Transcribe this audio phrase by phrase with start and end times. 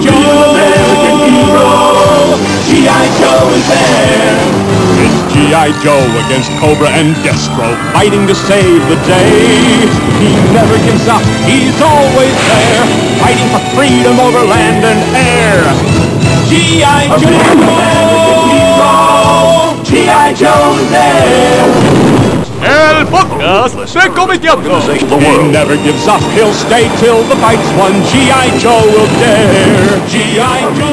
[0.00, 1.68] Joe, American hero.
[2.64, 3.04] G.I.
[3.20, 4.40] Joe is there.
[5.04, 5.68] It's G.I.
[5.84, 9.84] Joe against Cobra and Destro, fighting to save the day.
[10.22, 12.84] He never gives up, he's always there,
[13.20, 15.60] fighting for freedom over land and air.
[16.48, 17.12] G.I.
[17.20, 17.42] Joe,
[19.84, 20.32] G.I.
[20.32, 22.41] Joe is there.
[22.82, 24.80] El podcast de Comitiando.
[24.90, 27.92] He never gives up, he'll stay till the fight's won.
[28.10, 28.58] G.I.
[28.58, 30.00] Joe will dare.
[30.08, 30.62] G.I.
[30.74, 30.92] Joe.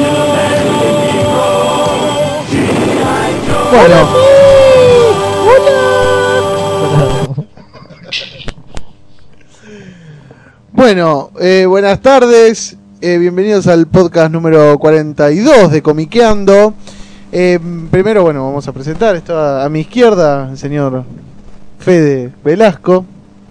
[3.72, 4.08] Bueno.
[10.72, 12.76] Bueno, eh, buenas tardes.
[13.00, 16.74] eh, bienvenidos al podcast número 42 de Comiqueando.
[17.32, 17.58] Eh,
[17.90, 19.16] primero, bueno, vamos a presentar.
[19.16, 21.04] Está a mi izquierda el señor
[21.80, 23.06] Fede Velasco.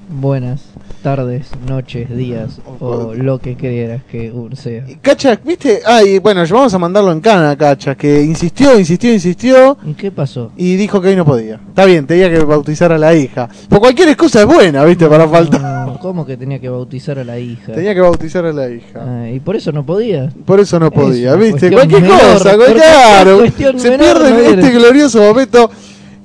[0.07, 0.61] Buenas
[1.01, 4.83] tardes, noches, días o lo que quieras que sea.
[5.01, 5.81] Cacha, ¿viste?
[5.85, 10.51] Ay, bueno, vamos a mandarlo en cana, Cacha, que insistió, insistió, insistió ¿Y qué pasó?
[10.57, 11.59] y dijo que hoy no podía.
[11.69, 13.49] Está bien, tenía que bautizar a la hija.
[13.67, 15.07] Por cualquier excusa es buena, ¿viste?
[15.07, 15.61] Para faltar.
[15.61, 17.73] No, ¿Cómo que tenía que bautizar a la hija?
[17.73, 18.99] Tenía que bautizar a la hija.
[18.99, 20.31] Ah, y por eso no podía.
[20.45, 21.71] Por eso no podía, Es ¿viste?
[21.71, 23.41] Cualquier menor, cosa, claro.
[23.77, 25.71] Se menor, pierde no este glorioso momento.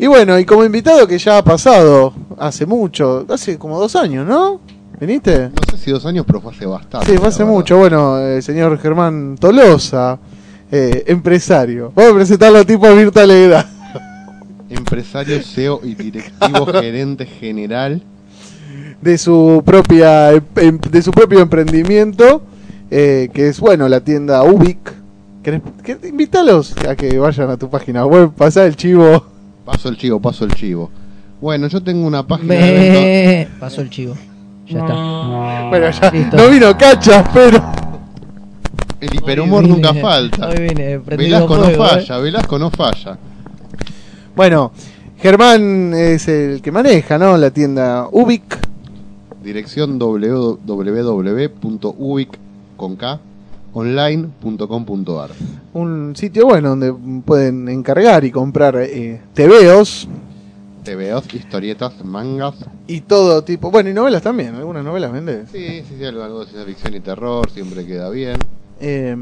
[0.04, 4.26] Y bueno, y como invitado que ya ha pasado hace mucho, hace como dos años,
[4.28, 4.60] ¿no?
[5.00, 5.48] ¿Viniste?
[5.48, 7.06] No sé si dos años, pero fue hace bastante.
[7.10, 7.78] Sí, fue hace mucho.
[7.78, 10.18] Bueno, eh, señor Germán Tolosa,
[10.70, 11.90] eh, empresario.
[11.94, 13.24] Vamos a presentarlo a tipo Virta.
[14.68, 18.02] Empresario, CEO y directivo gerente general.
[19.00, 22.42] de su propia em- de su propio emprendimiento
[22.90, 24.92] eh, que es bueno la tienda Ubic
[25.42, 29.32] ¿Querés- qué- invítalos a que vayan a tu página web pasá el chivo
[29.64, 30.90] Paso el chivo, paso el chivo.
[31.40, 33.56] Bueno, yo tengo una página de venta.
[33.60, 34.14] Pasó el chivo.
[34.66, 34.94] Ya está.
[35.68, 36.36] bueno ya Listo.
[36.38, 37.62] no vino cachas pero
[38.98, 40.48] El hiperhumor Hoy nunca falta.
[40.48, 41.88] Hoy vine prendido Velasco no fuego, eh.
[41.88, 43.18] falla, Velasco no falla.
[44.34, 44.72] bueno
[45.18, 48.58] Germán es el que maneja no la tienda Ubic
[49.42, 49.98] Dirección
[53.74, 55.30] www.ubic.online.com.ar
[55.74, 60.08] un sitio bueno donde pueden encargar y comprar eh, tebeos
[60.84, 62.54] TVOs, historietas, mangas.
[62.86, 66.40] y todo tipo bueno y novelas también algunas novelas vendes Sí, sí, sí, algo, algo
[66.40, 68.36] de ciencia ficción y terror, siempre queda bien.
[68.80, 69.16] Eh,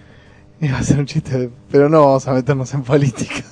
[0.62, 3.42] iba a ser un chiste, pero no vamos a meternos en política.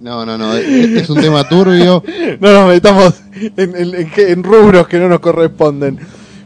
[0.00, 2.02] No, no, no, es, es un tema turbio.
[2.40, 3.14] No nos metamos
[3.56, 5.98] en, en- en que- en rubros que no nos corresponden.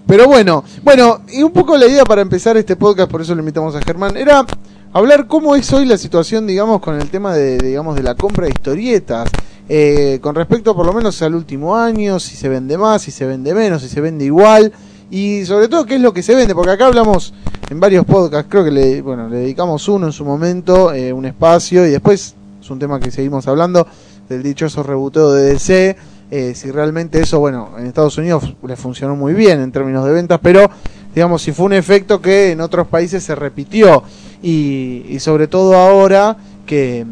[0.06, 3.40] Pero bueno, bueno, y un poco la idea para empezar este podcast, por eso lo
[3.40, 4.44] invitamos a Germán, era
[4.92, 8.46] hablar cómo es hoy la situación, digamos, con el tema de, digamos, de la compra
[8.46, 9.30] de historietas.
[9.68, 13.24] Eh, con respecto por lo menos al último año, si se vende más, si se
[13.24, 14.72] vende menos, si se vende igual.
[15.10, 17.32] Y sobre todo qué es lo que se vende, porque acá hablamos
[17.70, 21.24] en varios podcasts, creo que le, bueno, le dedicamos uno en su momento, eh, un
[21.26, 23.86] espacio, y después es un tema que seguimos hablando
[24.28, 25.96] del dichoso reboteo de DC,
[26.34, 30.12] eh, si realmente eso, bueno, en Estados Unidos le funcionó muy bien en términos de
[30.12, 30.70] ventas, pero
[31.14, 34.02] digamos, si fue un efecto que en otros países se repitió,
[34.42, 37.04] y, y sobre todo ahora que,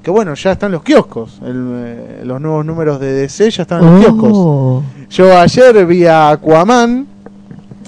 [0.00, 3.82] que, bueno, ya están los kioscos, el, eh, los nuevos números de DC ya están
[3.82, 4.30] en los kioscos.
[4.32, 4.82] Oh.
[5.10, 7.04] Yo ayer vi a Aquaman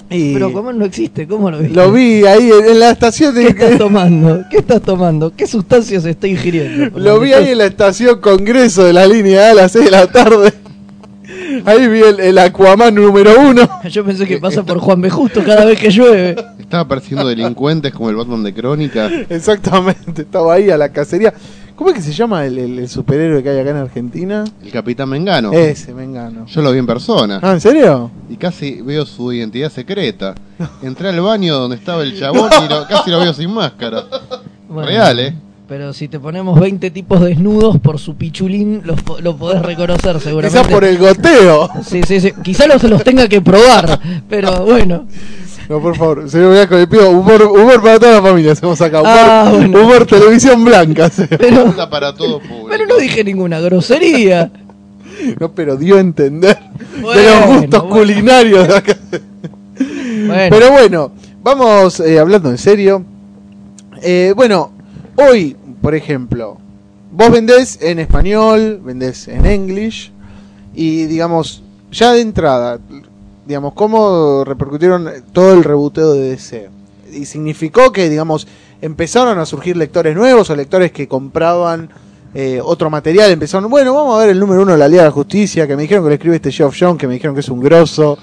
[0.09, 1.25] y Pero ¿cómo no existe?
[1.25, 1.73] ¿Cómo lo viste?
[1.73, 3.77] lo vi ahí en, en la estación ¿Qué estás de...
[3.77, 4.43] tomando?
[4.51, 5.33] ¿Qué estás tomando?
[5.33, 6.99] ¿Qué sustancias está ingiriendo?
[6.99, 9.91] Lo vi ahí en la estación Congreso de la línea A a las 6 de
[9.91, 10.53] la tarde.
[11.65, 13.67] Ahí vi el, el Aquaman número uno.
[13.89, 15.09] Yo pensé que pasa por Juan B.
[15.09, 16.35] Justo cada vez que llueve.
[16.59, 19.09] Estaba persiguiendo delincuentes como el Batman de Crónica.
[19.29, 21.33] Exactamente, estaba ahí a la cacería.
[21.75, 24.43] ¿Cómo es que se llama el, el- el superhéroe que hay acá en Argentina?
[24.63, 25.51] El Capitán Mengano.
[25.51, 26.45] Ese, me engano.
[26.45, 27.39] Yo lo vi en persona.
[27.41, 28.11] Ah, ¿en serio?
[28.29, 30.35] Y casi veo su identidad secreta.
[30.83, 34.03] Entré al baño donde estaba el chabón y lo- casi lo veo sin máscara.
[34.69, 35.33] Bueno, Real, ¿eh?
[35.71, 40.19] Pero si te ponemos 20 tipos desnudos por su pichulín, los po- lo podés reconocer
[40.19, 40.59] seguramente.
[40.59, 41.69] Quizás por el goteo.
[41.87, 42.33] Sí, sí, sí.
[42.43, 43.97] Quizá los, los tenga que probar,
[44.29, 45.05] pero bueno.
[45.69, 48.51] No, por favor, señor Velasco, le pido humor, humor para toda la familia.
[48.51, 48.99] Hacemos acá.
[48.99, 49.79] Humor, Ah, bueno.
[49.81, 51.09] humor televisión blanca.
[51.39, 52.67] Pero, para todo público.
[52.69, 54.51] pero no dije ninguna grosería.
[55.39, 56.57] No, pero dio a entender
[56.97, 57.89] de los Bueno, gustos bueno.
[57.95, 58.97] culinarios de acá.
[59.79, 63.05] Bueno, Pero bueno, vamos eh, hablando en serio.
[64.03, 64.71] Eh, bueno,
[65.15, 66.57] hoy, por ejemplo,
[67.11, 70.11] vos vendés en español, vendés en English
[70.73, 72.79] y digamos, ya de entrada,
[73.45, 76.69] digamos, ¿cómo repercutieron todo el reboteo de DC?
[77.11, 78.47] Y significó que, digamos,
[78.81, 81.89] empezaron a surgir lectores nuevos o lectores que compraban
[82.33, 85.09] eh, otro material, empezaron, bueno, vamos a ver el número uno de la Liga de
[85.09, 87.41] la Justicia, que me dijeron que lo escribe este Geoff John, que me dijeron que
[87.41, 88.17] es un grosso.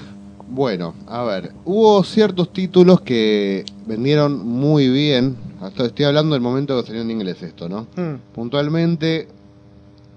[0.51, 5.37] Bueno, a ver, hubo ciertos títulos que vendieron muy bien.
[5.61, 7.87] Hasta estoy hablando del momento que salió en inglés esto, ¿no?
[7.97, 8.17] Mm.
[8.35, 9.29] Puntualmente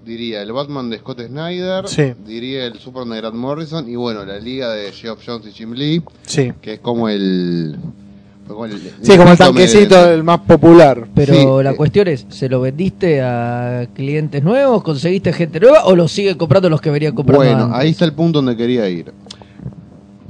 [0.06, 2.14] diría el Batman de Scott Snyder, Sí.
[2.26, 5.72] diría el Superman de Grant Morrison y bueno, la liga de Geoff Jones y Jim
[5.74, 6.52] Lee, Sí.
[6.60, 7.76] que es como el...
[8.48, 11.06] como el Sí, como el tanquecito, el más popular.
[11.14, 11.76] Pero Sí, la eh.
[11.76, 14.82] cuestión es, ¿se lo vendiste a clientes nuevos?
[14.82, 15.84] ¿Conseguiste gente nueva?
[15.84, 17.78] ¿O lo siguen comprando los que venían comprando Bueno, antes?
[17.80, 19.12] ahí está el punto donde quería ir.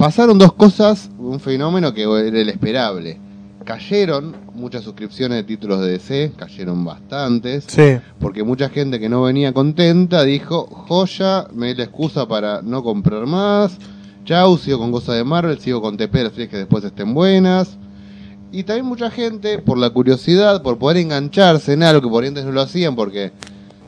[0.02, 3.20] Pasaron dos cosas, un fenómeno que era el esperable.
[3.64, 8.00] Cayeron muchas suscripciones de títulos de DC, cayeron bastantes, Sí.
[8.18, 12.82] porque mucha gente que no venía contenta dijo, joya, me di la excusa para no
[12.82, 13.78] comprar más,
[14.24, 17.78] chau, sigo con cosas de Marvel, sigo con TP, las series que después estén buenas.
[18.50, 22.44] Y también mucha gente, por la curiosidad, por poder engancharse en algo que por antes
[22.44, 23.30] no lo hacían, porque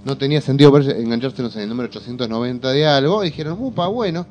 [0.05, 4.27] no tenía sentido engancharse no sé, en el número 890 de algo, dijeron, upa, bueno,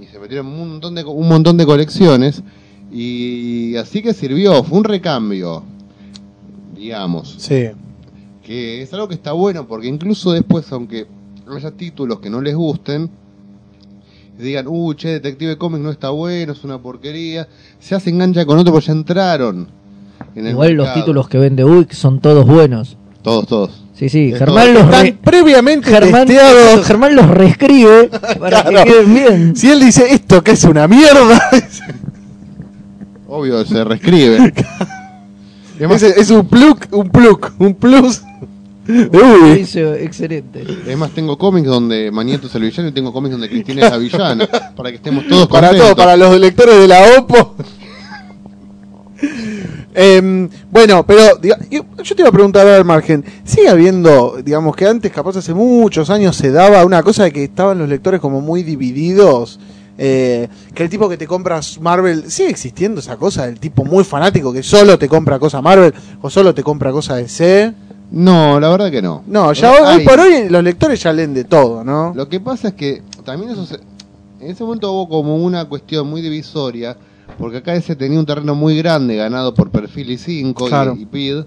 [0.00, 2.42] y se metieron un montón de, un montón de colecciones,
[2.92, 5.62] y así que sirvió, fue un recambio,
[6.74, 7.68] digamos, Sí.
[8.42, 11.06] que es algo que está bueno, porque incluso después, aunque
[11.54, 13.10] haya títulos que no les gusten,
[14.38, 17.48] digan, uh, che, Detective Comics no está bueno, es una porquería,
[17.80, 19.68] se hace engancha con otro porque ya entraron.
[20.34, 22.96] En el Igual los títulos que vende Uy son todos buenos.
[23.22, 23.84] Todos, todos.
[23.98, 24.74] Sí, sí, Es Germán todo.
[24.74, 26.86] los, Están re- previamente Germán, testeados.
[26.86, 28.08] Germán los reescribe
[28.38, 28.84] para Claro.
[28.84, 29.56] que queden bien.
[29.56, 31.50] Si él dice esto que es una mierda,
[33.28, 34.52] Obvio, se reescribe.
[35.76, 38.22] Además, es, es un plug, un plug, un plus
[39.58, 40.64] hizo excelente.
[40.86, 43.98] además tengo cómics donde Manieto es el villano y tengo cómics donde Cristina es la
[43.98, 45.88] villana, para que estemos todos Para contentos.
[45.94, 47.54] todo, para los lectores de la OPPO.
[50.00, 51.82] Em, bueno, pero diga- yo,
[52.14, 56.36] te iba a preguntar al margen, ¿sigue habiendo, digamos que antes, capaz hace muchos años,
[56.36, 59.58] se daba una cosa de que estaban los lectores como muy divididos?
[60.00, 60.46] eh,
[60.76, 64.52] que el tipo que te compras Marvel, ¿sigue existiendo esa cosa del tipo muy fanático
[64.52, 65.92] que solo te compra cosa Marvel
[66.22, 67.72] o solo te compra cosa DC?
[68.12, 69.24] No, la verdad que no.
[69.26, 72.12] No, ya hoy, hoy por hoy los lectores ya leen de todo, ¿no?
[72.14, 73.80] Lo que pasa es que también eso se-
[74.40, 76.96] en ese momento hubo como una cuestión muy divisoria,
[77.38, 80.94] porque acá ese tenía un terreno muy grande ganado por Perfil y 5 Claro.
[80.98, 81.44] y, y PID,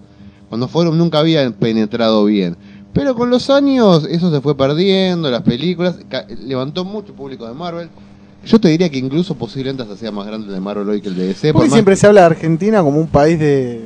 [0.49, 2.55] cuando fueron nunca habían penetrado bien.
[2.93, 5.95] Pero con los años eso se fue perdiendo, las películas,
[6.45, 7.89] levantó mucho público de Marvel.
[8.45, 11.09] Yo te diría que incluso posiblemente hasta sea más grande el de Marvel hoy que
[11.09, 11.53] el de DC.
[11.53, 13.81] Porque por siempre se habla de Argentina como un país de,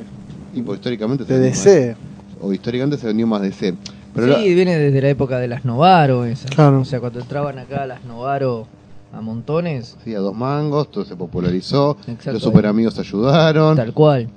[0.54, 1.96] y porque históricamente se de vendió más- DC.
[2.40, 3.74] o históricamente se vendió más DC.
[4.14, 6.50] Pero sí, la- viene desde la época de las Novaro esas.
[6.50, 6.80] Claro.
[6.80, 8.66] O sea, cuando entraban acá las Novaro
[9.16, 12.32] a montones, sí, a dos mangos, todo se popularizó, Exacto.
[12.32, 13.76] los super amigos ayudaron.
[13.76, 14.28] tal cual.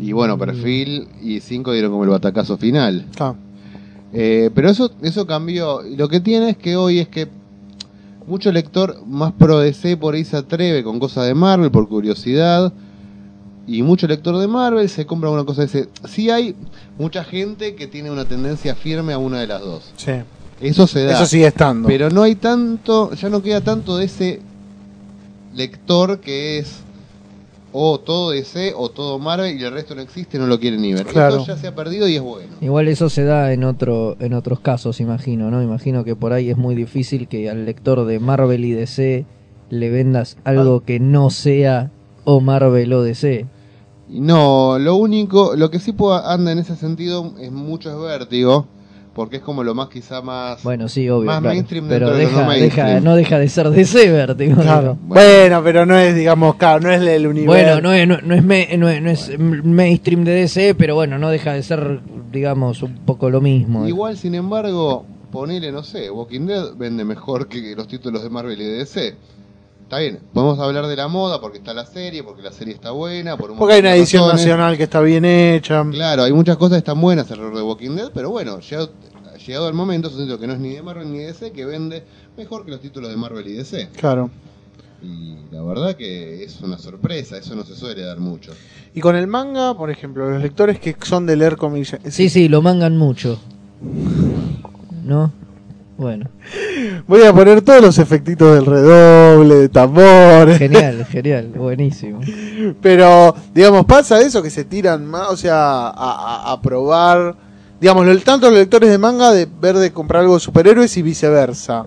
[0.00, 3.06] Y bueno, Perfil y 5 dieron como el batacazo final.
[3.14, 3.36] Claro.
[4.12, 5.84] Eh, pero eso, eso cambió.
[5.86, 7.28] Y lo que tiene es que hoy es que
[8.26, 12.72] mucho lector más pro DC por ahí se atreve con cosas de Marvel por curiosidad.
[13.66, 15.88] Y mucho lector de Marvel se compra una cosa de DC.
[16.08, 16.54] Sí hay
[16.98, 19.92] mucha gente que tiene una tendencia firme a una de las dos.
[19.96, 20.12] Sí.
[20.60, 21.12] Eso se da.
[21.14, 21.88] Eso sigue estando.
[21.88, 24.40] Pero no hay tanto, ya no queda tanto de ese
[25.54, 26.80] lector que es
[27.72, 30.94] o todo DC o todo Marvel y el resto no existe, no lo quiere ni
[30.94, 31.06] ver.
[31.06, 31.36] Claro.
[31.36, 32.48] Eso ya se ha perdido y es bueno.
[32.60, 35.62] Igual eso se da en otro en otros casos, imagino, ¿no?
[35.62, 39.26] Imagino que por ahí es muy difícil que al lector de Marvel y DC
[39.70, 40.50] le vendas Ah.
[40.50, 41.90] algo que no sea
[42.24, 43.46] o Marvel o DC.
[44.08, 48.66] No, lo único, lo que sí anda en ese sentido es mucho es vértigo,
[49.18, 50.62] porque es como lo más quizá más...
[50.62, 51.54] Bueno, sí, obvio, Más claro.
[51.56, 53.02] mainstream pero dentro de no deja, mainstream.
[53.04, 54.62] no deja de ser DC, Vértigo.
[54.62, 54.96] Claro.
[55.02, 55.24] Bueno.
[55.38, 57.50] Bueno, pero no es, digamos, claro, no es el universo.
[57.52, 60.94] Bueno, no es, no, no es, me- no es- no es mainstream de DC, pero
[60.94, 61.98] bueno, no deja de ser,
[62.30, 63.88] digamos, un poco lo mismo.
[63.88, 68.60] Igual, sin embargo, ponele, no sé, Walking Dead vende mejor que los títulos de Marvel
[68.60, 69.16] y de DC.
[69.82, 72.90] Está bien, podemos hablar de la moda porque está la serie, porque la serie está
[72.90, 74.44] buena, por un Porque hay una de edición razones.
[74.44, 75.82] nacional que está bien hecha.
[75.90, 78.90] Claro, hay muchas cosas que están buenas alrededor de Walking Dead, pero bueno, llegado,
[79.48, 81.50] llegado el momento, es un título que no es ni de Marvel ni de DC,
[81.52, 82.04] que vende
[82.36, 83.88] mejor que los títulos de Marvel y DC.
[83.96, 84.30] Claro.
[85.02, 88.52] Y la verdad que es una sorpresa, eso no se suele dar mucho.
[88.94, 91.96] Y con el manga, por ejemplo, los lectores que son de leer cómics.
[92.10, 93.38] Sí, sí, lo mangan mucho.
[95.04, 95.32] ¿No?
[95.96, 96.28] Bueno,
[97.08, 100.56] Voy a poner todos los efectitos del redoble, de tambores.
[100.58, 102.20] genial, genial, buenísimo.
[102.80, 107.34] Pero, digamos, pasa eso que se tiran más, o sea, a, a- a probar.
[107.80, 111.86] Digamos, tanto los lectores de manga de ver de comprar algo de superhéroes y viceversa.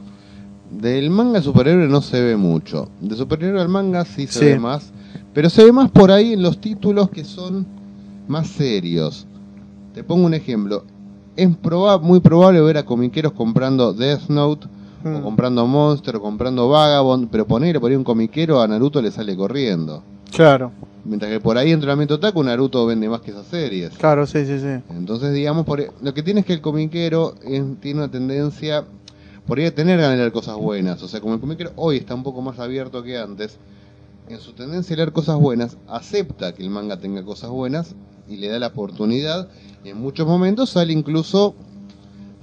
[0.70, 2.88] Del manga superhéroe no se ve mucho.
[3.02, 4.46] De superhéroe al manga sí se Sí.
[4.46, 4.92] ve más.
[5.34, 7.66] Pero se ve más por ahí en los títulos que son
[8.28, 9.26] más serios.
[9.94, 10.86] Te pongo un ejemplo.
[11.36, 14.68] Es proba- muy probable ver a comiqueros comprando Death Note
[15.04, 19.12] o comprando Monster, o comprando Vagabond, pero ponerle por ahí un comiquero a Naruto le
[19.12, 20.04] sale corriendo.
[20.36, 20.72] Claro,
[21.04, 23.90] Mientras que por ahí entrenamiento otaku, Naruto vende más que esas series.
[23.98, 24.84] claro, sí, sí, sí.
[24.92, 28.86] Entonces, digamos, por, lo que tiene es que el comiquero es- tiene una tendencia,
[29.48, 31.02] por ahí a tener de leer cosas buenas.
[31.02, 33.58] O sea, como el comiquero hoy está un poco más abierto que antes,
[34.30, 37.96] en su tendencia a leer cosas buenas, acepta que el manga tenga cosas buenas
[38.30, 39.50] y le da la oportunidad.
[39.84, 41.56] Y en muchos momentos sale incluso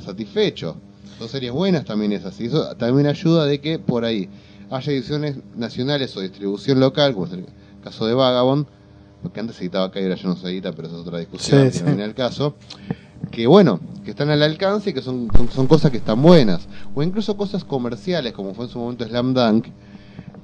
[0.05, 0.77] satisfecho.
[1.19, 2.47] Son series buenas también es así.
[2.47, 4.29] Eso también ayuda de que por ahí
[4.71, 7.47] haya ediciones nacionales o distribución local, como es el
[7.91, 8.67] caso de Vagabond,
[9.23, 11.71] porque antes se editaba acá y ahora ya no se edita, pero es otra discusión,
[11.73, 11.97] Sí, que no sí.
[11.97, 12.55] viene al caso.
[13.31, 16.69] Que bueno, que están al alcance y que son, son, son cosas que están buenas.
[16.95, 19.67] O incluso cosas comerciales, como fue en su momento Slam Dunk,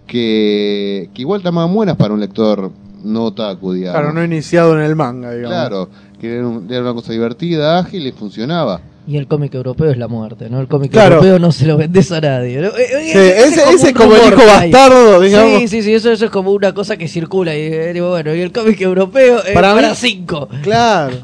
[0.07, 2.71] que, que igual estaban buenas para un lector
[3.05, 4.01] no otaku, digamos.
[4.01, 5.51] Claro, no iniciado en el manga, digamos.
[5.57, 5.89] Claro,
[6.21, 8.81] que era, un- era una cosa divertida, ágil y funcionaba.
[9.07, 10.61] Y el cómic europeo es la muerte, ¿no?
[10.61, 11.17] El cómic Claro.
[11.17, 12.59] europeo no se lo vendes a nadie.
[12.63, 12.69] ¿no?
[12.69, 15.59] Eh, eh, Sí, ese, ese es un como el hijo bastardo, digamos.
[15.61, 17.55] Sí, sí, sí, eso, eso es como una cosa que circula.
[17.55, 20.49] Y eh, digo, bueno, y el cómic europeo es Para para, mí- cinco.
[20.63, 21.17] Claro.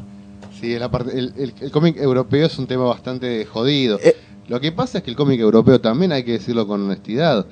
[0.59, 3.99] Sí, la parte, el, el- el cómic europeo es un tema bastante jodido.
[4.03, 4.15] Eh.
[4.47, 7.47] Lo que pasa es que el cómic europeo también hay que decirlo con honestidad.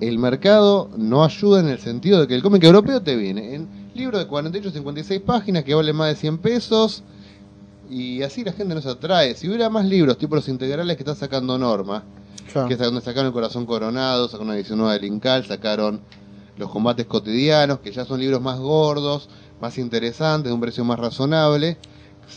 [0.00, 3.68] El mercado no ayuda en el sentido de que el cómic europeo te viene en
[3.94, 7.02] libro de 48 56 páginas que vale más de 100 pesos
[7.90, 9.34] y así la gente no se atrae.
[9.34, 12.02] Si hubiera más libros, tipo los integrales que está sacando Norma,
[12.52, 12.66] Claro.
[12.66, 16.00] que es donde sacaron el corazón coronado, sacaron una edición nueva de Linkal, sacaron
[16.56, 19.28] los combates cotidianos, que ya son libros más gordos,
[19.60, 21.76] más interesantes, de un precio más razonable.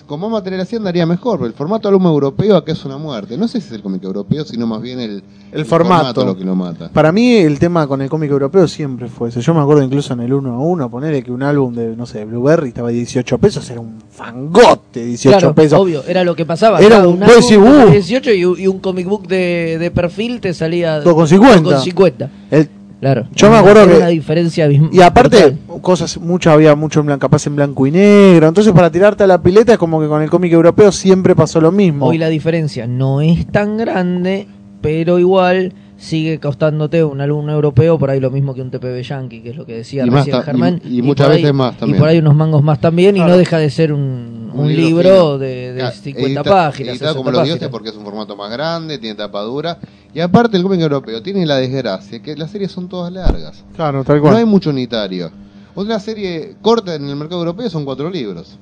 [0.05, 3.37] Con más material así andaría mejor, pero el formato alumno europeo acá es una muerte.
[3.37, 6.25] No sé si es el cómic europeo, sino más bien el, El formato.
[6.25, 6.89] lo que lo mata.
[6.91, 9.41] Para mí el tema con el cómic europeo siempre fue ese.
[9.41, 12.05] Yo me acuerdo incluso en el 1 a 1, ponerle que un álbum de, no
[12.05, 15.79] sé, de Blueberry estaba a 18 pesos, era un fangote 18 Claro, pesos.
[15.79, 16.79] obvio, era lo que pasaba.
[16.79, 17.91] Era Cada un- álbum de uh.
[17.91, 21.61] 18 y, un- y un comic book de, de perfil te salía 2,50.
[21.83, 22.29] 2,50.
[22.51, 22.69] El-
[23.03, 23.25] Claro.
[23.35, 25.81] Yo me acuerdo que- una diferencia y aparte, brutal.
[25.81, 28.47] cosas, mucho había mucho en blanco, capaz en blanco y negro.
[28.47, 31.59] Entonces, para tirarte a la pileta es como que con el cómic europeo siempre pasó
[31.59, 32.05] lo mismo.
[32.05, 34.47] Hoy la diferencia no es tan grande,
[34.79, 39.41] pero igual sigue costándote un alumno europeo por ahí lo mismo que un TPB Yankee,
[39.41, 40.81] que es lo que decía Y recién Germán.
[40.83, 41.97] y- y muchas ahí- veces más también.
[41.97, 44.67] Y por ahí unos mangos más también, y no deja de ser un, Un un
[44.75, 46.91] libro de, de Claro, 50 edita- páginas.
[46.93, 47.59] Editado 60 como los páginas.
[47.59, 49.79] dioses porque es un formato más grande, tiene tapa dura.
[50.13, 53.63] Y aparte el cómic europeo tiene la desgracia que las series son todas largas.
[53.75, 54.45] Claro, tal No hay cual.
[54.45, 55.31] mucho unitario.
[55.73, 58.59] Otra serie corta en el mercado europeo son cuatro libros.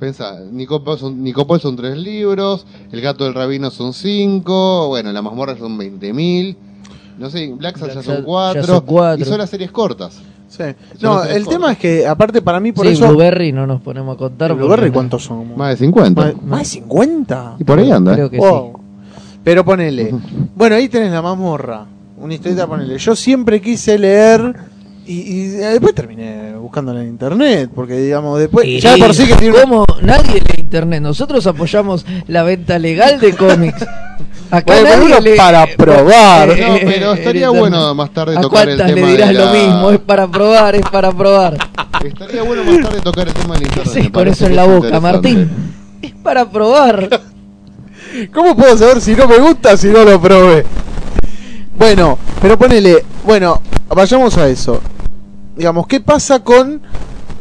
[0.00, 5.20] Pensá, Nicopol son, Nicopol son tres libros, El gato del rabino son cinco, bueno, La
[5.20, 6.56] mazmorra son 20.000,
[7.18, 9.22] no sé, Black Sad ya son cuatro, ya son cuatro.
[9.22, 10.18] y son las series cortas.
[10.48, 10.64] Sí.
[11.02, 11.48] No, el cortas.
[11.48, 13.06] tema es que, aparte, para mí, por sí, eso.
[13.08, 14.50] Blueberry no nos ponemos a contar.
[14.50, 15.56] ¿El Blueberry cuántos son?
[15.56, 16.20] Más de 50.
[16.20, 17.56] ¿Más, más de 50?
[17.60, 18.14] Y por ahí anda.
[18.14, 18.80] Creo que Wow.
[19.44, 20.14] Pero ponele.
[20.56, 21.86] Bueno, ahí tenés la mazmorra.
[22.18, 22.98] Una historieta, ponele.
[22.98, 24.54] Yo siempre quise leer.
[25.10, 27.68] Y, y después terminé buscándola en internet.
[27.74, 28.64] Porque, digamos, después.
[28.64, 28.78] sí.
[28.80, 29.56] ya de por sí que tiene.
[30.02, 31.02] Nadie lee internet.
[31.02, 33.82] Nosotros apoyamos la venta legal de cómics.
[34.52, 36.48] Acá Bueno, nadie uno para probar.
[36.48, 39.44] No, pero estaría bueno más tarde ¿A tocar el cuántas tema le dirás de la-
[39.44, 39.90] lo mismo?
[39.90, 41.56] Es para probar, es para probar.
[42.04, 44.04] Estaría bueno más tarde tocar el tema del ¿Qué internet.
[44.04, 45.00] me con eso en la boca.
[45.00, 45.50] Martín?
[46.02, 47.08] Es para probar.
[48.32, 50.64] ¿Cómo puedo saber si no me gusta si no lo probé?
[51.76, 53.04] Bueno, pero ponele.
[53.24, 54.80] Bueno, vayamos a eso.
[55.60, 56.80] Digamos, ¿qué pasa con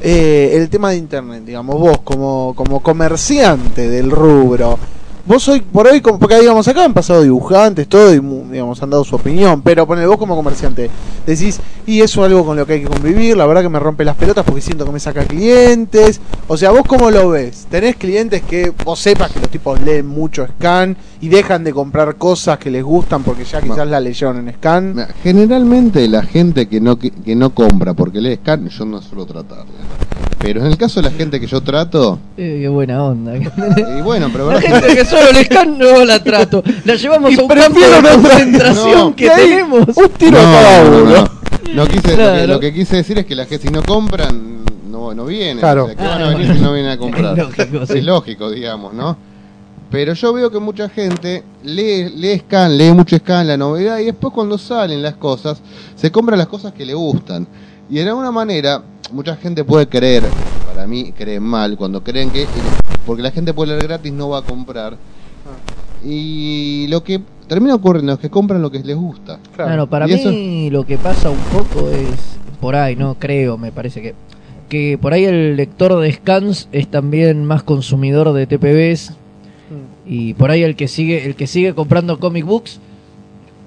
[0.02, 1.46] eh, el tema de internet?
[1.46, 4.78] Digamos, vos como, como comerciante del rubro.
[5.30, 8.20] Vos hoy por hoy, como- porque digamos acá han pasado dibujantes, todo, y
[8.52, 10.90] digamos, han dado su opinión, pero ponele vos como comerciante,
[11.24, 13.78] decís, y eso es algo con lo que hay que convivir, la verdad que me
[13.80, 16.20] rompe las pelotas porque siento que me saca clientes.
[16.48, 17.68] O sea, vos cómo lo ves?
[17.70, 22.16] ¿Tenés clientes que vos sepas que los tipos leen mucho scan y dejan de comprar
[22.16, 25.08] cosas que les gustan porque ya quizás la leyeron en scan?
[25.22, 29.28] Generalmente la gente que no que, que no compra porque lee scan, yo no suelo
[29.28, 29.66] tratarla.
[30.40, 33.34] Pero en el caso de la gente que yo trato, Eh, qué buena onda.
[33.98, 36.64] y bueno, pero La gente que solo le scan no la trato.
[36.86, 39.16] La llevamos Y a un campo de no tra- concentración No.
[39.16, 39.98] que tenemos.
[39.98, 41.12] Un tiro a cada no, uno.
[41.12, 41.30] no,
[41.76, 42.48] no quise, lo, que, Claro.
[42.54, 45.60] lo que quise decir es que la gente si no compran, no, no vienen.
[45.60, 45.84] Claro.
[45.84, 47.38] O sea, ¿qué van a venir si no vienen a comprar?
[47.38, 47.98] Es lógico, sí.
[47.98, 49.18] Es lógico, digamos, ¿no?
[49.92, 54.06] Pero yo veo que mucha gente lee, lee scan, lee mucho scan, la novedad, y
[54.06, 55.60] después cuando salen las cosas,
[55.96, 57.46] se compra las cosas que le gustan.
[57.90, 60.24] Y de alguna manera, mucha gente puede creer,
[60.68, 62.46] para mí creen mal, cuando creen que,
[63.06, 64.98] porque la gente puede leer gratis, no va a comprar.
[66.04, 69.40] Y lo que termina ocurriendo es que compran lo que les gusta.
[69.56, 69.70] Claro.
[69.70, 73.72] Bueno, para Y mí lo que pasa un poco es por ahí, no creo, me
[73.72, 74.16] parece que
[74.70, 79.14] que por ahí el lector de scans es también más consumidor de TPBs
[80.06, 82.80] Y por ahí el que sigue, el que sigue comprando comic books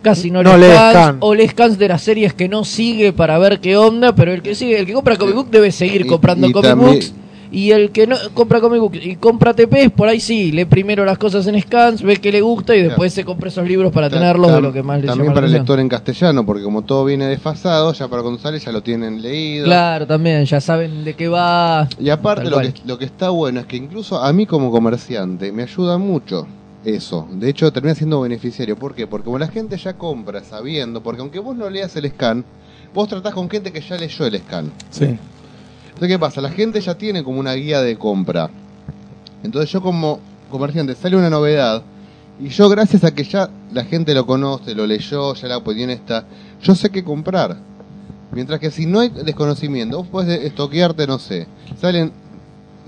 [0.02, 1.16] casi no, No lee lee scans, scan.
[1.20, 4.42] o lee scans de las series que no sigue para ver qué onda, pero el
[4.42, 7.14] que sigue, el que compra comic book debe seguir Y- comprando y comic también- books.
[7.54, 11.04] Y el que no compra comic book y compra TPs, por ahí sí, lee primero
[11.04, 14.08] las cosas en scans, ve que le gusta y después se compra esos libros para
[14.08, 16.62] Ta- tenerlos de lo que más le También llama para el lector en castellano, porque
[16.62, 19.66] como todo viene desfasado, ya para cuando sale ya lo tienen leído.
[19.66, 21.86] Claro, también, ya saben de qué va.
[22.00, 25.52] Y aparte lo que, lo que está bueno es que incluso a mí como comerciante
[25.52, 26.46] me ayuda mucho
[26.84, 27.26] eso.
[27.30, 28.76] De hecho termina siendo beneficiario.
[28.76, 29.06] ¿Por qué?
[29.06, 32.44] Porque como la gente ya compra sabiendo, porque aunque vos no leas el scan,
[32.94, 34.72] vos tratás con gente que ya leyó el scan.
[34.90, 35.04] Sí.
[35.04, 36.40] Entonces, ¿qué pasa?
[36.40, 38.50] La gente ya tiene como una guía de compra.
[39.42, 40.20] Entonces yo como
[40.50, 41.82] comerciante sale una novedad
[42.40, 45.90] y yo gracias a que ya la gente lo conoce, lo leyó, ya la opinión
[45.90, 46.24] está,
[46.62, 47.56] yo sé qué comprar.
[48.32, 51.46] Mientras que si no hay desconocimiento, vos podés estoquearte, no sé,
[51.78, 52.12] salen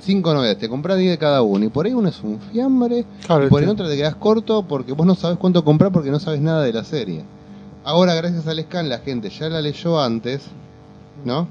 [0.04, 3.04] cinco novedades, te compras 10 de cada uno y por ahí uno es un fiambre
[3.26, 5.92] Claro, y por el el otro te quedas corto porque vos no sabes cuánto comprar
[5.92, 7.24] porque no sabes nada de la serie.
[7.84, 10.42] Ahora, gracias al scan, la gente ya la leyó antes,
[11.24, 11.48] ¿no?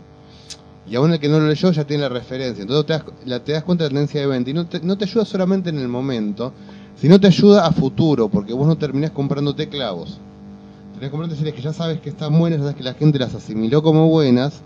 [0.90, 2.64] Y aún el que no lo leyó ya tiene la referencia.
[2.64, 4.50] Entonces te das, la, te das cuenta de la tendencia de venta.
[4.50, 6.52] Y no te, no te ayuda solamente en el momento,
[7.00, 10.20] sino te ayuda a futuro, porque vos no terminás comprándote clavos.
[10.96, 13.20] Tenés que comprarte series que ya sabes que están buenas, ya sabes que la gente
[13.20, 14.62] las asimiló como buenas.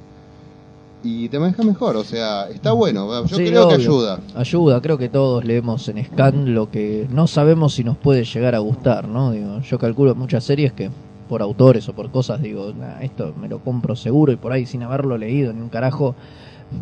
[1.10, 3.08] Y te maneja mejor, o sea, está bueno.
[3.26, 4.20] Yo Sí, creo que ayuda.
[4.36, 8.56] Ayuda, creo que todos leemos en scan lo que no sabemos si nos puede llegar
[8.56, 9.32] a gustar, ¿no?
[9.32, 10.90] Digo, yo calculo muchas series que
[11.30, 14.66] por autores o por cosas digo, "Nah, esto me lo compro seguro y por ahí
[14.66, 16.14] sin haberlo leído ni un carajo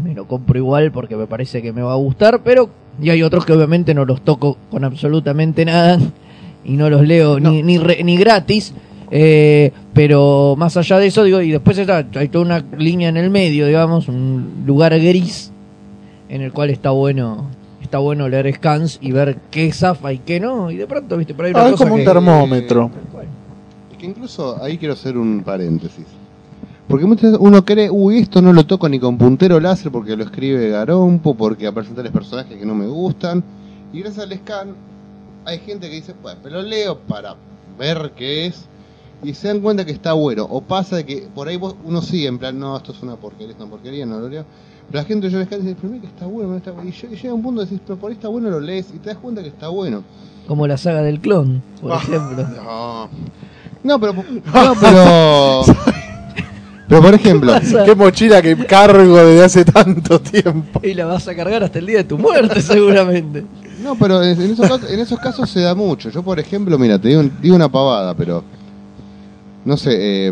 [0.04, 3.22] me lo compro igual porque me parece que me va a gustar, pero y hay
[3.22, 6.00] otros que obviamente no los toco con absolutamente nada
[6.66, 8.74] y no los leo ni ni, re- ni gratis.
[9.18, 13.16] Eh, pero más allá de eso, digo, y después está, hay toda una línea en
[13.16, 15.52] el medio, digamos, un lugar gris
[16.28, 17.48] en el cual está bueno
[17.82, 21.34] está bueno leer scans y ver qué zafa y qué no y de pronto viste
[21.36, 22.92] por ahí una Ah, es cosa como un que- termómetro.
[23.92, 26.06] Es que incluso ahí quiero hacer un paréntesis.
[26.88, 30.16] Porque muchas veces uno cree, uy, esto no lo toco ni con puntero láser porque
[30.18, 33.44] lo escribe Garompo, porque aparecen tales personajes que no me gustan.
[33.94, 34.70] Y gracias al scan,
[35.46, 37.36] hay gente que dice, bueno, pero leo para
[37.80, 38.66] ver qué es.
[39.24, 40.46] Y se dan cuenta que está bueno.
[40.50, 43.16] O pasa de que por ahí vos- uno sigue en plan, no, esto es una
[43.16, 44.46] porquería, esto es una porquería, no lo leo.
[44.92, 46.90] Pero la gente yo y dice, pero mira que está bueno, que está bueno.
[46.90, 48.88] Y, yo- y llega un punto de decir, pero por ahí está bueno, lo lees
[48.94, 50.04] y te das cuenta que está bueno.
[50.48, 52.00] como la saga del clon por Ah.
[52.04, 53.10] ejemplo No.
[53.84, 54.14] No, pero.
[54.14, 55.62] No, pero.
[56.88, 57.54] Pero por ejemplo.
[57.84, 60.80] Qué mochila que cargo desde hace tanto tiempo.
[60.84, 63.44] y la vas a cargar hasta el día de tu muerte seguramente
[63.82, 66.10] No, pero en en esos, casos, en esos casos se da mucho.
[66.12, 68.44] Yo, por ejemplo, mira, te digo, digo una pavada, pero.
[69.66, 70.28] No sé.
[70.28, 70.32] Eh,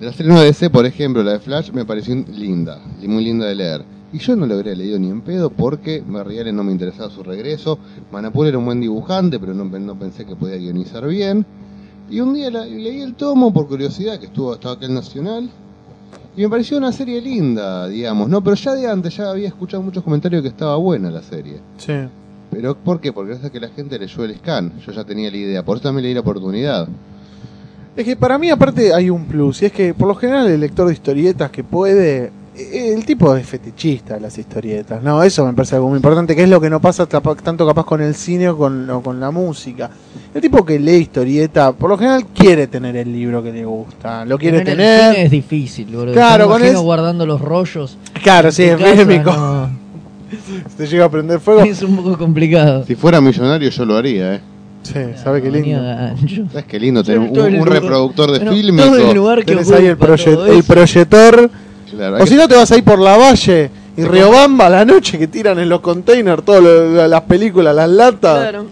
[0.00, 2.80] de la serie 1 de DC, por ejemplo, la de Flash, me pareció linda.
[3.00, 3.84] Y muy linda de leer.
[4.12, 7.22] Y yo no lo habría leído ni en pedo porque Marriale no me interesaba su
[7.22, 7.78] regreso.
[8.10, 11.46] Manapul era un buen dibujante, pero no, no pensé que podía guionizar bien.
[12.10, 15.48] Y un día la- leí el tomo por curiosidad, que estuvo estaba acá en Nacional.
[16.36, 18.42] Y me pareció una serie linda, digamos, ¿no?
[18.42, 21.60] Pero ya de antes ya había escuchado muchos comentarios que estaba buena la serie.
[21.78, 21.92] Sí.
[22.50, 23.12] Pero ¿por qué?
[23.12, 24.72] Porque gracias a que la gente leyó el scan.
[24.84, 26.88] Yo ya tenía la idea, por eso también le di la oportunidad.
[27.96, 30.60] Es que para mí aparte hay un plus, y es que por lo general el
[30.60, 35.22] lector de historietas que puede, eh, el tipo es fetichista de las historietas, ¿no?
[35.22, 38.00] Eso me parece algo muy importante, que es lo que no pasa tanto capaz con
[38.00, 39.90] el cine o con, o con la música.
[40.34, 44.24] El tipo que lee historieta, por lo general quiere tener el libro que le gusta,
[44.24, 45.10] lo quiere En el tener.
[45.12, 46.14] cine es difícil boludo.
[46.14, 49.70] Claro, con imagino es- guardando los rollos Claro, sí, es no.
[50.78, 51.60] Te llega a prender fuego.
[51.64, 54.40] es un poco complicado Si fuera millonario yo lo haría, ¿eh?
[54.82, 55.80] Sí, ¿sabe qué lindo?
[55.82, 56.44] gancho.
[56.50, 58.84] ¿Sabes qué lindo tener un, reproductor de Bueno, fílmico?
[58.88, 61.50] todo el lugar que Tenés ahí el, ocupa proye- todo el proyector.
[61.90, 65.18] Claro, O si no, te vas ahí por la valle y Riobamba a la noche
[65.18, 68.38] que tiran en los containers todas las películas, las latas.
[68.50, 68.66] Claro.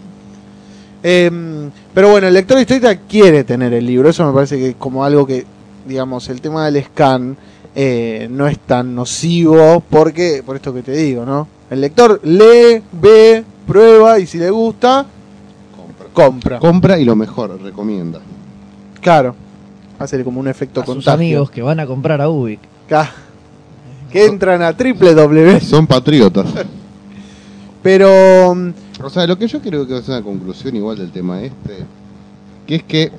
[1.03, 4.09] Eh, pero bueno, el lector de historieta quiere tener el libro.
[4.09, 5.45] Eso me parece que es como algo que,
[5.87, 7.37] digamos, el tema del scan
[7.75, 11.47] eh, no es tan nocivo porque, por esto que te digo, ¿no?
[11.69, 15.05] El lector lee, ve, prueba y si le gusta,
[16.13, 16.59] compra.
[16.59, 16.99] compra.
[16.99, 18.19] Y lo mejor, recomienda.
[19.01, 19.35] Claro.
[19.99, 21.13] Hace como un efecto A sus contagio.
[21.13, 22.59] amigos que van a comprar a Ubik.
[22.87, 23.11] Ca-
[24.11, 25.59] Que entran a www.
[25.61, 26.47] Son patriotas.
[27.83, 28.53] Pero.
[28.55, 31.77] mm, O sea, lo que yo creo que es una conclusión igual del tema este,
[32.67, 33.11] que es que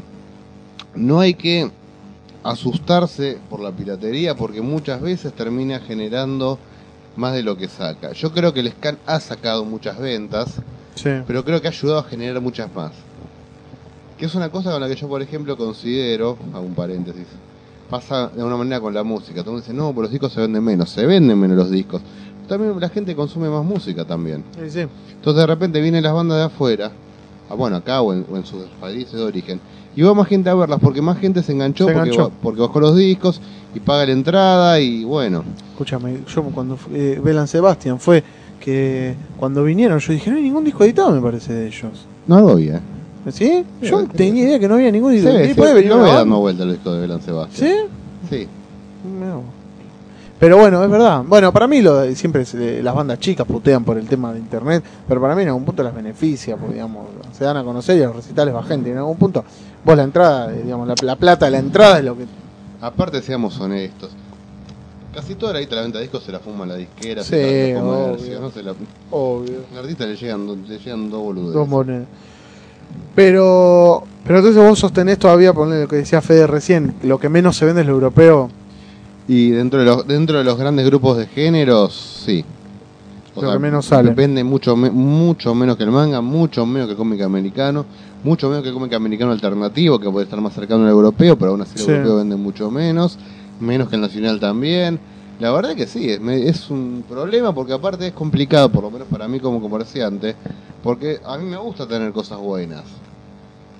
[0.95, 1.71] no hay que
[2.45, 6.59] asustarse por la piratería porque muchas veces termina generando
[7.17, 8.13] más de lo que saca.
[8.13, 10.55] Yo creo que el scan ha sacado muchas ventas,
[10.95, 11.11] Sí.
[11.27, 12.93] pero creo que ha ayudado a generar muchas más.
[14.19, 17.27] Que es una cosa con la que yo, por ejemplo, considero, hago un paréntesis,
[17.91, 19.41] pasa de una manera con la música.
[19.43, 20.91] Todo el mundo dice, no, pero los discos se venden menos.
[20.91, 22.01] Se venden menos los discos.
[22.49, 24.45] también la gente consume más música también.
[24.61, 24.81] Sí, sí.
[25.15, 26.93] Entonces de repente vienen las bandas de afuera,
[27.51, 29.61] ah, bueno, acá o en, o en sus países de origen,
[29.97, 32.33] y va más gente a verlas porque más gente se enganchó, Se porque, enganchó.
[32.43, 33.41] porque bajó los discos
[33.75, 35.45] y paga la entrada y bueno.
[35.73, 38.23] Escúchame, yo cuando eh, Belan Sebastian fue
[38.65, 42.07] que cuando vinieron yo dije, no hay ningún disco editado me parece de ellos.
[42.27, 42.81] No vi, ¿eh?
[43.31, 43.65] ¿Sí?
[43.83, 45.29] Yo Sí, tenía idea que no había ningún disco.
[45.31, 47.71] ¿Y se puede ve, venir una voy dando vuelta el disco de Belán Sebastián.
[48.31, 48.37] ¿Sí?
[48.37, 48.49] Sí.
[50.39, 51.23] Pero bueno, es verdad.
[51.25, 54.41] Bueno, para mí lo de- siempre se- las bandas chicas putean por el tema de
[54.41, 57.97] internet, pero para mí en algún punto las beneficia, porque digamos, se dan a conocer
[57.99, 58.91] y a los recitales va gente.
[58.91, 59.45] En algún punto,
[59.85, 62.25] vos la entrada, eh, digamos, la, la plata de la entrada es lo que.
[62.81, 64.11] Aparte, seamos honestos.
[65.15, 67.31] Casi toda la guita de la venta de discos se la fuma la disquera, Sí,
[67.31, 68.41] se la comercio, obvio.
[68.41, 68.51] ¿no?
[68.51, 68.75] Se la,
[69.11, 69.55] Obvio.
[69.73, 71.53] al artista le llegan, do- le llegan dos boludes.
[71.53, 72.07] Dos monedas.
[73.15, 77.57] Pero, pero entonces vos sostenés todavía, por lo que decía Fede recién, lo que menos
[77.57, 78.49] se vende es lo europeo.
[79.29, 82.45] Y dentro de los dentro de los grandes grupos de géneros, sí.
[83.41, 84.11] Lo que menos sale.
[84.13, 87.87] Vende mucho, mucho menos que el manga, mucho menos que el cómic americano,
[88.25, 91.53] mucho menos que el cómic americano alternativo, que puede estar más cercano al europeo, pero
[91.53, 91.91] aún así el Sí.
[91.91, 93.19] europeo vende mucho menos,
[93.61, 94.99] menos que el nacional también.
[95.41, 98.91] La verdad que sí, es, me- es un problema porque aparte es complicado, por lo
[98.91, 100.37] menos para mí como comerciante,
[100.83, 102.85] porque a mí me gusta tener cosas buenas.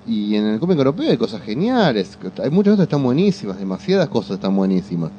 [0.05, 4.09] Y en el cómic europeo hay cosas geniales, hay muchas cosas que están buenísimas, demasiadas
[4.09, 5.11] cosas están buenísimas.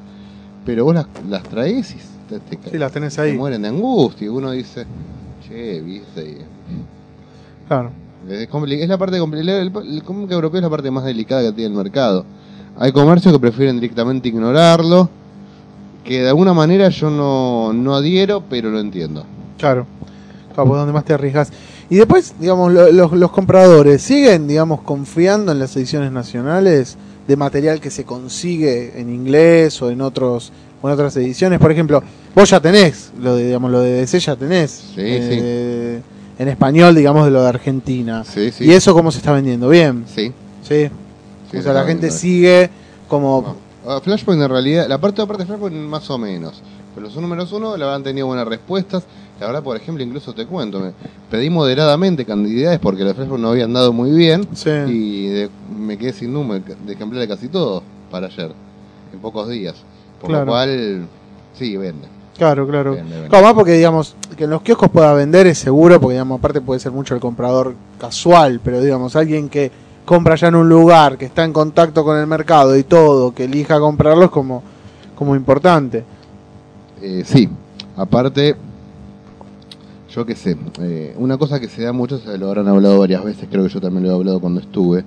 [0.66, 3.32] Pero vos las, las traes y te, te- Sí, las tenés te ahí.
[3.36, 4.26] mueren de angustia.
[4.26, 4.84] Y uno dice,
[5.48, 6.38] che, viste.
[7.68, 7.90] Claro.
[8.28, 9.60] Es, es la parte complicada.
[9.60, 12.24] El, el cómic europeo es la parte más delicada que tiene el mercado.
[12.78, 15.08] Hay comercios que prefieren directamente ignorarlo.
[16.04, 19.24] Que de alguna manera yo no, no adhiero, pero lo entiendo.
[19.58, 19.86] Claro.
[20.54, 21.50] Claro, donde más te arriesgas.
[21.88, 27.36] Y después, digamos, lo- los, los compradores siguen, digamos, confiando en las ediciones nacionales de
[27.36, 31.58] material que se consigue en inglés o en otros en otras ediciones.
[31.58, 32.02] Por ejemplo,
[32.34, 34.92] vos ya tenés, lo de, digamos, lo de DC ya tenés.
[34.98, 36.02] eh,
[36.38, 38.22] En español, digamos, de lo de Argentina.
[38.24, 38.64] Sí, sí.
[38.66, 39.70] ¿Y eso cómo se está vendiendo?
[39.70, 40.04] Bien.
[40.14, 40.32] Sí.
[40.68, 40.90] Sí.
[41.54, 42.70] Sí, o sea, la gente sigue
[43.08, 43.56] como...
[43.86, 44.00] No.
[44.00, 46.62] Flashpoint en realidad, la parte aparte de Flashpoint más o menos.
[46.94, 49.02] Pero los números uno la verdad han tenido buenas respuestas.
[49.40, 50.92] La verdad, por ejemplo, incluso te cuento, me
[51.30, 54.46] pedí moderadamente cantidades porque los Flashpoint no habían dado muy bien.
[54.54, 54.70] Sí.
[54.88, 58.52] Y de- me quedé sin número de ejemplares de casi todo para ayer,
[59.12, 59.74] en pocos días.
[60.20, 60.46] Por Claro.
[60.46, 61.06] lo cual,
[61.58, 62.08] sí, vende.
[62.38, 62.94] Claro, claro.
[62.94, 63.28] Vende, vende.
[63.28, 66.60] Claro, más porque digamos que en los kioscos pueda vender es seguro, porque digamos aparte
[66.62, 69.70] puede ser mucho el comprador casual, pero digamos alguien que
[70.04, 73.44] compra ya en un lugar, que está en contacto con el mercado y todo, que
[73.44, 74.62] elija comprarlo es como,
[75.14, 76.04] como importante.
[77.00, 77.48] Eh, sí,
[77.96, 78.56] aparte,
[80.14, 83.24] yo qué sé, eh, una cosa que se da mucho, se lo habrán hablado varias
[83.24, 85.04] veces, creo que yo también lo he hablado cuando estuve,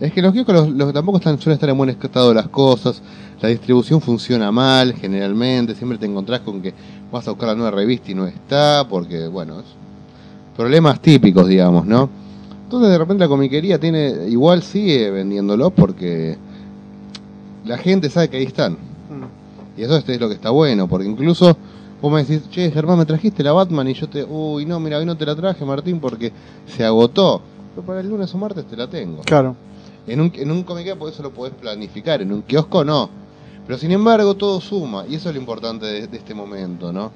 [0.00, 3.00] es que los kioscos los, los- tampoco están, suelen estar en buen estado las cosas,
[3.40, 6.74] la distribución funciona mal generalmente, siempre te encontrás con que
[7.10, 9.66] vas a buscar la nueva revista y no está, porque bueno, es
[10.56, 12.08] problemas típicos, digamos, ¿no?
[12.72, 16.38] Entonces de repente la comiquería tiene, igual sigue vendiéndolo porque
[17.66, 18.78] la gente sabe que ahí están.
[19.76, 21.54] Y eso es lo que está bueno, porque incluso
[22.00, 24.96] vos me decís, che, Germán, me trajiste la Batman y yo te, uy, no, mira,
[24.96, 26.32] hoy no te la traje, Martín, porque
[26.66, 27.42] se agotó.
[27.74, 29.20] Pero para el lunes o martes te la tengo.
[29.20, 29.54] Claro.
[30.06, 33.10] En un, en un comic por eso lo podés planificar, en un kiosco no.
[33.66, 37.12] Pero sin embargo, todo suma, y eso es lo importante de, de este momento, ¿no?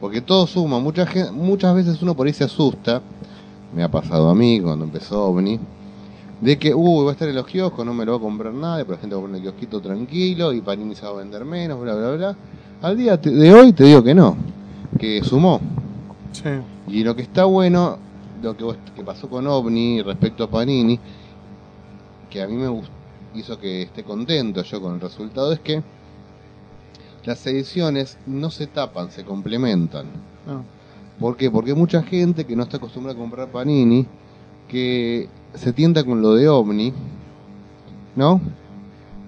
[0.00, 3.02] Porque todo suma, mucha muchas veces uno por ahí se asusta,
[3.74, 5.58] me ha pasado a mí cuando empezó OVNI,
[6.40, 8.52] de que, uy, va a estar en los kioscos, no me lo va a comprar
[8.52, 11.14] nadie, pero la gente va a poner el kiosquito tranquilo y Panini se va a
[11.14, 12.36] vender menos, bla, bla, bla.
[12.82, 14.36] Al día de hoy te digo que no,
[14.98, 15.60] que sumó.
[16.32, 16.50] Sí.
[16.88, 17.96] Y lo que está bueno,
[18.42, 18.64] lo que,
[18.96, 20.98] que pasó con OVNI respecto a Panini,
[22.28, 22.82] que a mí me
[23.34, 25.82] hizo que esté contento yo con el resultado, es que
[27.24, 30.06] las ediciones no se tapan, se complementan.
[30.46, 30.81] No.
[31.22, 31.50] ¿Por qué?
[31.52, 34.04] Porque hay mucha gente que no está acostumbrada a comprar Panini,
[34.68, 36.92] que se tienta con lo de OVNI,
[38.16, 38.40] ¿no?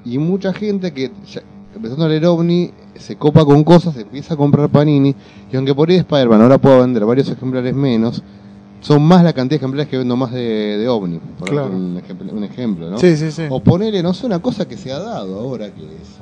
[0.04, 1.42] Y mucha gente que, ya-
[1.74, 5.14] empezando a leer OVNI, se copa con cosas, empieza a comprar Panini,
[5.52, 8.22] y aunque por ahí Spider-Man ahora pueda vender varios ejemplares menos,
[8.80, 10.40] son más la cantidad de ejemplares que vendo más de,
[10.78, 11.70] de OVNI, por Claro.
[11.76, 12.98] un, ejemplo, un ejemplo, ¿no?
[12.98, 13.42] Sí, sí, sí.
[13.48, 16.18] O ponerle, no sé, una cosa que se ha dado ahora que es.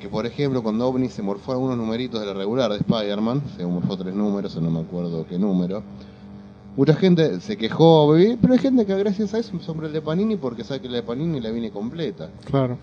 [0.00, 3.66] Que por ejemplo, cuando OVNI se morfó algunos numeritos de la regular de Spider-Man, se
[3.66, 5.82] morfó tres números, o no me acuerdo qué número.
[6.76, 10.00] Mucha gente se quejó, pero hay gente que gracias a eso a comprar el de
[10.00, 12.30] Panini porque sabe que la de Panini la viene completa.
[12.44, 12.78] Claro.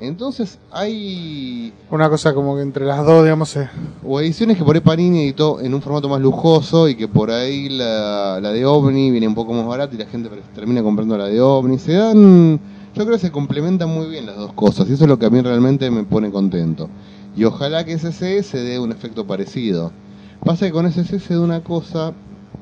[0.00, 3.68] Entonces hay Una cosa como que entre las dos, digamos, eh,
[4.04, 7.30] o ediciones que por ahí Panini editó en un formato más lujoso y que por
[7.30, 11.16] ahí la, la de OVNI viene un poco más barata y la gente termina comprando
[11.16, 11.78] la de OVNI.
[11.78, 12.60] Se dan,
[12.96, 15.26] yo creo que se complementan muy bien las dos cosas y eso es lo que
[15.26, 16.88] a mí realmente me pone contento.
[17.36, 19.92] Y ojalá que SC se dé un efecto parecido.
[20.44, 22.12] Pasa que con ese cese de una cosa.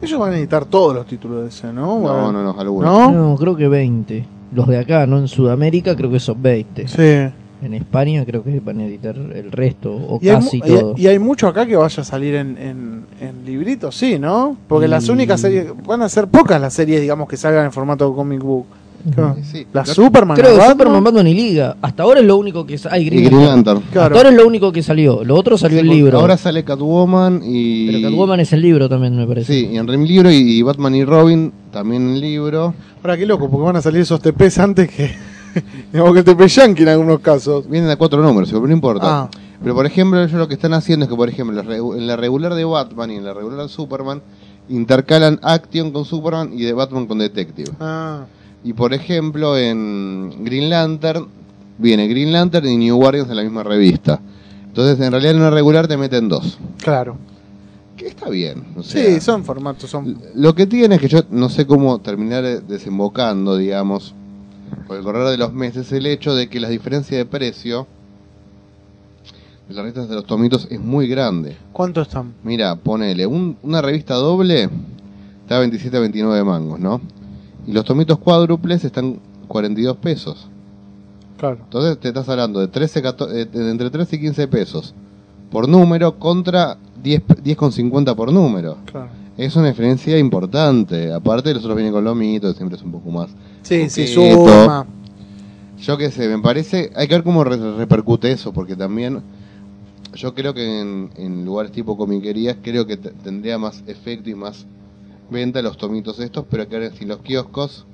[0.02, 2.00] Ellos van a editar todos los títulos de ese, ¿no?
[2.00, 2.90] No, no, no, algunos.
[2.90, 3.12] ¿No?
[3.12, 4.26] No, creo que 20.
[4.52, 6.88] Los de acá, no en Sudamérica, creo que son 20.
[6.88, 7.32] Sí.
[7.64, 10.68] En España creo que van a editar el resto, o Y hay, casi mu- y-
[10.68, 10.94] todo.
[10.98, 14.56] y hay mucho acá que vaya a salir en, en, en libritos, sí, ¿no?
[14.68, 18.12] Porque las únicas series, van a ser pocas las series, digamos, que salgan en formato
[18.14, 18.66] comic book.
[19.14, 19.36] Claro.
[19.50, 19.66] Sí.
[19.72, 21.76] La Superman, Creo que Batman, Superman, Batman y Liga.
[21.82, 23.00] Hasta ahora es lo único que salió.
[23.00, 23.54] Y Green Green Lantern.
[23.76, 23.80] Lantern.
[23.92, 24.06] Claro.
[24.06, 25.24] Hasta ahora es lo único que salió.
[25.24, 26.18] Lo otro salió Sí, el libro.
[26.20, 27.86] Ahora sale Catwoman y.
[27.86, 29.52] Pero Catwoman es el libro también, me parece.
[29.52, 32.74] Sí, y en el libro y Batman y Robin también en el libro.
[33.02, 35.10] Ahora qué loco, porque van a salir esos TPs antes que.
[35.92, 37.68] digamos que el TP Yankee en algunos casos.
[37.68, 39.02] Vienen a cuatro números, pero no importa.
[39.06, 39.28] Ah.
[39.62, 41.96] Pero por ejemplo, ellos lo que están haciendo es que, por ejemplo, en la regu-
[41.96, 44.20] en la regular de Batman y en la regular de Superman,
[44.68, 47.70] intercalan Action con Superman y de Batman con Detective.
[47.80, 48.24] Ah,
[48.64, 51.26] Y por ejemplo, en Green Lantern,
[51.78, 54.20] viene Green Lantern y New Guardians en la misma revista.
[54.66, 56.58] Entonces, en realidad, en una regular te meten dos.
[56.82, 57.16] claro.
[57.96, 58.64] Que está bien.
[58.76, 60.18] o Sí, son formatos, son.
[60.34, 64.14] Lo que tiene es que yo no sé cómo terminar eh, desembocando, digamos,
[64.88, 67.86] por el correr de los meses, el hecho de que la diferencia de precio
[69.68, 71.56] de las revistas de los tomitos es muy grande.
[71.72, 72.34] ¿Cuántos están?
[72.42, 74.68] Mira, ponele, un- una revista doble
[75.42, 77.00] está a 27 a 29 mangos, ¿no?
[77.66, 80.48] Y los tomitos cuádruples están 42 pesos.
[81.38, 81.58] Claro.
[81.64, 84.94] Entonces te estás hablando de 13, 14, eh, de entre 13 y 15 pesos
[85.50, 88.78] por número contra 10 10,50 por número.
[88.86, 89.08] Claro.
[89.36, 91.12] Es una diferencia importante.
[91.12, 93.30] Aparte, los otros vienen con lomitos, siempre es un poco más.
[93.62, 94.86] Sí, sí, suma.
[95.80, 96.90] Yo qué sé, me parece.
[96.94, 99.20] Hay que ver cómo re- repercute eso, porque también.
[100.14, 104.34] Yo creo que en, en lugares tipo comiquerías, creo que te- tendría más efecto y
[104.36, 104.64] más
[105.30, 107.86] venta los tomitos estos, pero que ver si los kioscos,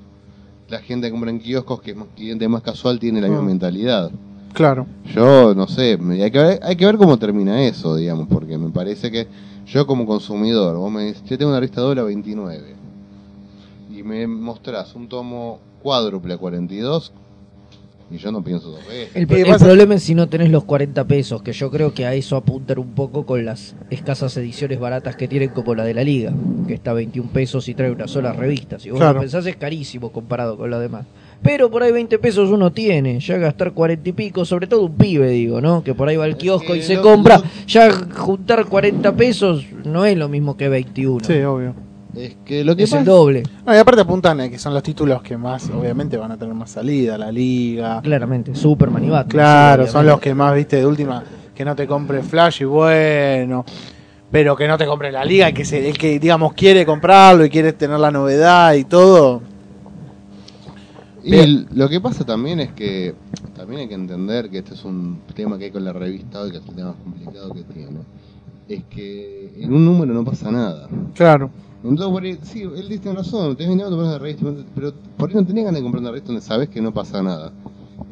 [0.69, 3.43] la gente que compra en kioscos, que es más cliente más casual, tiene la misma
[3.43, 3.47] Ah.
[3.47, 4.11] mentalidad.
[4.53, 4.85] Claro.
[5.15, 8.69] Yo no sé, hay que, ver, hay que ver cómo termina eso, digamos, porque me
[8.69, 9.27] parece que
[9.65, 12.75] yo como consumidor, vos me decís, yo tengo una revista doble a 29
[13.95, 17.13] y me mostrás un tomo cuádruple a 42
[18.11, 19.15] y yo no pienso dos veces.
[19.15, 19.65] El, ¿Qué el pasa?
[19.65, 22.79] problema es si no tenés los 40 pesos, que yo creo que a eso apuntan
[22.79, 26.33] un poco con las escasas ediciones baratas que tienen como la de la liga,
[26.67, 28.79] que está a 21 pesos y trae una sola revista.
[28.79, 29.13] Si vos Claro.
[29.15, 31.05] lo pensás es carísimo comparado con lo demás.
[31.41, 34.95] Pero por ahí 20 pesos uno tiene, ya gastar 40 y pico, sobre todo un
[34.95, 35.83] pibe, digo, ¿no?
[35.83, 39.65] Que por ahí va al kiosco y se lo- compra, lo- ya juntar 40 pesos
[39.83, 41.25] no es lo mismo que 21.
[41.25, 41.73] Sí, obvio.
[42.15, 44.83] Es que lo que es el doble, No, y aparte apuntan a que son los
[44.83, 48.01] títulos que más, obviamente, van a tener más salida, la liga.
[48.01, 48.53] claramente.
[48.53, 49.29] Superman y Batman.
[49.29, 51.23] Claro, sí, son los que más, viste, de última,
[51.55, 53.63] que no te compre Flash y bueno,
[54.29, 57.49] pero que no te compre la liga, que se, el que, digamos, quiere comprarlo y
[57.49, 59.41] quiere tener la novedad y todo.
[61.23, 63.13] Y el- lo que pasa también es que
[63.55, 66.51] también hay que entender que este es un tema que hay con la revista hoy,
[66.51, 67.99] que es el tema más complicado que tiene.
[68.67, 70.87] Es que en un número no pasa nada.
[71.13, 71.49] Claro.
[71.83, 75.29] Entonces, por ahí, sí, él dice razón, te venía a comprar una revista, pero por
[75.29, 77.51] ahí no tenés ganas de comprar una revista donde sabes que no pasa nada.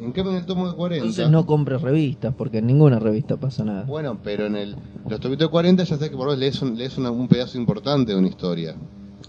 [0.00, 1.04] En cambio, en el tomo de 40.
[1.04, 3.82] Entonces no compres revistas, porque en ninguna revista pasa nada.
[3.84, 4.76] Bueno, pero en el,
[5.08, 7.58] los tomitos de 40 ya sé que por vos lees, un, lees una- un pedazo
[7.58, 8.74] importante de una historia.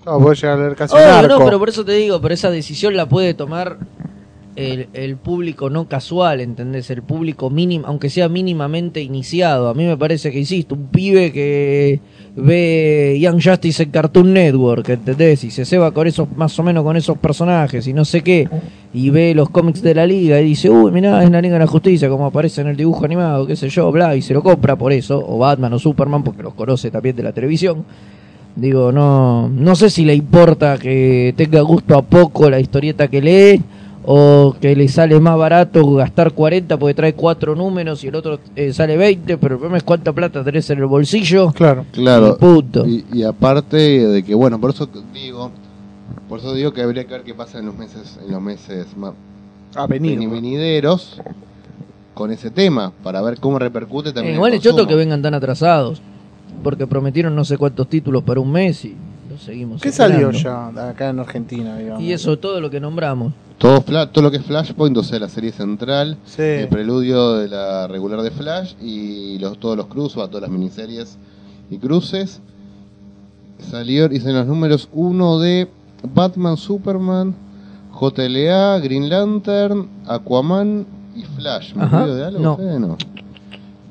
[0.04, 1.40] Claro, podés llegar a leer casi un Obvio, arco.
[1.40, 3.78] no, pero por eso te digo, pero esa decisión la puede tomar
[4.56, 6.90] el, público no casual, ¿entendés?
[6.90, 9.70] El público mínimo, aunque sea mínimamente iniciado.
[9.70, 12.00] A mí me parece que, insisto, un pibe que
[12.36, 15.44] ve Young Justice en Cartoon Network, ¿entendés?
[15.44, 18.48] Y se ceba con esos, más o menos con esos personajes y no sé qué,
[18.94, 21.60] y ve los cómics de la liga y dice, uy, mirá, es la Liga de
[21.60, 24.44] la Justicia, como aparece en el dibujo animado, qué sé yo, bla, y se lo
[24.44, 27.86] compra por eso, o Batman o Superman, porque los conoce también de la televisión.
[28.54, 33.22] Digo, no, no sé si le importa que tenga gusto a poco la historieta que
[33.22, 33.64] lee
[34.04, 38.40] o que le sale más barato gastar 40 porque trae cuatro números y el otro
[38.56, 41.52] eh, sale 20, pero el problema es cuánta plata tenés en el bolsillo.
[41.52, 41.86] Claro.
[41.92, 42.36] Claro.
[42.38, 42.86] Y punto.
[42.88, 45.52] Y, y aparte de que, bueno, por eso digo,
[46.28, 48.88] por eso digo que habría que ver qué pasa en los meses, en los meses
[48.98, 49.14] más
[49.76, 50.18] A venir.
[50.18, 51.22] veni- venideros
[52.14, 54.36] con ese tema, para ver cómo repercute Eh, también.
[54.36, 56.02] igual el es choto que vengan tan atrasados,
[56.64, 58.96] porque prometieron no sé cuántos títulos para un mes y
[59.32, 59.82] lo seguimos.
[59.82, 62.02] ¿Qué salió ya acá en Argentina, digamos?
[62.04, 63.34] Y eso, todo lo que nombramos.
[63.58, 66.42] Todo, todo lo que es Flashpoint, o sea, la serie central, Sí.
[66.42, 71.18] el preludio de la regular de Flash y los, todos los cruces, todas las miniseries
[71.70, 72.42] y cruces.
[73.60, 75.68] Salió, y salieron los números 1 de
[76.16, 77.36] Batman, Superman,
[78.00, 81.76] JLA, Green Lantern, Aquaman y Flash.
[81.76, 82.40] ¿Me de algo?
[82.40, 82.58] no.
[82.58, 82.80] Fede?
[82.80, 82.98] No.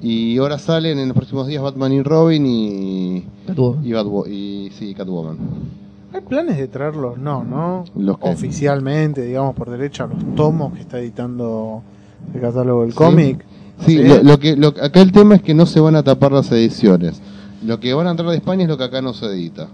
[0.02, 3.84] Y ahora salen en los próximos días Batman y Robin y, Catwoman.
[3.86, 5.36] y, Batwo- y sí, Catwoman.
[6.12, 7.18] ¿Hay planes de traerlos?
[7.18, 7.84] No, ¿no?
[7.96, 8.28] ¿Los qué?
[8.30, 11.82] Oficialmente, digamos, por derecha, los tomos que está editando
[12.34, 12.96] el catálogo del Sí.
[12.96, 13.44] cómic.
[13.86, 14.02] Sí, Sí.
[14.08, 16.50] Lo, lo que lo, acá el tema es que no se van a tapar las
[16.52, 17.20] ediciones.
[17.64, 19.68] Lo que van a entrar de España es lo que acá no se edita.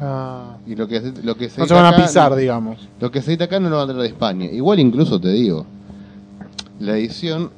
[0.00, 2.88] Ah, Y lo que, lo que se no se edita van a pisar, digamos.
[3.00, 4.46] Lo que se edita acá no lo van a traer de España.
[4.46, 5.64] Igual incluso te digo,
[6.80, 7.50] la edición,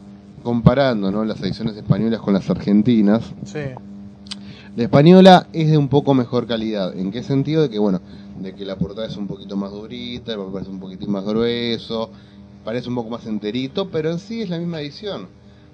[0.42, 1.24] comparando ¿no?
[1.24, 3.60] las ediciones españolas con las argentinas, Sí.
[4.76, 6.96] la española es de un poco mejor calidad.
[6.96, 7.62] ¿En qué sentido?
[7.62, 8.00] De que, bueno,
[8.40, 11.24] de que la portada es un poquito más durita, el papel es un poquitín más
[11.24, 12.10] grueso,
[12.64, 15.26] parece un poco más enterito, pero en sí es la misma edición.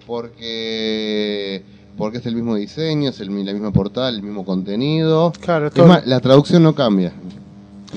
[0.07, 1.63] Porque
[1.97, 5.33] porque es el mismo diseño, es el, la misma portada, el mismo contenido.
[5.41, 5.87] Claro, Es todo.
[5.87, 7.13] más, la traducción no cambia.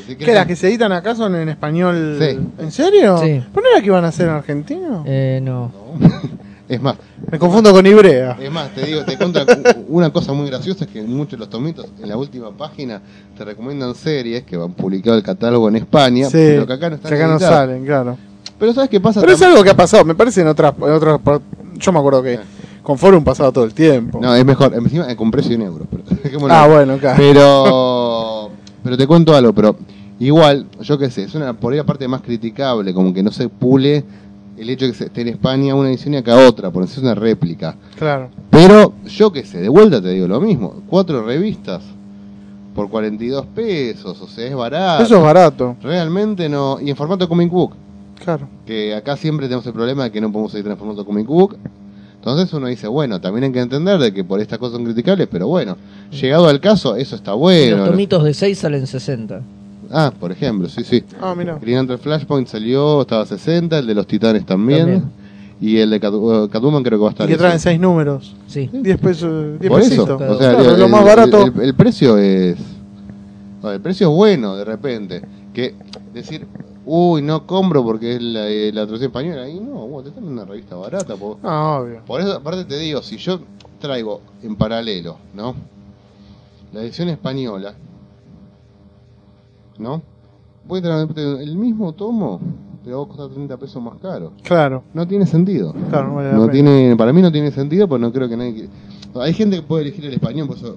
[0.07, 2.17] Que ¿Qué, las que se editan acá son en español?
[2.19, 2.37] Sí.
[2.59, 3.17] ¿En serio?
[3.17, 3.41] Sí.
[3.51, 5.03] ¿Pero no era que iban a ser en argentino?
[5.07, 5.71] Eh, no.
[6.69, 6.97] Es más,
[7.31, 8.37] Me confundo con Ibrea.
[8.41, 9.39] Es más, te digo, te cuento
[9.87, 13.01] una cosa muy graciosa, es que muchos de los tomitos, en la última página,
[13.37, 16.95] te recomiendan series que van publicado el catálogo en España, Sí, pero que acá no
[16.95, 18.17] están que acá no salen, claro.
[18.59, 19.21] Pero ¿sabes qué pasa?
[19.21, 21.19] Pero es algo que ha pasado, me parece en otras, en otras
[21.75, 22.39] Yo me acuerdo que
[22.83, 24.19] con Forum pasaba todo el tiempo.
[24.21, 25.87] No, es mejor, encima con precio en euros.
[25.89, 27.17] Pero, ah, bueno, claro.
[27.17, 28.49] pero,
[28.83, 29.77] pero te cuento algo, pero
[30.19, 33.31] igual, yo qué sé, es una por ahí la parte más criticable, como que no
[33.31, 34.03] se pule
[34.57, 36.93] el hecho de que se esté en España una edición y acá otra, por eso
[36.93, 37.75] es una réplica.
[37.97, 38.29] Claro.
[38.49, 40.81] Pero yo qué sé, de vuelta te digo lo mismo.
[40.87, 41.83] Cuatro revistas
[42.75, 45.03] por 42 pesos, o sea, es barato.
[45.03, 45.75] Eso es barato.
[45.81, 46.79] Realmente no.
[46.81, 47.73] Y en formato comic book,
[48.23, 48.47] Claro.
[48.65, 51.57] que acá siempre tenemos el problema de que no podemos editar en formato comic book.
[52.15, 55.27] Entonces uno dice, bueno, también hay que entender de que por estas cosas son criticables,
[55.31, 55.77] pero bueno,
[56.11, 57.77] llegado al caso, eso está Y bueno.
[57.77, 59.41] los tomitos de 6 salen 60.
[59.91, 61.03] Ah, por ejemplo, sí, sí.
[61.21, 61.57] Ah, mira.
[61.61, 64.79] Green Lantern Flashpoint salió, estaba a 60, el de los Titanes también.
[64.79, 65.11] También.
[65.59, 67.27] Y el de uh, Catwoman creo que va a estar.
[67.27, 67.61] Y que traen 16.
[67.63, 68.35] seis números.
[68.47, 68.69] Sí.
[68.71, 69.59] 10 pesos.
[69.59, 70.21] 10 Por eso, pesitos.
[70.21, 71.43] o sea, Claro, el, lo más barato.
[71.45, 72.57] el- el precio es.
[73.63, 75.21] no, el precio es bueno, de repente.
[75.53, 75.73] Que
[76.13, 76.45] decir,
[76.85, 79.49] uy, no compro porque es la, eh, la traducción española.
[79.49, 81.15] Y no, vos te están en una revista barata.
[81.15, 81.39] po.
[81.41, 82.01] Ah, obvio.
[82.05, 83.39] Por eso, aparte te digo, si yo
[83.79, 85.55] traigo en paralelo, ¿no?
[86.71, 87.73] La edición española,
[89.79, 90.01] ¿no?
[90.69, 92.41] A traer el mismo tomo,
[92.83, 94.33] pero va a costar 30 pesos más caro.
[94.43, 94.83] Claro.
[94.93, 95.73] No tiene sentido.
[95.89, 98.53] Claro, no vale No tiene, para mí no tiene sentido, pues no creo que nadie.
[98.53, 98.69] que-
[99.19, 100.75] Hay gente que puede elegir el español, por eso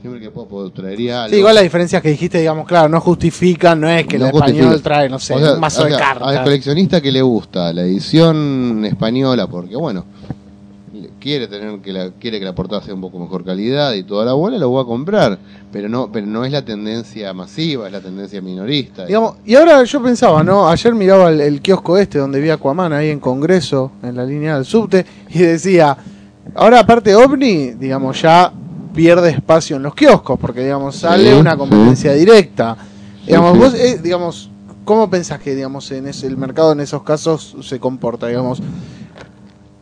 [0.00, 1.32] siempre que puedo, puedo traería algo.
[1.34, 4.34] Sí, igual las diferencias que dijiste, digamos, claro, no justifican, no es que No el
[4.34, 6.40] español trae, no sé, O sea, un mazo o de sea, Al cartas.
[6.44, 10.04] coleccionista que le gusta la edición española, porque bueno,
[11.20, 14.24] quiere tener que la quiere que la portada sea un poco mejor calidad y toda
[14.24, 15.38] la bola, lo voy a comprar,
[15.72, 19.06] pero no pero no es la tendencia masiva, es la tendencia minorista.
[19.06, 20.68] Digamos, y ahora yo pensaba, ¿no?
[20.68, 24.24] Ayer miraba el, el kiosco este donde vi a Aquaman ahí en Congreso, en la
[24.24, 25.96] línea del subte, y decía,
[26.54, 28.52] ahora aparte OVNI, digamos, ya
[28.94, 32.76] pierde espacio en los kioscos, porque, digamos, sale Sí, una competencia directa.
[33.26, 33.58] Digamos, sí.
[33.58, 34.50] vos, eh, digamos,
[34.84, 38.62] ¿cómo pensás que, digamos, en ese, el mercado en esos casos se comporta, digamos?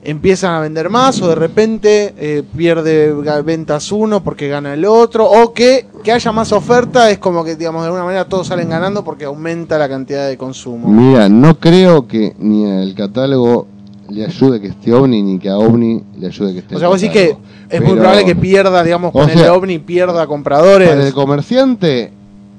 [0.04, 3.12] Empiezan a vender más o de repente eh, pierde
[3.42, 7.56] ventas uno porque gana el otro o que, que haya más oferta es como que
[7.56, 10.88] digamos de alguna manera todos salen ganando porque aumenta la cantidad de consumo.
[10.88, 13.66] Mira, no creo que ni al catálogo
[14.10, 16.80] le ayude que esté OVNI ni que a OVNI le ayude que esté O el
[16.80, 17.36] sea, vos decís que
[17.70, 20.88] es muy probable que pierda, digamos, con el OVNI pierda compradores.
[20.88, 22.12] Para el comerciante,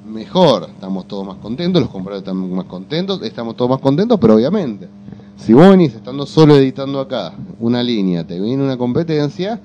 [0.06, 0.68] mejor.
[0.74, 4.88] Estamos todos más contentos, los compradores están más contentos, estamos todos más contentos, pero obviamente,
[5.36, 9.60] si vos venís estando solo editando acá una línea, te viene una competencia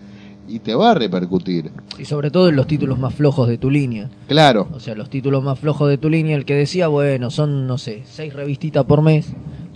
[0.47, 1.71] y te va a repercutir.
[1.97, 4.09] Y sobre todo en los títulos más flojos de tu línea.
[4.27, 7.67] Claro, O sea, los títulos más flojos de tu línea, el que decía, bueno, son,
[7.67, 9.27] no sé, seis revistitas por mes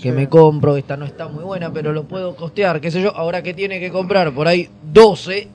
[0.01, 0.15] que Sí.
[0.15, 3.41] me compro, esta no está muy buena, pero lo puedo costear, qué sé yo, ahora
[3.41, 5.47] que tiene que comprar por ahí 12,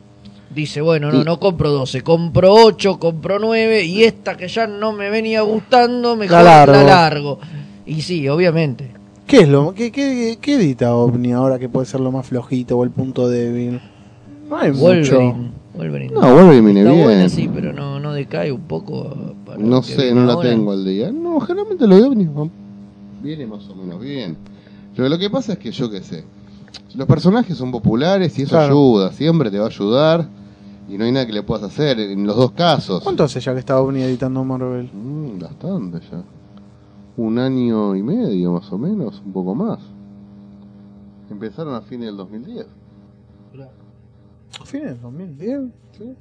[0.55, 4.92] dice, bueno, no, no compro 12, compro 8, compro 9, y esta que ya no
[4.92, 7.38] me venía gustando, mejor La la largo.
[7.85, 8.99] Y sí, obviamente.
[9.30, 12.76] ¿Qué es lo qué, qué, qué edita OVNI ahora que puede ser lo más flojito
[12.76, 13.80] o el punto débil?
[14.48, 14.82] No hay mucho.
[15.20, 15.50] Wolverine.
[15.74, 16.12] Wolverine.
[16.14, 17.04] No, Wolverine viene Está bien.
[17.04, 19.34] buena, sí, pero no, no decae un poco.
[19.46, 20.50] para no sé, no la ahora.
[20.50, 21.12] tengo al día.
[21.12, 22.28] No, generalmente lo de OVNI
[23.22, 24.36] viene más o menos bien.
[24.96, 26.24] Pero lo que pasa es que yo qué sé,
[26.96, 28.72] los personajes son populares y eso Claro.
[28.74, 30.28] ayuda, siempre te va a ayudar
[30.88, 33.02] y no hay nada que le puedas hacer en los dos casos.
[33.05, 34.90] ¿Cuánto hace ya que está OVNI editando Marvel?
[34.92, 36.22] Mm, bastante ya.
[37.20, 39.78] Un año y medio más o menos, un poco más.
[41.30, 42.66] Empezaron a fines del 2010.
[44.64, 45.60] ¿Fines del 2010?
[45.98, 46.14] Sí.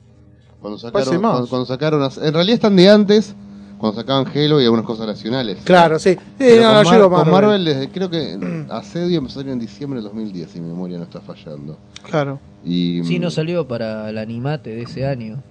[0.60, 1.32] Cuando sacaron, más.
[1.32, 3.34] cuando, cuando sacaron, en realidad están de antes,
[3.78, 5.60] cuando sacaban Halo y algunas cosas nacionales.
[5.64, 6.16] Claro, sí.
[6.16, 7.64] Sí, Pero no, con, Mar- con Marvel.
[7.64, 11.78] Desde- creo que Asedio empezó en diciembre del 2010, si mi memoria no está fallando.
[12.04, 12.40] Claro.
[12.66, 15.42] Y, Sí, mm, no salió para el animate de ese año.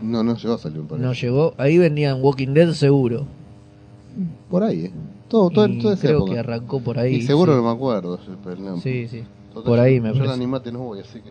[0.00, 1.54] No, no llegó a salir un No llegó.
[1.58, 3.26] Ahí vendían Walking Dead seguro.
[4.50, 4.92] Por ahí, ¿eh?
[5.28, 6.32] Todo, todo, Y toda esa creo época.
[6.32, 7.16] que arrancó por ahí.
[7.16, 7.56] y seguro sí.
[7.58, 8.18] no me acuerdo.
[8.44, 8.76] pero no.
[8.80, 9.22] Sí, sí.
[9.52, 10.34] Total, Por ahí yo- me Yo el parece.
[10.34, 11.30] animate no voy, así que...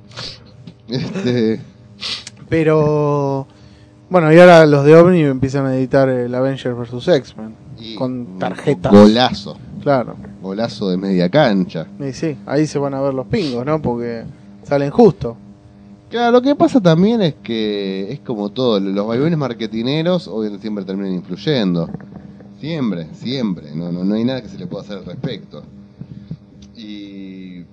[0.96, 1.60] Este...
[2.50, 3.48] Pero
[4.10, 7.08] Bueno, y ahora los de OVNI empiezan a editar el Avengers vs.
[7.08, 7.56] X-Men.
[7.98, 8.92] Con tarjetas.
[8.92, 9.58] Golazo.
[9.82, 10.16] Claro.
[10.42, 11.88] Golazo de media cancha.
[12.00, 13.82] Y sí, ahí se van a ver los pingos, ¿no?
[13.82, 14.24] Porque
[14.64, 15.38] salen justo.
[16.10, 20.86] Claro, lo que pasa también es que es como todo, los vaivenes marketineros obviamente siempre
[20.86, 21.90] terminan influyendo.
[22.60, 25.64] Siempre, siempre, no, no, no hay nada que se le pueda hacer al respecto.
[26.76, 27.64] Y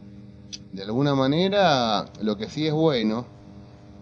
[0.73, 3.25] de alguna manera lo que sí es bueno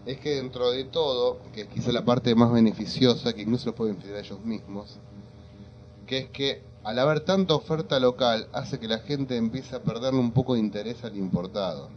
[0.07, 3.75] es que dentro de todo, que es quizá la parte más beneficiosa, que incluso los
[3.75, 4.99] puede beneficiar a ellos mismos,
[6.07, 10.19] que es que al haber tanta oferta local hace que la gente empiece a perderle
[10.19, 11.91] un poco de interés al importado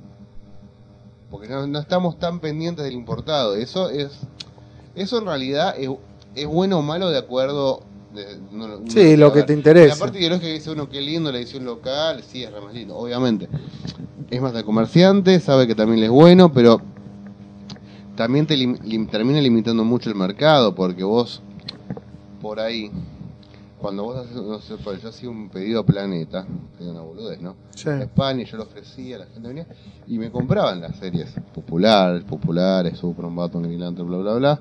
[1.33, 3.55] porque no, no estamos tan pendientes del importado.
[3.55, 4.11] Eso es,
[4.93, 5.89] eso en realidad es,
[6.35, 7.81] es bueno o malo de acuerdo.
[8.13, 9.41] De- no- uno Sí, lo ver.
[9.41, 9.95] que te interesa.
[9.95, 12.73] La parte ideológica que dice uno que lindo la edición local, sí es re más
[12.73, 13.47] lindo, obviamente.
[14.29, 16.81] Es más de comerciante, sabe que también le es bueno, pero
[18.15, 21.41] también te lim- lim- termina limitando mucho el mercado, porque vos
[22.41, 22.91] por ahí,
[23.79, 26.45] cuando vos haces, no sé, yo hacía un pedido a Planeta,
[26.77, 27.55] que una boludez, ¿no?
[27.75, 27.89] Sí.
[27.89, 29.67] a España, yo lo ofrecía, la gente venía
[30.07, 34.59] y me compraban las series populares, populares, Superman, Batman, Green Lantern, bla, bla, bla.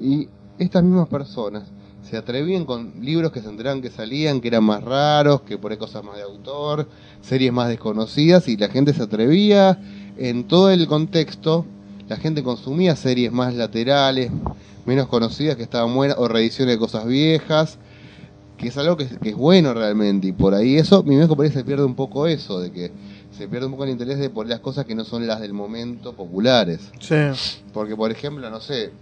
[0.00, 0.28] Y
[0.58, 1.64] estas mismas personas
[2.08, 5.72] se atrevían con libros que se enteraban que salían, que eran más raros, que por
[5.72, 6.88] ahí cosas más de autor,
[7.20, 9.78] series más desconocidas, y la gente se atrevía
[10.16, 11.64] en todo el contexto.
[12.08, 14.30] La gente consumía series más laterales,
[14.84, 17.78] menos conocidas que estaban buenas, o reediciones de cosas viejas
[18.58, 21.34] que es algo que, es- que es bueno realmente y por ahí eso, mi viejo
[21.34, 22.92] por ahí se pierde un poco eso, de que
[23.36, 25.52] se pierde un poco el interés de por las cosas que no son las del
[25.52, 26.78] momento populares.
[27.00, 27.16] Sí.
[27.72, 28.92] Porque por ejemplo, no sé,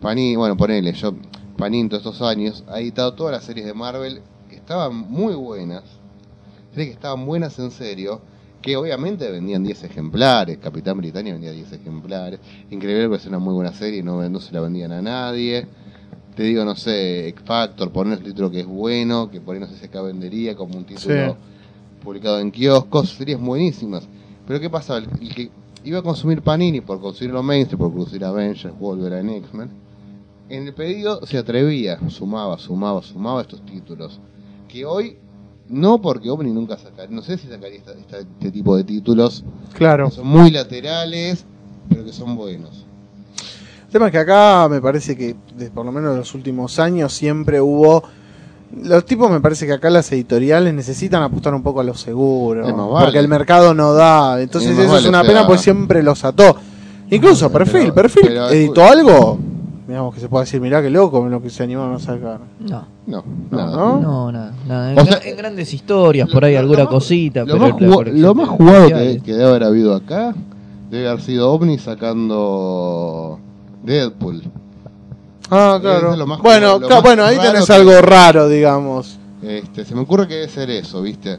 [0.00, 1.12] bueno, ponele, yo,
[1.58, 5.82] Panini todos estos años ha editado todas las series de Marvel que estaban muy buenas,
[6.70, 8.20] series que estaban buenas en serio,
[8.62, 12.38] que obviamente vendían 10 ejemplares, Capitán Britannia vendía 10 ejemplares,
[12.70, 15.66] Increíble es una muy buena serie y no, no se la vendían a nadie.
[16.36, 19.60] Te digo, no sé, X Factor, poner un título que es bueno, que por ahí
[19.60, 22.04] no sé si acá vendería como un título Sí.
[22.04, 24.06] publicado en kioscos, series buenísimas.
[24.46, 25.00] Pero ¿qué pasaba?
[25.00, 25.50] El, el que
[25.84, 29.87] iba a consumir Panini por consumir los mainstream, por consumir Avengers, Wolverine, X-Men,
[30.48, 34.20] en el pedido se atrevía, sumaba, sumaba, sumaba estos títulos.
[34.68, 35.16] Que hoy,
[35.68, 39.44] no porque Omni nunca sacaría, no sé si sacaría esta- esta- este tipo de títulos,
[39.74, 40.08] Claro.
[40.08, 41.44] que son muy laterales,
[41.88, 42.84] pero que son buenos.
[43.86, 45.34] El tema es que acá me parece que,
[45.74, 48.02] por lo menos en los últimos años, siempre hubo.
[48.82, 52.64] Los tipos me parece que acá las editoriales necesitan apostar un poco a lo seguro.
[52.64, 53.04] Vale.
[53.06, 54.42] Porque el mercado no da.
[54.42, 56.54] Entonces Es eso es una pena porque siempre los ató.
[57.10, 57.92] Incluso Pero- Perfil.
[57.94, 59.38] Perfil pero- editó algo.
[59.88, 62.40] Digamos que se puede decir, mirá qué loco lo que se animaron a sacar.
[62.60, 62.84] No.
[63.06, 63.76] No, No, nada.
[63.76, 64.00] ¿no?
[64.00, 64.92] No, nada, nada.
[64.92, 67.72] En, O sea, en grandes historias, por ahí Lo- alguna lo cosita, Lo pero más,
[67.72, 70.34] jugado, lo más jugado que, debe haber habido acá
[70.90, 73.38] debe haber sido OVNI sacando
[73.82, 74.42] Deadpool.
[75.50, 76.12] Ah, claro.
[76.12, 79.18] Es lo más- bueno, lo claro, más bueno, ahí tenés que- algo raro, digamos.
[79.42, 81.38] Este, se me ocurre que debe ser eso, ¿viste?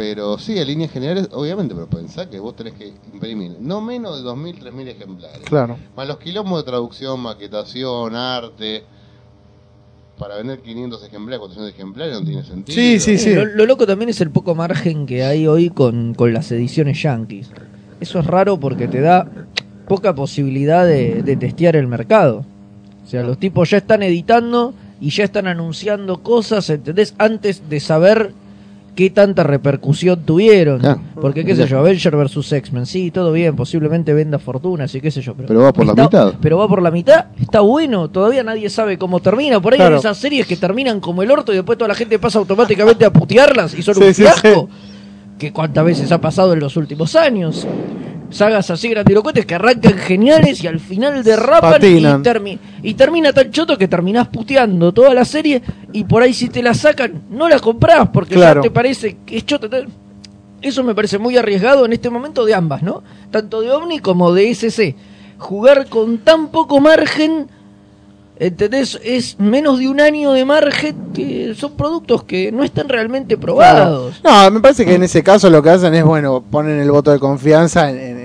[0.00, 4.16] Pero sí, en líneas generales, obviamente, pero pensá que vos tenés que imprimir no menos
[4.16, 5.40] de 2.000, 3.000 ejemplares.
[5.40, 5.76] Claro.
[5.94, 8.82] Más los quilombos de traducción, maquetación, arte.
[10.16, 12.74] Para vender 500 ejemplares, 400 ejemplares no tiene sentido.
[12.74, 13.34] Sí, sí, sí.
[13.34, 17.02] Lo, lo loco también es el poco margen que hay hoy con, con las ediciones
[17.02, 17.50] yankees.
[18.00, 19.30] Eso es raro porque te da
[19.86, 22.46] poca posibilidad de, de testear el mercado.
[23.04, 27.14] O sea, los tipos ya están editando y ya están anunciando cosas, ¿entendés?
[27.18, 28.32] Antes de saber
[28.94, 30.80] qué tanta repercusión tuvieron.
[30.80, 31.00] Claro.
[31.20, 35.10] Porque, qué sé yo, Avenger versus X-Men, sí, todo bien, posiblemente venda fortunas y qué
[35.10, 35.34] sé yo.
[35.34, 36.34] Pero, Pero va por la mitad.
[36.40, 39.60] Pero va por la mitad, está bueno, todavía nadie sabe cómo termina.
[39.60, 39.94] Por ahí Claro.
[39.96, 43.04] hay esas series que terminan como el orto y después toda la gente pasa automáticamente
[43.04, 44.68] a putearlas y son Sí, un sí, fiasco.
[45.38, 47.66] Que cuántas veces ha pasado en los últimos años.
[48.30, 52.22] Sagas así grandilocuentes que arrancan geniales y al final derrapan y, Patinan.
[52.24, 55.60] termi- y termina tan choto que terminás puteando toda la serie
[55.92, 58.60] y por ahí si te la sacan no la comprás porque Claro.
[58.60, 59.68] ya te parece que es choto.
[60.62, 63.02] Eso me parece muy arriesgado en este momento de ambas, ¿no?
[63.30, 64.94] Tanto de Omni como de SC.
[65.38, 67.48] Jugar con tan poco margen,
[68.38, 68.98] ¿entendés?
[69.02, 74.20] Es menos de un año de margen que son productos que no están realmente probados.
[74.22, 77.10] No, me parece que en ese caso lo que hacen es, bueno, ponen el voto
[77.10, 78.19] de confianza en- en,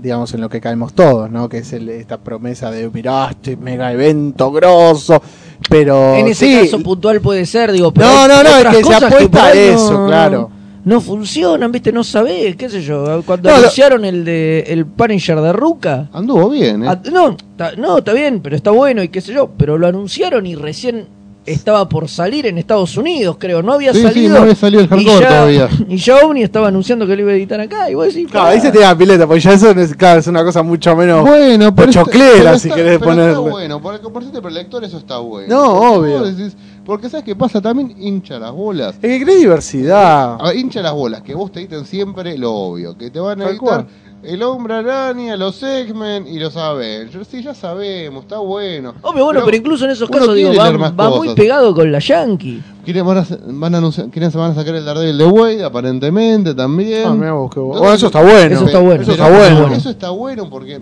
[0.00, 1.48] digamos, en lo que caemos todos, ¿no?
[1.48, 5.20] Que es el- esta promesa de, mirá, este mega evento grosso,
[5.68, 6.14] pero...
[6.14, 8.94] en ese sí, caso puntual puede ser, digo, pero No, no, no, es que se
[8.94, 10.50] apuesta ahí a eso, no- claro.
[10.84, 11.92] No funcionan, ¿viste?
[11.92, 13.22] No sabés, qué sé yo.
[13.26, 16.86] Cuando No, lo- anunciaron el de el Punisher de Ruka, Anduvo bien, ¿eh?
[16.88, 19.86] Ah, no, ta- no, está bien, pero está bueno y qué sé yo, pero lo
[19.86, 21.06] anunciaron y recién
[21.46, 23.62] estaba por salir en Estados Unidos, creo.
[23.62, 24.34] No había Sí, sí, salido.
[24.34, 25.68] no había salido el y hardcore ya, todavía.
[25.88, 27.90] Y ya Omni estaba anunciando que lo iba a editar acá.
[27.90, 30.26] Y vos decís, Claro, ahí se te da pileta, porque ya eso es, claro, es
[30.26, 31.22] una cosa mucho menos.
[31.26, 33.28] Bueno, pero pero si querés pero ponerle.
[33.30, 35.48] Está bueno, porque por ser lector eso está bueno.
[35.54, 36.24] No, Porque obvio.
[36.24, 38.94] decís- porque sabes qué pasa, también hincha las bolas.
[39.02, 40.36] Es que cree diversidad.
[40.40, 43.40] A ver, hincha las bolas, que vos te editen siempre lo obvio, que te van
[43.42, 43.86] a editar cual.
[44.22, 47.28] El Hombre Araña, los X-Men y los Avengers.
[47.28, 48.94] Sí, ya sabemos, está bueno.
[49.02, 52.62] Obvio, bueno, pero, incluso en esos casos, digo, va, muy pegado con la Yankee.
[52.84, 55.64] Quieren, van, a, van, a anunciar, quieren, se van a sacar el Daredevil de Wade,
[55.64, 57.06] aparentemente también.
[57.06, 57.76] Ah, mirá vos, qué bueno.
[57.76, 58.54] Entonces, Oh, eso está bueno.
[58.54, 59.02] Eso está bueno.
[59.02, 59.74] Eso está bueno.
[59.74, 60.80] Eso está bueno porque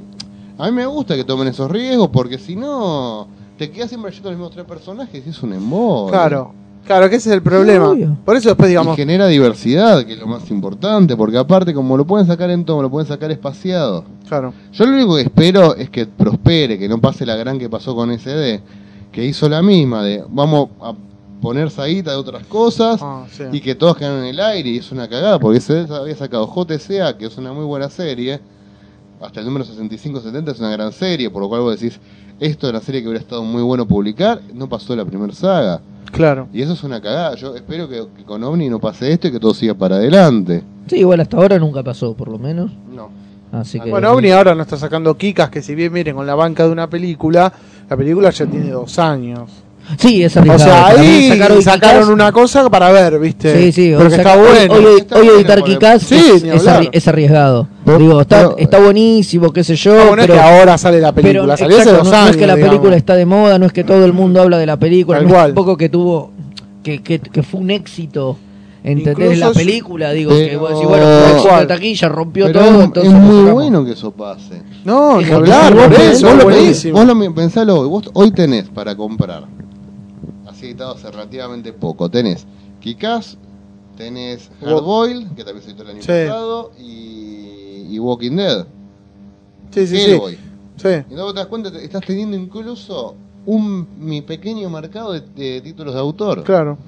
[0.59, 3.29] a mí me gusta que tomen esos riesgos porque si no
[3.59, 6.13] te quedas siempre leyendo los mismos tres personajes y es un embole.
[6.13, 6.53] Claro,
[6.87, 7.89] claro, que ese es el problema.
[7.91, 8.17] Obvio.
[8.25, 11.97] Por eso después, Y digamos, genera diversidad, que es lo más importante, porque aparte como
[11.97, 14.05] lo pueden sacar en todo, lo pueden sacar espaciado.
[14.29, 14.53] claro.
[14.73, 17.95] Yo lo único que espero es que prospere, que no pase la gran que pasó
[17.95, 18.61] con SD,
[19.13, 20.95] que hizo la misma de vamos a
[21.41, 23.45] poner saguita de otras cosas Ah, sí.
[23.53, 26.47] y que todos quedaron en el aire y es una cagada porque SD había sacado
[26.53, 28.41] JCA, que es una muy buena serie,
[29.21, 31.99] hasta el número 65-70 es una gran serie, por lo cual vos decís,
[32.41, 35.81] esto es una serie que hubiera estado muy bueno publicar, no pasó la primera saga.
[36.13, 36.49] Claro.
[36.53, 37.35] Y eso es una cagada.
[37.35, 40.63] Yo espero que, que con OVNI no pase esto y que todo siga para adelante.
[40.87, 42.71] Sí, igual hasta ahora nunca pasó, por lo menos.
[42.95, 43.11] No.
[43.53, 43.91] Así que.
[43.91, 46.71] Bueno, OVNI ahora nos está sacando Kikas, que si bien miren con la banca de
[46.71, 47.53] una película,
[47.89, 49.51] la película ya tiene dos años.
[49.99, 50.71] Sí, es O arriesgado.
[50.73, 53.57] sea, Para mí ahí sacaron una cosa para ver, ¿viste?
[53.57, 54.37] Sí, sí, Pero hoy que saca- está
[54.69, 54.75] bueno.
[54.75, 56.45] Hoy, Está hoy bueno editar porque- Kikaz Sí, es,
[56.93, 57.69] es arriesgado.
[57.85, 59.93] Pero- Digo, está, pero- está buenísimo, qué sé yo.
[60.11, 62.31] Pero, es que ahora sale la pero, película, salió hace exacto, dos no, no años.
[62.33, 62.71] es que la digamos.
[62.77, 65.25] película está de moda, no es que todo el mundo habla de la película, Tal
[65.27, 65.47] no es cual.
[65.55, 66.33] tampoco que tuvo.
[66.83, 68.37] Que, que, que fue un éxito.
[68.85, 69.31] ¿Entendés?
[69.33, 71.05] Incluso La película, digo, Pero- que vos decís, bueno,
[71.43, 74.63] fue de taquilla, rompió Pero todo, es, entonces es muy bueno que eso pase.
[74.85, 77.89] No, ni hablar, vos por lo- eso, vos lo pensalo hoy.
[77.89, 79.43] Vos hoy tenés para comprar,
[80.57, 82.47] así editado hace relativamente poco, tenés
[82.81, 83.37] Kikaz,
[83.97, 86.09] tenés Hardboil, que también se editó el año Sí.
[86.09, 88.67] pasado, y, y Walking Dead.
[89.71, 90.11] Sí, sí, sí.
[90.13, 90.39] Hellboy.
[90.77, 90.89] sí.
[91.11, 95.95] Y no te das cuenta, estás teniendo incluso un mi pequeño mercado de, de títulos
[95.95, 96.43] de autor.
[96.45, 96.79] Claro.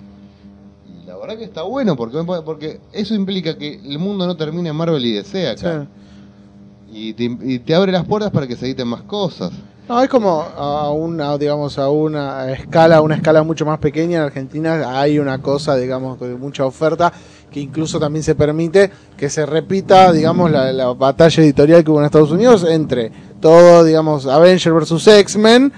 [0.86, 4.70] Y la verdad que está bueno, porque, porque eso implica que el mundo no termine
[4.70, 5.46] en Marvel y DC sí.
[5.66, 5.86] acá.
[6.90, 9.52] Y, te, y te abre las puertas para que se editen más cosas.
[9.88, 14.24] No, es como a una, digamos, a una escala, una escala mucho más pequeña en
[14.24, 17.10] Argentina hay una cosa, digamos, de mucha oferta
[17.50, 22.00] que incluso también se permite que se repita, digamos, la, la batalla editorial que hubo
[22.00, 23.10] en Estados Unidos entre
[23.40, 25.72] todo, digamos, Avenger versus X-Men,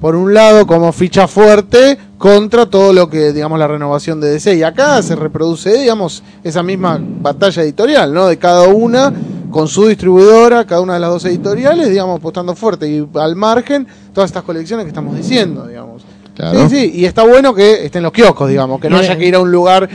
[0.00, 4.54] por un lado como ficha fuerte contra todo lo que, digamos, la renovación de DC.
[4.54, 8.28] Y acá se reproduce, digamos, esa misma batalla editorial, ¿no?
[8.28, 9.12] De cada una
[9.50, 13.86] con su distribuidora, cada una de las dos editoriales, digamos, apostando fuerte y al margen
[14.12, 16.02] todas estas colecciones que estamos diciendo, digamos.
[16.34, 16.68] Claro.
[16.68, 19.26] Sí, sí, y está bueno que estén los kioscos, digamos, que no Y haya que
[19.26, 19.88] ir a un lugar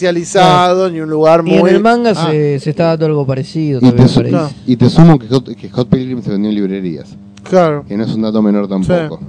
[0.00, 1.70] especializado ni un lugar Y muy...
[1.70, 2.28] en el manga Ah.
[2.30, 4.22] se, se está dando algo parecido Y te, su-
[4.66, 7.14] y te sumo que Hot, que Hot Pilgrim se vendió en librerías,
[7.48, 9.20] Claro, que no es un dato menor tampoco.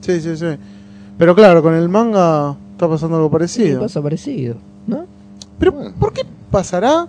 [0.00, 0.46] sí, sí, sí.
[1.16, 3.80] Pero claro, con el manga está pasando algo Sí, parecido.
[3.80, 4.56] pasa parecido,
[4.88, 5.06] ¿no?
[5.60, 5.92] Pero, Bueno.
[6.00, 7.06] ¿por qué pasará?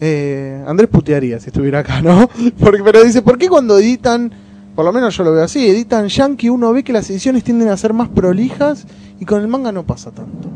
[0.00, 2.28] Eh, Andrés putearía si estuviera acá, ¿no?
[2.58, 4.32] Porque, pero dice, ¿por qué cuando editan,
[4.74, 7.68] por lo menos yo lo veo así, editan Yankee, uno ve que las ediciones tienden
[7.68, 8.86] a ser más prolijas
[9.18, 10.48] y con el manga no pasa tanto?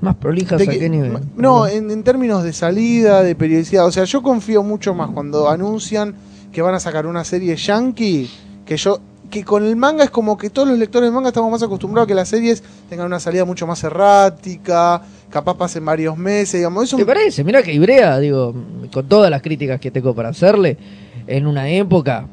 [0.00, 1.18] Más prolijas De a que- qué nivel.
[1.36, 3.86] No, en, en términos de salida, de periodicidad.
[3.86, 6.14] O sea, yo confío mucho más cuando anuncian
[6.50, 8.28] que van a sacar una serie yankee
[8.66, 8.98] que yo.
[9.32, 12.04] Que con el manga es como que todos los lectores de manga estamos más acostumbrados
[12.04, 16.84] a que las series tengan una salida mucho más errática, capaz pasen varios meses, digamos.
[16.84, 17.42] Eso ¿Te parece?
[17.42, 18.54] Mira que Ibrea, digo,
[18.92, 20.76] con todas las críticas que tengo para hacerle,
[21.26, 22.28] en una época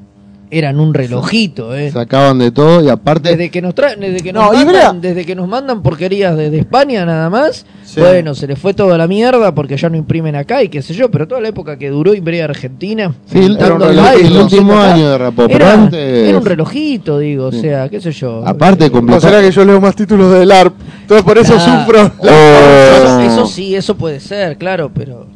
[0.51, 1.91] eran un relojito, ¿eh?
[1.91, 3.29] Sacaban de todo y aparte...
[3.29, 6.59] Desde que nos traen, desde que nos No, mandan, desde que nos mandan porquerías desde
[6.59, 7.99] España nada más, Sí.
[8.01, 10.93] bueno, se le fue toda la mierda porque ya no imprimen acá y qué sé
[10.93, 14.73] yo, pero toda la época que duró Ibrea Argentina, Sí, el, Era un reloj, último
[14.73, 16.27] acá, año de Rapó, pero era, antes...
[16.29, 18.43] era un relojito, digo, o sea, qué sé yo.
[18.45, 19.21] Aparte, Eh, ¿O complicado.
[19.21, 20.73] será que yo leo más títulos del ARP?
[21.01, 21.83] Entonces por eso Ah.
[21.85, 22.01] sufro.
[22.01, 23.19] eso, Oh.
[23.21, 25.27] eso sí, eso puede ser, claro, pero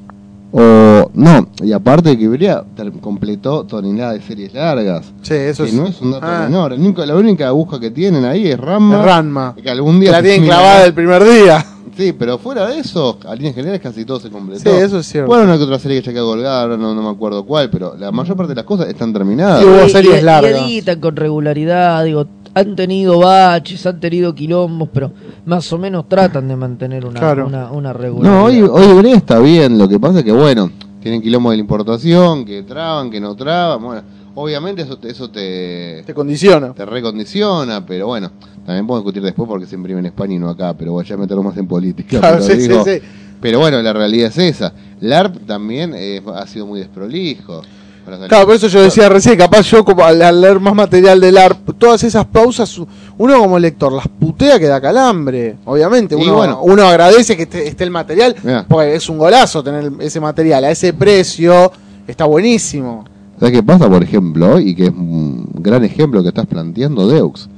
[0.56, 5.12] O, no, y aparte que Ibrea ter- completó toneladas de series largas.
[5.24, 5.76] Sí, eso que es.
[5.76, 6.74] no es un dato Ah, menor.
[6.74, 9.00] El único- la única aguja que tienen ahí es Ramma.
[9.00, 9.56] es Ranma.
[9.62, 11.66] Que algún Que día la tienen clavada el primer día.
[11.96, 14.62] Sí, pero fuera de eso, a líneas generales casi todo se completó.
[14.62, 15.28] Sí, eso es cierto.
[15.28, 17.70] Bueno, una que otra serie que ya quedó colgada, ahora no, no me acuerdo cuál,
[17.70, 19.62] pero la mayor parte de las cosas están terminadas.
[19.62, 20.62] Sí, hubo series y- y largas.
[20.64, 22.26] editan con regularidad, digo,
[22.56, 25.12] han tenido baches, han tenido quilombos, pero
[25.46, 27.48] más o menos tratan de mantener una, Claro.
[27.48, 28.38] una, una regularidad.
[28.40, 30.70] No, hoy, hoy Ibrea está bien, lo que pasa es que, bueno,
[31.02, 33.84] tienen quilombo de la importación, que traban, que no traban.
[33.84, 34.02] Bueno,
[34.36, 36.74] Obviamente eso, te- eso te, Te condiciona.
[36.74, 38.32] te recondiciona, pero bueno,
[38.66, 41.16] también podemos discutir después porque se imprime en España y no acá, pero bueno, ya
[41.18, 42.20] meterlo más en política.
[42.20, 43.00] Claro, pero, sí, sí, digo, sí.
[43.40, 44.74] pero bueno, la realidad es esa.
[45.02, 47.62] LARP también eh, ha sido muy desprolijo.
[48.04, 48.30] Para salir.
[48.30, 51.38] Claro, por eso yo decía recién, capaz yo como al, al leer más material del
[51.38, 52.78] ARP, todas esas pausas,
[53.18, 56.16] uno como lector las putea que da calambre, obviamente.
[56.18, 56.60] Y Uno, bueno.
[56.64, 58.66] uno agradece que esté, esté el material, Mirá.
[58.68, 61.72] porque es un golazo tener ese material a ese precio,
[62.08, 63.06] está buenísimo.
[63.40, 67.50] ¿Sabes qué pasa, por ejemplo, y que es un gran ejemplo que estás planteando, Deux?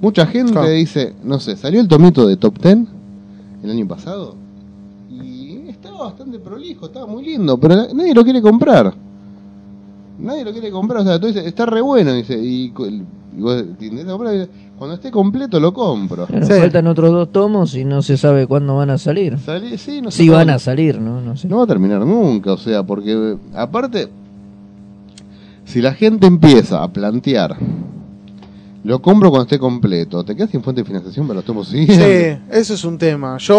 [0.00, 0.68] Mucha gente Claro.
[0.70, 2.88] dice, no sé, salió el tomito de Top Ten
[3.62, 4.34] el año pasado
[5.10, 8.94] y estaba bastante prolijo, estaba muy lindo, pero na- nadie lo quiere comprar.
[10.20, 12.70] Nadie lo quiere comprar, o sea, tú dices, está re bueno, dice, y,
[13.38, 13.64] vos
[14.12, 14.48] comprar,
[14.78, 16.26] cuando esté completo lo compro.
[16.26, 16.52] Sí.
[16.52, 19.36] Faltan otros dos tomos y no se sabe cuándo van a salir.
[19.38, 20.52] Salí- sí, no van cuándo.
[20.54, 21.20] a salir, ¿no?
[21.20, 21.48] No sé.
[21.48, 24.08] No va a terminar nunca, o sea, porque eh, aparte,
[25.64, 27.56] si la gente empieza a plantear,
[28.82, 31.86] lo compro cuando esté completo, te quedas sin fuente de financiación para los tomos Sí,
[31.86, 32.38] siguientes.
[32.50, 33.36] eso es un tema.
[33.38, 33.56] Yo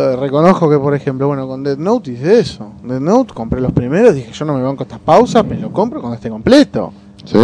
[0.00, 2.72] eh, reconozco que, por ejemplo, bueno, con Dead Note hice eso.
[2.82, 6.00] Dead Note compré los primeros, dije yo no me banco estas pausas, me lo compro
[6.00, 6.92] cuando esté completo.
[7.24, 7.38] ¿Sí?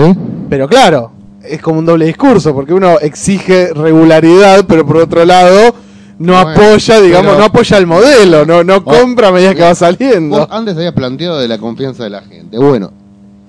[0.49, 1.13] Pero claro,
[1.43, 5.75] es como un doble discurso, porque uno exige regularidad, pero por otro lado
[6.19, 9.63] no Bueno, apoya, digamos, pero- no apoya el modelo, no, no compra a medida que
[9.63, 10.49] va Vos saliendo.
[10.51, 12.59] antes habías planteado de la confianza de la gente.
[12.59, 12.91] Bueno,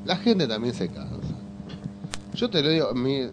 [0.05, 1.15] la gente también se cansa.
[2.33, 3.27] Yo te lo digo, mi,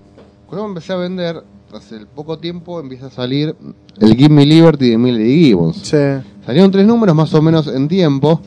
[0.53, 1.42] cuando empecé a vender,
[1.74, 3.57] hace poco tiempo empieza a salir
[3.98, 5.76] el Give Me Liberty de Millie Gibbons.
[5.78, 5.96] Sí.
[6.44, 8.38] Salieron tres números más o menos en tiempo.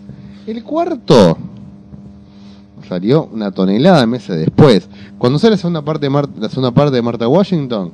[0.46, 1.36] El cuarto
[2.88, 4.88] salió una tonelada de meses después.
[5.18, 7.92] Cuando sale la segunda parte de, Mar- la segunda parte de Martha Washington,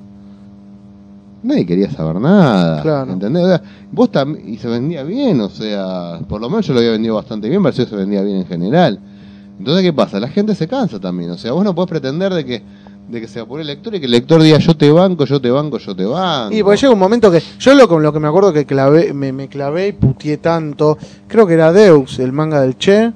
[1.43, 2.81] nadie quería saber nada.
[2.81, 3.13] Claro.
[3.13, 3.45] ¿Entendés?
[3.45, 3.61] O sea,
[3.93, 7.15] vos tam- y se vendía bien, o sea, por lo menos yo lo había vendido
[7.15, 8.99] bastante bien, pareció que se vendía bien en general.
[9.57, 10.19] Entonces, ¿qué pasa?
[10.19, 11.29] La gente se cansa también.
[11.29, 12.61] O sea, vos no podés pretender de que,
[13.07, 15.41] de que se apure el lector y que el lector diga yo te banco, yo
[15.41, 16.55] te banco, yo te banco.
[16.55, 19.33] Y porque llega un momento que yo lo lo que me acuerdo que clavé, me,
[19.33, 20.97] me clavé y putié tanto,
[21.27, 23.11] creo que era Deus, el manga del Che,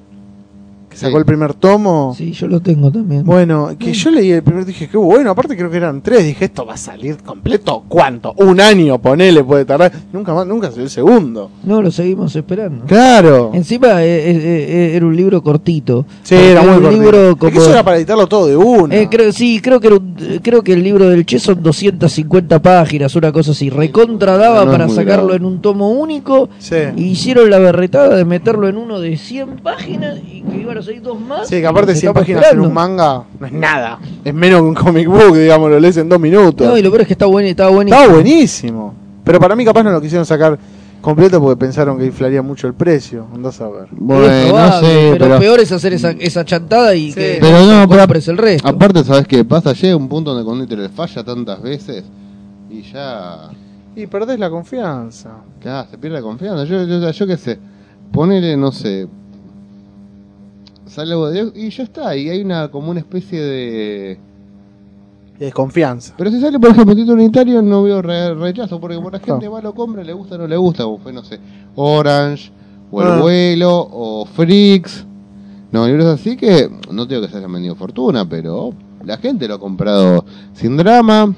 [0.95, 1.19] que sacó Sí.
[1.19, 2.13] el primer tomo.
[2.17, 3.25] Sí, yo lo tengo también.
[3.25, 6.45] Bueno, que yo leí el primer dije, qué bueno, aparte creo que eran tres, dije,
[6.45, 8.33] esto va a salir completo, ¿cuánto?
[8.37, 9.91] Un año, ponele, puede tardar.
[10.13, 11.51] Nunca más, nunca salió el segundo.
[11.63, 12.85] No, lo seguimos esperando.
[12.85, 13.51] Claro.
[13.53, 16.05] Encima eh, eh, eh, era un libro cortito.
[16.23, 17.01] Sí, era muy un cortito.
[17.01, 17.59] libro como...
[17.59, 18.93] eso era para editarlo todo de uno.
[18.93, 22.61] Eh, creo, sí, creo que, era un- creo que el libro del Che son 250
[22.61, 23.69] páginas, una cosa así.
[23.69, 25.35] Recontra daba No para sacarlo grave.
[25.37, 26.49] en un tomo único.
[26.59, 26.75] Sí.
[26.95, 30.81] Y hicieron la berretada de meterlo en uno de 100 páginas y que iban a
[30.85, 31.47] salir dos más.
[31.47, 32.67] Sí, que aparte Se 100 estaba páginas en esperando.
[32.69, 33.99] un manga no es nada.
[34.23, 36.65] Es menos que un comic book, digamos, lo lees en dos minutos.
[36.67, 37.99] No, y lo peor es que está bueno, estaba buenísimo.
[38.01, 38.93] Estaba buenísimo.
[39.23, 40.57] Pero para mí capaz no lo quisieron sacar
[41.01, 43.27] completo porque pensaron que inflaría mucho el precio.
[43.33, 43.83] Andás a ver.
[43.83, 44.23] Es Bueno,
[44.57, 45.39] no sé, pero, pero...
[45.39, 47.15] peor es hacer esa, esa chantada y Sí.
[47.19, 48.67] que Pero no, compres el resto.
[48.67, 49.73] Aparte, ¿sabes qué pasa?
[49.73, 52.03] Llega un punto donde cuando le falla tantas veces
[52.69, 53.49] y ya,
[53.95, 55.29] Y perdés la confianza.
[55.63, 56.63] ya se pierde la confianza.
[56.65, 57.59] Yo, yo, yo qué sé,
[58.11, 59.07] ponele, no sé,
[60.85, 62.15] sale algo de y ya está.
[62.15, 64.19] Y hay una como una especie de.
[65.39, 66.13] Desconfianza.
[66.17, 69.33] Pero si sale, por ejemplo, título unitario, no veo re- rechazo, porque por la gente
[69.39, 69.51] Claro.
[69.51, 71.39] va, lo compra, le gusta, no le gusta, como fue, no sé,
[71.75, 72.51] Orange,
[72.89, 73.17] o El Ah.
[73.19, 75.05] Vuelo, o Freaks.
[75.73, 78.73] No, libros así que no digo que se hayan vendido fortuna, pero
[79.03, 80.23] la gente lo ha comprado
[80.53, 81.33] sin drama.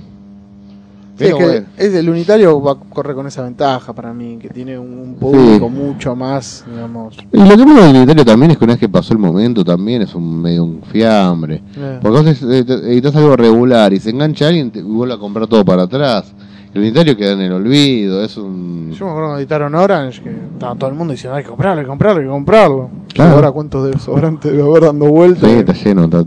[1.19, 1.65] Es que bueno.
[1.77, 5.69] es el unitario va a correr con esa ventaja para mí, que tiene un, público
[5.69, 7.15] mucho más, digamos.
[7.31, 9.63] Y lo que pasa del unitario también es que una vez que pasó el momento
[9.63, 11.61] también es un medio un fiambre.
[11.75, 11.99] Eh.
[12.01, 15.65] Porque vos eh, editas algo regular y se engancha alguien y vuelve a comprar todo
[15.65, 16.33] para atrás.
[16.73, 18.91] El unitario queda en el olvido, es un...
[18.91, 21.79] Yo me acuerdo cuando editaron Orange, que estaba todo el mundo diciendo, hay que comprarlo,
[21.79, 22.89] hay que comprarlo, hay que comprarlo.
[23.13, 23.31] Claro.
[23.31, 25.49] Y ahora cuántos de sobrantes debe haber dando vueltas.
[25.49, 26.25] Sí, está lleno, está,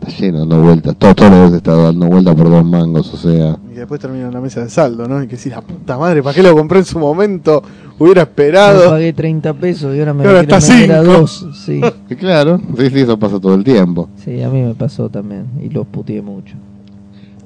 [0.00, 0.96] está lleno dando vueltas.
[0.96, 3.56] Todo, todos los días está dando vueltas por dos mangos, o sea...
[3.70, 5.22] Y después termina en la mesa de saldo, ¿no?
[5.22, 7.62] Y que decís, la puta madre, ¿para qué lo compré en su momento?
[7.98, 8.90] Hubiera Yo esperado.
[8.90, 11.46] pagué 30 pesos y ahora me ahora lo está a dos.
[11.54, 11.80] Sí,
[12.18, 14.08] claro, sí, sí, eso pasa todo el tiempo.
[14.24, 16.56] sí, a mí me pasó también y lo puteé mucho.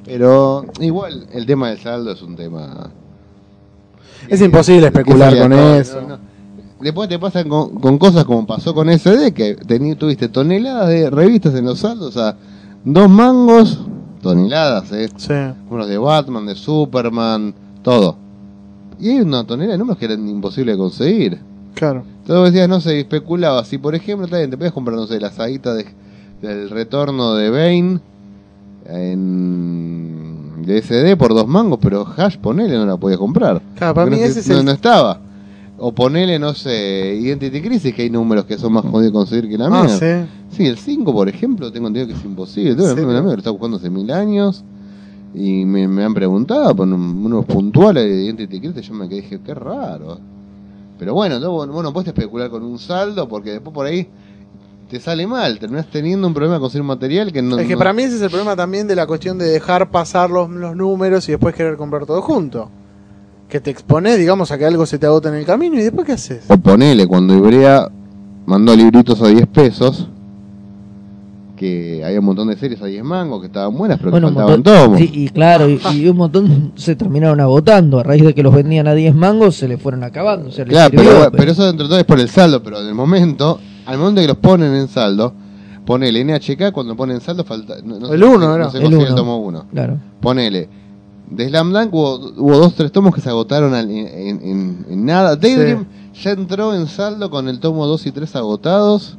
[0.04, 2.90] Pero igual el tema del saldo es un tema...
[4.28, 6.02] Es imposible especular que es con eso.
[6.02, 6.33] ¿no?
[6.84, 11.08] Después te pasan con, con cosas como pasó con SD, que tení- tuviste toneladas de
[11.10, 12.36] revistas en los saldos, o sea,
[12.84, 13.80] dos mangos,
[14.22, 15.08] toneladas, ¿eh?
[15.16, 15.32] Sí.
[15.70, 18.16] Unos de Batman, de Superman, todo.
[19.00, 21.38] Y hay una tonelada de números que eran imposibles de conseguir.
[21.74, 22.04] Claro.
[22.20, 23.64] Entonces decías, no sé, especulaba.
[23.64, 25.86] Si por ejemplo también te puedes comprar, no sé, la saguita de,
[26.42, 28.00] del retorno de Bane
[28.86, 33.60] en de SD por dos mangos, pero Hash, ponele, no la podías comprar.
[33.76, 35.18] Claro, para mí no, ese es el- no estaba.
[35.86, 39.50] O ponele, no sé, Identity Crisis, que hay números que son más jodidos de conseguir
[39.50, 39.98] que la Ah, mía.
[39.98, 40.56] sí.
[40.56, 42.74] Sí, el 5, por ejemplo, tengo entendido que es imposible.
[42.74, 44.64] Tengo amigo que lo está buscando hace mil años.
[45.34, 48.86] Y me, me han preguntado por un- unos puntuales de Identity Crisis.
[48.88, 50.18] Yo me quedé dije, qué raro.
[50.98, 54.06] Pero bueno, no, vos no puedes especular con un saldo porque después por ahí
[54.88, 55.58] te sale mal.
[55.58, 57.58] Terminás teniendo un problema con conseguir material que no.
[57.58, 59.90] Es que no- para mí ese es el problema también de la cuestión de dejar
[59.90, 62.70] pasar los, los números y después querer comprar todo junto.
[63.48, 66.06] Que te expones, digamos, a que algo se te agota en el camino y después
[66.06, 66.44] ¿qué haces?
[66.48, 67.88] O ponele, cuando Ibrea
[68.46, 70.08] mandó libritos a 10 pesos,
[71.56, 74.34] que había un montón de series a 10 mangos que estaban buenas, pero Bueno, que
[74.34, 74.98] faltaban tomos.
[74.98, 78.00] sí, y claro, y, y un montón se terminaron agotando.
[78.00, 80.50] A raíz de que los vendían a 10 mangos, se le fueron acabando.
[80.50, 82.88] Se Claro, sirvió, pero, pero eso dentro de todo es por el saldo, pero en
[82.88, 85.32] el momento, al momento que los ponen en saldo,
[85.86, 87.76] ponele NHK cuando ponen saldo falta.
[87.84, 88.70] No, no El se- uno no era.
[88.70, 89.10] se El consigue uno.
[89.10, 89.66] el tomo 1.
[89.72, 89.98] Claro.
[90.20, 90.68] Ponele.
[91.30, 95.04] De Slam Dunk hubo, hubo dos, tres tomos que se agotaron al- en, en- en-
[95.06, 95.36] nada.
[95.36, 95.86] Daydream
[96.22, 99.16] ya entró en saldo con el tomo 2 y 3 agotados.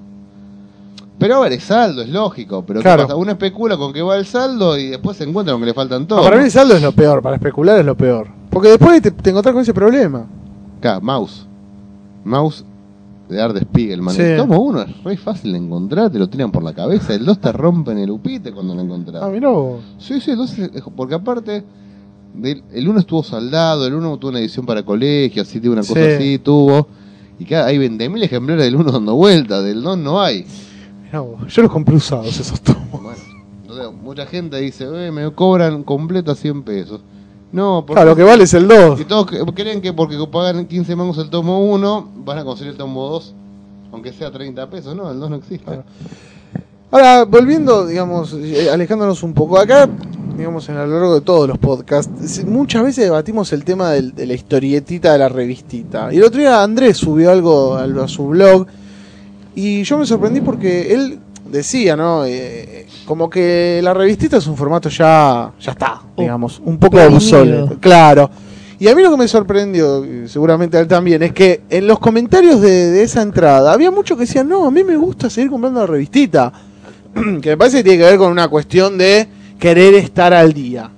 [1.17, 2.63] Pero a ver, es saldo, es lógico.
[2.65, 3.03] Pero ¿qué Claro.
[3.03, 3.15] pasa?
[3.15, 6.01] Uno especula con que va el saldo y después se encuentra con que le faltan
[6.01, 6.23] No, todos.
[6.25, 8.27] para mí el saldo es lo peor, para especular es lo peor.
[8.49, 10.25] Porque después te, te encontrás con ese problema.
[10.79, 11.45] Acá, Mouse.
[12.23, 12.63] Mouse
[13.29, 14.13] de Art Spiegelman.
[14.13, 14.21] Sí.
[14.21, 17.13] El tomo 1 es re fácil de encontrar, te lo tiran por la cabeza.
[17.15, 19.23] El 2 te rompen el upite cuando lo encontrás.
[19.23, 19.81] Ah, mirá vos.
[19.97, 21.63] Sí, sí, el 2 es- porque aparte,
[22.37, 25.81] del- el 1 estuvo saldado, el 1 tuvo una edición para colegio, así tuvo una
[25.81, 25.99] cosa Sí.
[26.15, 26.87] así, tuvo.
[27.39, 30.45] Y cada, hay 20.000 ejemplares del 1 dando vuelta, del 2 no hay.
[31.03, 31.53] Mirá vos.
[31.53, 33.01] Yo los compré usados esos tomos.
[33.01, 33.17] Bueno,
[33.61, 37.01] entonces, mucha gente dice, "Eh, me cobran completo a 100 pesos.
[37.51, 38.99] No, porque Claro, lo que vale es el 2.
[38.99, 42.71] y todos cre- creen que porque pagan 15 mangos el tomo 1, van a conseguir
[42.71, 43.33] el tomo 2,
[43.93, 44.95] aunque sea 30 pesos.
[44.95, 45.63] No, el 2 no existe.
[45.63, 45.83] Claro.
[46.91, 49.89] Ahora, volviendo, digamos, eh, alejándonos un poco acá,
[50.37, 54.13] digamos, en a lo largo de todos los podcasts, muchas veces debatimos el tema del-
[54.13, 56.13] de la historietita de la revistita.
[56.13, 58.67] Y el otro día Andrés subió algo al- a su blog
[59.55, 61.19] y yo me sorprendí porque él
[61.49, 62.25] decía, ¿no?
[62.25, 67.77] Eh, como que la revistita es un formato ya, ya está, digamos, un poco obsoleto.
[67.79, 68.29] Claro.
[68.77, 71.87] Y a mí lo que me sorprendió, y seguramente a él también, es que en
[71.87, 75.29] los comentarios de, de esa entrada había muchos que decían, no, a mí me gusta
[75.29, 76.51] seguir comprando la revistita.
[77.41, 79.25] que me parece que tiene que ver con una cuestión de
[79.59, 80.91] querer estar al día.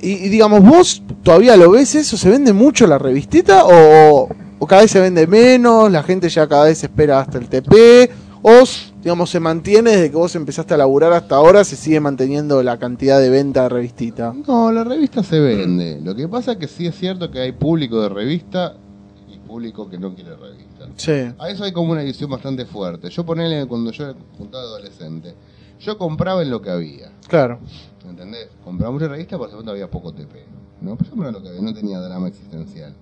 [0.00, 2.16] Y, y digamos, ¿vos todavía lo ves eso?
[2.16, 3.64] ¿Se vende mucho la revistita?
[3.64, 4.28] ¿O,
[4.58, 5.90] o cada vez se vende menos?
[5.90, 8.10] ¿La gente ya cada vez espera hasta el TP?
[8.46, 8.62] ¿O,
[9.02, 11.64] digamos, se mantiene desde que vos empezaste a laburar hasta ahora?
[11.64, 14.34] ¿Se sigue manteniendo la cantidad de venta de revistita?
[14.46, 15.98] No, la revista se vende.
[16.02, 18.76] Lo que pasa es que sí es cierto que hay público de revista
[19.32, 20.88] y público que no quiere revista.
[20.96, 21.34] Sí.
[21.38, 23.08] A eso hay como una edición bastante fuerte.
[23.08, 25.34] Yo ponele cuando yo era juntado adolescente.
[25.80, 27.12] Yo compraba en lo que había.
[27.28, 27.58] Claro.
[28.08, 28.48] ¿Entendés?
[28.64, 30.46] Compraba mucha revista porque segunda había poco TP.
[30.80, 30.96] ¿no?
[30.96, 32.94] Pero yo compraba lo que había, no tenía drama existencial.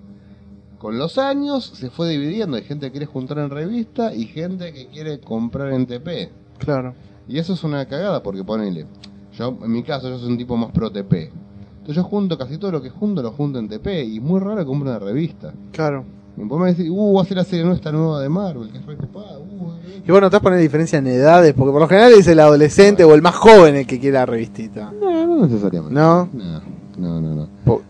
[0.78, 2.56] Con los años se fue dividiendo.
[2.56, 6.30] Hay gente que quiere juntar en revista y gente que quiere comprar en TP.
[6.58, 6.94] Claro.
[7.28, 8.86] Y eso es una cagada porque ponele.
[9.32, 11.30] Yo, en mi caso, yo soy un tipo más pro TP.
[11.70, 14.04] Entonces yo junto casi todo lo que junto lo junto en TP.
[14.04, 15.54] Y muy raro que compro una revista.
[15.72, 16.04] Claro.
[16.36, 18.78] Y vos me decís, uh, va a ser la serie nuestra nueva de Marvel, que
[18.78, 20.02] es re copada, uh, eh.
[20.06, 22.40] Y bueno, te vas a poner diferencia en edades, porque por lo general es el
[22.40, 24.92] adolescente o el más joven el que quiere la revistita.
[24.98, 25.94] No, no necesariamente.
[25.94, 26.28] ¿No?
[26.32, 26.60] No,
[26.98, 27.34] no, no.
[27.34, 27.82] No, Po-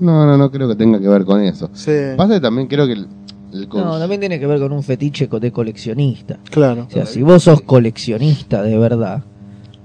[0.00, 1.68] no, no, no creo que tenga que ver con eso.
[1.74, 1.92] Sí.
[2.16, 3.06] Pasa que también creo que el,
[3.52, 6.38] el No, también tiene que ver con un fetiche de coleccionista.
[6.50, 6.86] Claro.
[6.88, 9.22] O sea, si vos sos coleccionista de verdad,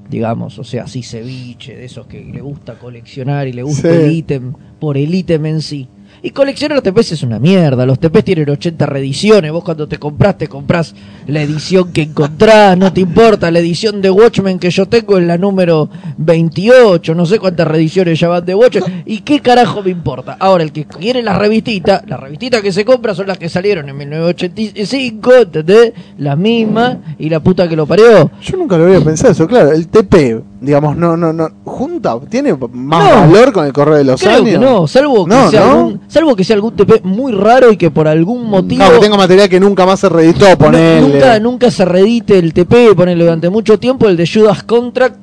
[0.09, 3.95] digamos, o sea, así ceviche, de esos que le gusta coleccionar y le gusta Sí.
[3.95, 5.89] el ítem por el ítem en sí.
[6.25, 7.85] Y coleccionar TPs es una mierda.
[7.85, 9.51] Los TPs tienen 80 reediciones.
[9.51, 10.95] Vos cuando te compras, te compras
[11.27, 12.77] la edición que encontrás.
[12.77, 13.51] No te importa.
[13.51, 17.15] La edición de Watchmen que yo tengo es la número 28.
[17.15, 19.03] No sé cuántas reediciones ya van de Watchmen.
[19.05, 20.37] ¿Y qué carajo me importa?
[20.39, 23.89] Ahora, el que quiere la revistita, las revistitas que se compra son las que salieron
[23.89, 25.33] en 1985.
[25.33, 25.93] ¿Entendés?
[26.17, 26.97] Las mismas.
[27.17, 28.31] Y la puta que lo parió.
[28.41, 29.71] Yo nunca lo había pensado eso, claro.
[29.71, 31.47] El TP, digamos, no, no, no.
[31.63, 33.19] Junta, tiene más No.
[33.33, 34.49] valor con el correo de los Creo años.
[34.49, 35.71] que no, salvo que, No, sea ¿no?
[35.71, 39.05] Algún, salvo que sea algún TP muy raro y que por algún motivo Claro, que
[39.05, 41.12] tenga material que nunca más se reeditó, ponele.
[41.13, 45.17] Nunca, nunca se reedite el TP, ponele durante mucho tiempo el de Judas Contract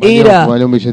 [0.00, 0.90] era, un e-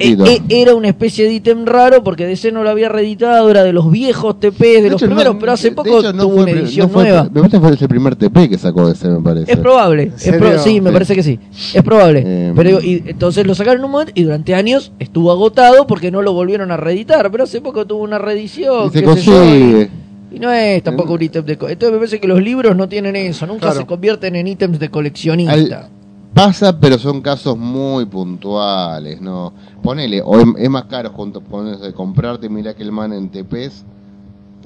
[0.48, 3.74] e- era una especie de ítem raro porque DC no lo había reeditado, era de
[3.74, 6.34] los viejos TP, de, los hecho, primeros, no- pero hace de poco hecho, no tuvo
[6.36, 7.24] fue una edición no fue- nueva.
[7.24, 9.52] Me parece que fue ese primer TP que sacó ese, me parece.
[9.54, 10.94] Es probable, ¿En es pro- sí, me Sí.
[10.94, 11.40] parece que sí,
[11.74, 12.24] es probable.
[12.24, 16.12] Eh, pero y, entonces lo sacaron en un momento y durante años estuvo agotado porque
[16.12, 18.88] no lo volvieron a reeditar, pero hace poco tuvo una reedición.
[18.88, 19.90] Y se consigue.
[20.32, 21.58] Y no es tampoco un ítem de...
[21.58, 23.80] co- Entonces me parece que los libros no tienen eso, nunca Claro.
[23.82, 25.80] se convierten en ítems de coleccionista.
[25.82, 25.90] Al-
[26.34, 29.52] Pasa, pero son casos muy puntuales, ¿no?
[29.84, 33.84] Ponele, o es, es más caro junto, ponerse, comprarte Miracle en TPs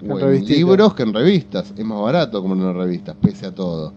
[0.04, 1.74] En o en libros que en revistas.
[1.76, 3.94] Es más barato comprar en revistas, pese a todo.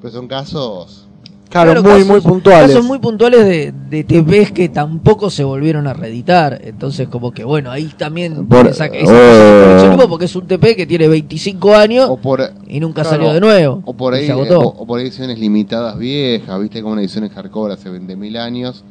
[0.00, 1.06] Pero son casos
[1.50, 2.68] Claro, muy, muy puntuales.
[2.70, 6.60] Casos muy puntuales de, de TPs que tampoco se volvieron a reeditar.
[6.64, 9.16] Entonces, como que bueno, ahí también Por- esa, esa oh.
[9.16, 13.16] cosa coleccionismo porque es un TP que tiene 25 años O por, y nunca claro,
[13.16, 13.82] salió de nuevo.
[13.84, 14.60] o por ahí, se o, agotó.
[14.60, 18.84] o por ahí ediciones limitadas viejas, viste como una edición en hardcover hace 20.000 años,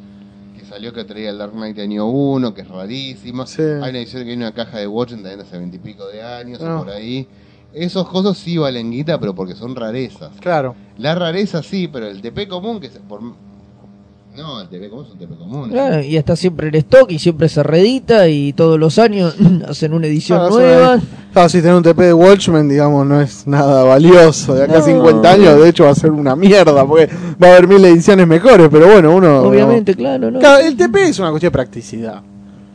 [0.57, 3.47] que salió que traía el Dark Knight de año 1, que es rarísima.
[3.47, 3.61] Sí.
[3.61, 6.05] Hay una edición que viene en una caja de Watchmen también hace 20 y pico
[6.07, 6.81] de años, No.
[6.81, 7.25] o por ahí.
[7.73, 10.31] Esos cosas sí valen guita, pero porque son rarezas.
[10.39, 10.75] Claro.
[10.97, 15.11] La rareza sí, pero el TP común que se por No, el TP común es
[15.11, 15.69] un TP común.
[15.69, 19.35] Claro, y está siempre en stock y siempre se reedita y todos los años
[19.67, 20.95] hacen una edición Claro, nueva.
[20.95, 24.55] es- Claro, si tener un TP de Watchmen, digamos, no es nada valioso.
[24.55, 24.85] De acá a No.
[24.85, 27.07] 50 años, de hecho, va a ser una mierda, porque
[27.41, 29.41] va a haber mil ediciones mejores, pero bueno, uno...
[29.43, 30.39] Obviamente, claro, ¿no?
[30.39, 32.21] Claro, el TP es una cuestión de practicidad.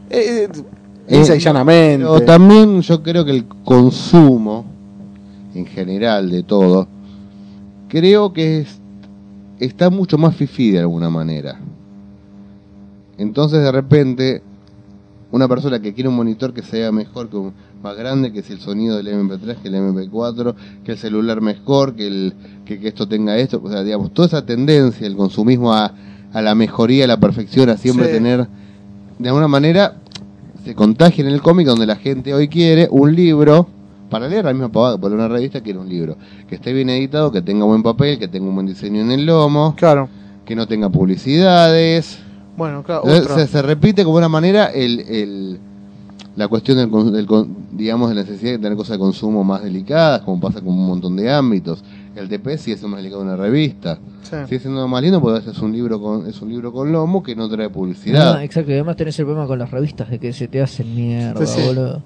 [0.08, 0.62] Eh, eh,
[1.08, 2.04] Eh, llanamente.
[2.06, 4.64] Pero también yo creo que el consumo,
[5.54, 6.88] en general, de todo,
[7.88, 8.78] creo que es-
[9.60, 11.58] está mucho más fifí de alguna manera.
[13.18, 14.42] Entonces, de repente,
[15.30, 17.52] una persona que quiere un monitor que sea mejor, que un-
[17.82, 21.94] más grande, que si el sonido del MP3, que el MP4, que el celular mejor,
[21.94, 22.34] que, el,
[22.64, 25.92] que, que esto tenga esto, o sea, digamos, toda esa tendencia, el consumismo a,
[26.32, 28.12] a la mejoría, a la perfección, a siempre Sí.
[28.12, 28.46] tener,
[29.18, 29.96] de alguna manera,
[30.64, 33.68] se contagia en el cómic donde la gente hoy quiere un libro
[34.14, 36.16] para leer la misma pavada que por una revista quiere un libro
[36.48, 39.26] que esté bien editado, que tenga buen papel, que tenga un buen diseño en el
[39.26, 40.08] lomo, Claro.
[40.44, 42.20] que no tenga publicidades.
[42.56, 45.58] Bueno, claro, se, se repite como una manera el, el-
[46.36, 49.42] la cuestión del, con- del con- digamos de la necesidad de tener cosas de consumo
[49.42, 51.82] más delicadas, como pasa con un montón de ámbitos.
[52.14, 53.98] El TP sigue siendo más delicado que una revista.
[54.22, 54.36] Sí.
[54.48, 57.34] Sigue siendo más lindo porque es un libro con es un libro con lomo que
[57.34, 58.36] no trae publicidad.
[58.36, 60.94] Ah, exacto, y además tenés el problema con las revistas de que se te hacen
[60.94, 61.66] mierda, Sí, sí.
[61.66, 62.00] boludo.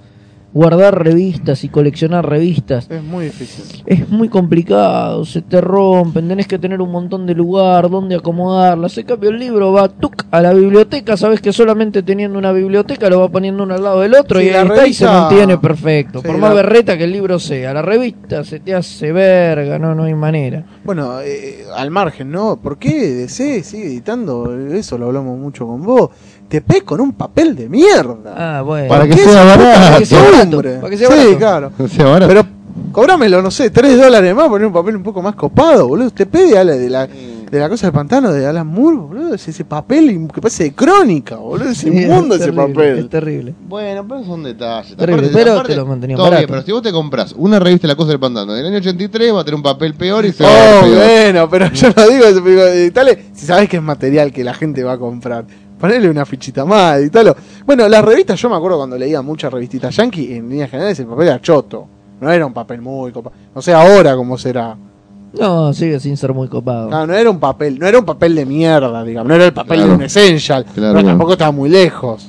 [0.54, 3.82] Guardar revistas y coleccionar revistas Es muy difícil.
[3.86, 8.96] es muy complicado, se te rompen, tenés que tener un montón de lugar donde acomodarlas.
[8.96, 13.10] En cambio, el libro va tuc, a la biblioteca, sabes que solamente teniendo una biblioteca
[13.10, 15.04] lo va poniendo uno al lado del otro Sí, y la ahí está y se
[15.04, 16.20] mantiene perfecto.
[16.22, 19.78] Sí, Por más la- berreta que el libro sea, la revista se te hace verga,
[19.78, 20.64] no, no hay manera.
[20.82, 22.56] Bueno, eh, al margen, ¿no?
[22.56, 24.56] ¿Por qué DC sigue editando?
[24.72, 26.08] Eso lo hablamos mucho con vos.
[26.48, 28.34] TP con un papel de mierda.
[28.36, 28.88] Ah, bueno.
[28.88, 29.98] Para que ¿Qué sea barato.
[29.98, 31.38] que sea barato, para que sea sí, barato.
[31.38, 31.72] claro.
[31.78, 32.46] O sea, ahora Pero
[32.92, 36.06] cobrámelo, no sé, 3 dólares más, poner un papel un poco más copado, boludo.
[36.08, 39.34] Usted pide a la- de la, de la cosa del pantano de Alan Moore, boludo.
[39.34, 41.70] Es ese papel que parece de crónica, boludo.
[41.70, 42.98] Es Sí, inmundo es ese terrible, papel.
[42.98, 43.54] Es terrible.
[43.68, 44.96] Bueno, pero son detalles.
[44.96, 46.52] Terrible, pero te lo mantenían todo bien, barato.
[46.52, 49.34] pero si vos te compras una revista de La Cosa del Pantano del año 83,
[49.34, 50.96] va a tener un papel peor y se va a Oh, peor.
[50.96, 54.54] bueno, pero yo no digo eso, digo, editale, si sabes que es material que la
[54.54, 55.44] gente va a comprar.
[55.78, 57.36] Ponele una fichita más, editalo.
[57.66, 61.06] Bueno, las revistas, yo me acuerdo cuando leía muchas revistitas yankee, en líneas generales el
[61.06, 61.86] papel era choto.
[62.20, 63.36] No era un papel muy copado.
[63.54, 64.76] No sé ahora cómo será.
[65.38, 66.88] No, sigue sin ser muy copado.
[66.90, 69.52] No, no era un papel, no era un papel de mierda, digamos, no era el
[69.52, 69.90] papel Claro.
[69.90, 71.08] de un Essential, Claro, pero no.
[71.10, 72.28] tampoco estaba muy lejos.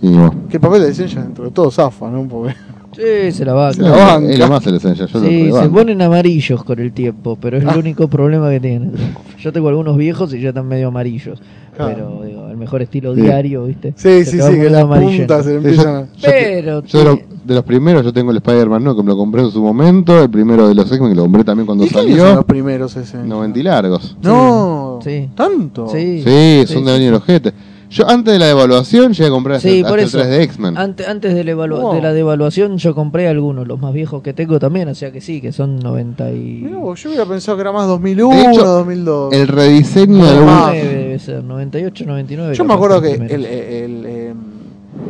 [0.00, 0.48] Y no.
[0.48, 2.26] Que el papel de Essential dentro de todo zafa, ¿no?
[2.26, 2.54] Porque-
[2.96, 3.72] Sí, se la va.
[3.72, 4.30] Se la banca.
[4.32, 7.56] Es lo más el Essential, yo lo Sí, se ponen amarillos con el tiempo, pero
[7.58, 7.72] es Ah.
[7.72, 8.92] el único problema que tienen.
[9.38, 11.40] Yo tengo algunos viejos y ya están medio amarillos.
[11.76, 11.94] Claro.
[11.94, 13.20] Pero, digo, mejor estilo Sí.
[13.22, 13.92] diario, ¿viste?
[13.96, 15.18] Sí, sí, sí, que las amarillento.
[15.34, 16.00] puntas se empiezan a...
[16.02, 18.96] yo- Pero, Yo de, los, de los primeros, yo tengo el Spider-Man, ¿no?
[18.96, 20.22] Que me lo compré en su momento.
[20.22, 22.34] El primero de los X-Men, que lo compré también cuando ¿Y años son salió.
[22.34, 23.18] los primeros ese?
[23.18, 24.16] 90 y largos.
[24.22, 25.28] No, Sí.
[25.34, 25.88] tanto.
[25.88, 26.22] Sí.
[26.24, 27.52] Sí, son de año el ojete.
[27.92, 30.18] Yo antes de la devaluación llegué a comprar hasta, Sí, hasta por el eso.
[30.18, 30.78] 3 de X-Men.
[30.78, 31.94] Antes, antes de, la evalu- Wow.
[31.94, 35.20] de la devaluación yo compré algunos, los más viejos que tengo también, o sea que
[35.20, 36.62] sí, que son 90 y...
[36.64, 39.34] Mirá yo hubiera pensado que era más 2001, De hecho, 2002.
[39.34, 40.36] El rediseño de.
[40.36, 42.54] 99 debe ser, 98, 99.
[42.54, 44.36] Yo me acuerdo que el, el, em,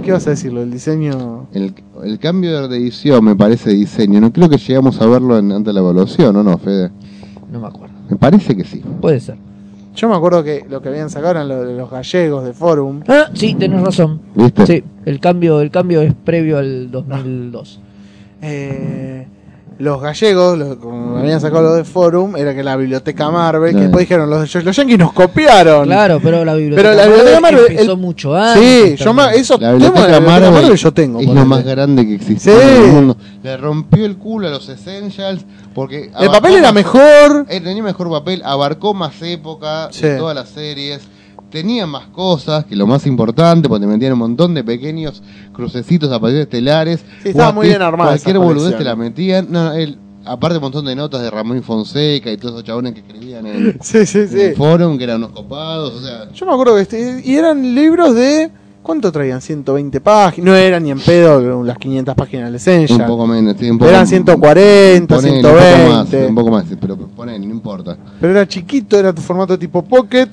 [0.05, 0.62] ¿Qué vas a decirlo?
[0.62, 1.47] El diseño...
[1.53, 1.74] El,
[2.05, 4.20] el cambio de edición me parece diseño.
[4.20, 6.91] No creo que llegamos a verlo en- antes de la evaluación, ¿o no, Fede?
[7.53, 7.95] No me acuerdo.
[8.11, 8.83] Me parece que sí.
[9.01, 9.37] Puede ser.
[9.95, 13.03] Yo me acuerdo que lo que habían sacado eran lo de los gallegos de Forum.
[13.09, 14.20] Ah, sí, tenés razón.
[14.34, 14.66] ¿Viste?
[14.66, 17.80] Sí, el cambio, el cambio es previo al 2002.
[18.40, 19.26] Eh,
[19.83, 23.80] los gallegos, lo- como habían sacado lo de Forum, era que la biblioteca Marvel, que
[23.83, 25.87] después dijeron, los, los yankees nos copiaron.
[25.87, 28.99] Claro, pero la biblioteca, Pero la biblioteca Marvel, empezó el- mucho antes.
[28.99, 31.20] Sí, yo ma- eso La tengo biblioteca la biblioteca Marvel, yo tengo.
[31.20, 32.61] es lo más grande que existe Sí.
[32.76, 33.16] en el mundo.
[33.43, 36.11] Le rompió el culo a los Essentials porque...
[36.18, 37.47] El papel era más- mejor.
[37.49, 40.03] Eh, tenía mejor papel, abarcó más época Sí.
[40.03, 41.01] de todas las series.
[41.53, 45.23] Tenía más cosas, que lo más importante, porque te metían un montón de pequeños
[45.53, 47.05] crucecitos a partir de estelares.
[47.23, 49.49] Sí, estaba muy bien armada Cualquier boludez te la metían.
[49.51, 52.95] No, no, él, aparte un montón de notas de Ramón Fonseca y todos esos chabones
[52.95, 54.41] que escribían en, Sí, sí, en sí.
[54.41, 55.93] el forum, que eran unos copados.
[55.95, 58.51] O sea, Yo me acuerdo que este, y eran libros de
[58.83, 59.41] ¿Cuánto traían?
[59.41, 60.45] 120 páginas.
[60.45, 63.03] No eran ni en pedo las 500 páginas de Essential.
[63.03, 65.47] Un poco menos, sí, un poco Eran 140, ponele, 120.
[65.47, 67.97] Un poco más, un poco más, pero ponele, no importa.
[68.21, 70.29] Pero era chiquito, era tu formato tipo Pocket.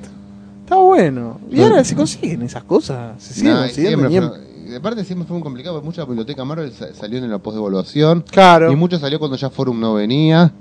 [0.70, 1.40] Estaba bueno.
[1.50, 3.22] Y ahora se consiguen esas cosas.
[3.24, 4.08] Se siguen Nah, y consiguiendo.
[4.10, 7.28] siempre fue- de aparte siempre fue muy complicado, porque mucha biblioteca Marvel sa- salió en
[7.28, 8.24] la post-evaluación.
[8.30, 8.72] Claro.
[8.72, 10.52] Y mucho salió cuando ya Forum no venía.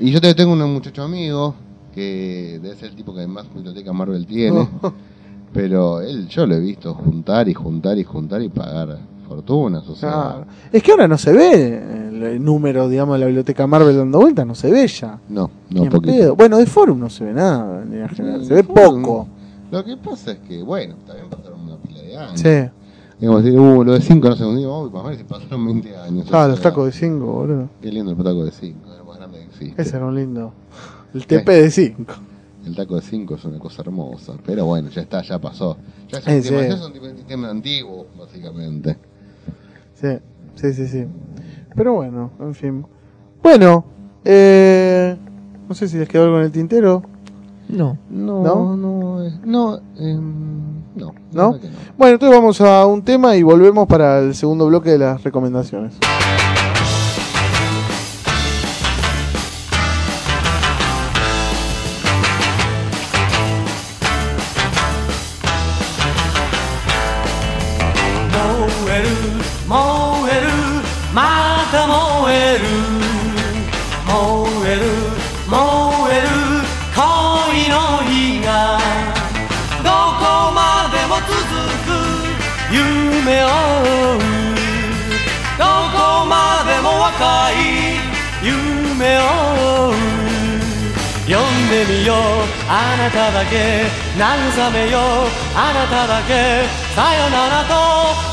[0.00, 1.56] Y yo te- tengo un muchacho amigo,
[1.92, 4.68] que debe ser el tipo que más biblioteca Marvel tiene.
[5.52, 9.88] Pero él, yo lo he visto juntar y juntar y juntar y pagar fortunas.
[9.88, 10.46] O sea, Claro.
[10.72, 14.20] Es que ahora no se ve el, el número, digamos, de la biblioteca Marvel dando
[14.20, 15.18] vueltas, no se ve ya.
[15.28, 16.36] no, no, poquito.
[16.36, 19.26] Bueno, de Forum no se ve nada, en generales, se ve Forum, poco.
[19.70, 22.40] Lo que pasa es que, bueno, también pasaron una pila de años.
[22.40, 22.70] Sí.
[23.18, 25.96] Digamos, uh, lo de 5 no se hundió, uy, más o menos se pasaron 20
[25.96, 26.26] años.
[26.32, 27.68] Ah, los tacos de 5, boludo.
[27.80, 29.82] Qué lindo el taco de 5, es lo más grande que existe.
[29.82, 30.52] Ese era un lindo.
[31.14, 32.12] El TP de 5.
[32.66, 35.76] El taco de 5 es una cosa hermosa, pero bueno, ya está, ya pasó.
[36.08, 36.68] Ya es Eh, un, sistema, sí.
[36.68, 38.96] ya es un sistema antiguo, básicamente.
[40.04, 40.18] Sí,
[40.54, 41.06] sí, sí, sí.
[41.74, 42.86] Pero bueno, en fin.
[43.42, 43.84] Bueno,
[44.24, 45.16] eh,
[45.68, 47.02] no sé si les quedó algo en el tintero.
[47.68, 47.98] No.
[48.10, 48.76] No, ¿No?
[48.76, 51.52] no, eh, no, em, no, la ¿No?
[51.52, 51.74] verdad que no.
[51.96, 55.94] Bueno, entonces vamos a un tema y volvemos para el segundo bloque de las recomendaciones.
[91.88, 92.16] みよう。
[92.68, 93.86] あなただけ。
[94.16, 95.02] 慰めよう。
[95.54, 96.64] あなただけ。
[96.94, 97.74] さよならと。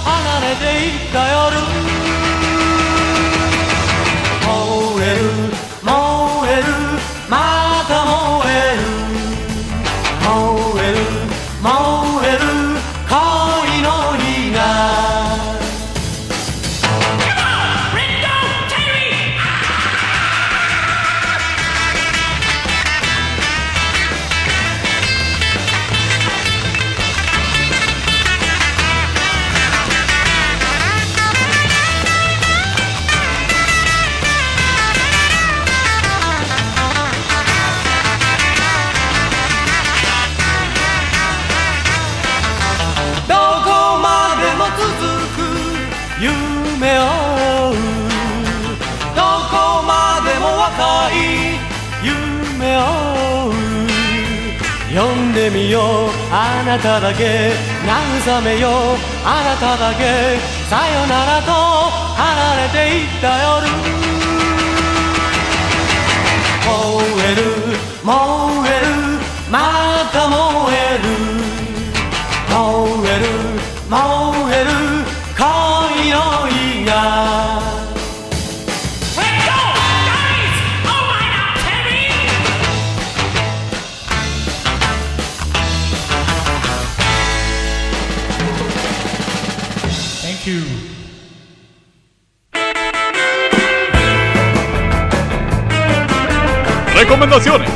[0.06, 1.58] 離れていった夜。
[4.46, 5.24] 燃える。
[5.84, 5.92] 燃
[6.50, 6.66] える。
[7.30, 8.16] また燃
[8.48, 8.84] える。
[10.24, 11.00] 燃える。
[11.62, 12.01] 燃える。
[56.72, 57.52] なただけ
[57.86, 58.72] 慰めよう。
[59.26, 61.52] あなただけさよならと
[62.16, 63.68] 離れていった夜。
[66.66, 66.72] 燃
[67.28, 67.40] える
[68.04, 68.16] 燃
[68.70, 68.88] える
[69.52, 69.60] ま
[70.14, 70.40] た燃
[70.74, 71.06] える。
[72.50, 72.56] 燃
[73.10, 73.26] える
[73.90, 74.00] 燃
[74.56, 74.72] える
[75.36, 75.44] 恋
[76.12, 76.16] の
[76.48, 77.41] 火が。
[97.12, 97.70] Recomendaciones.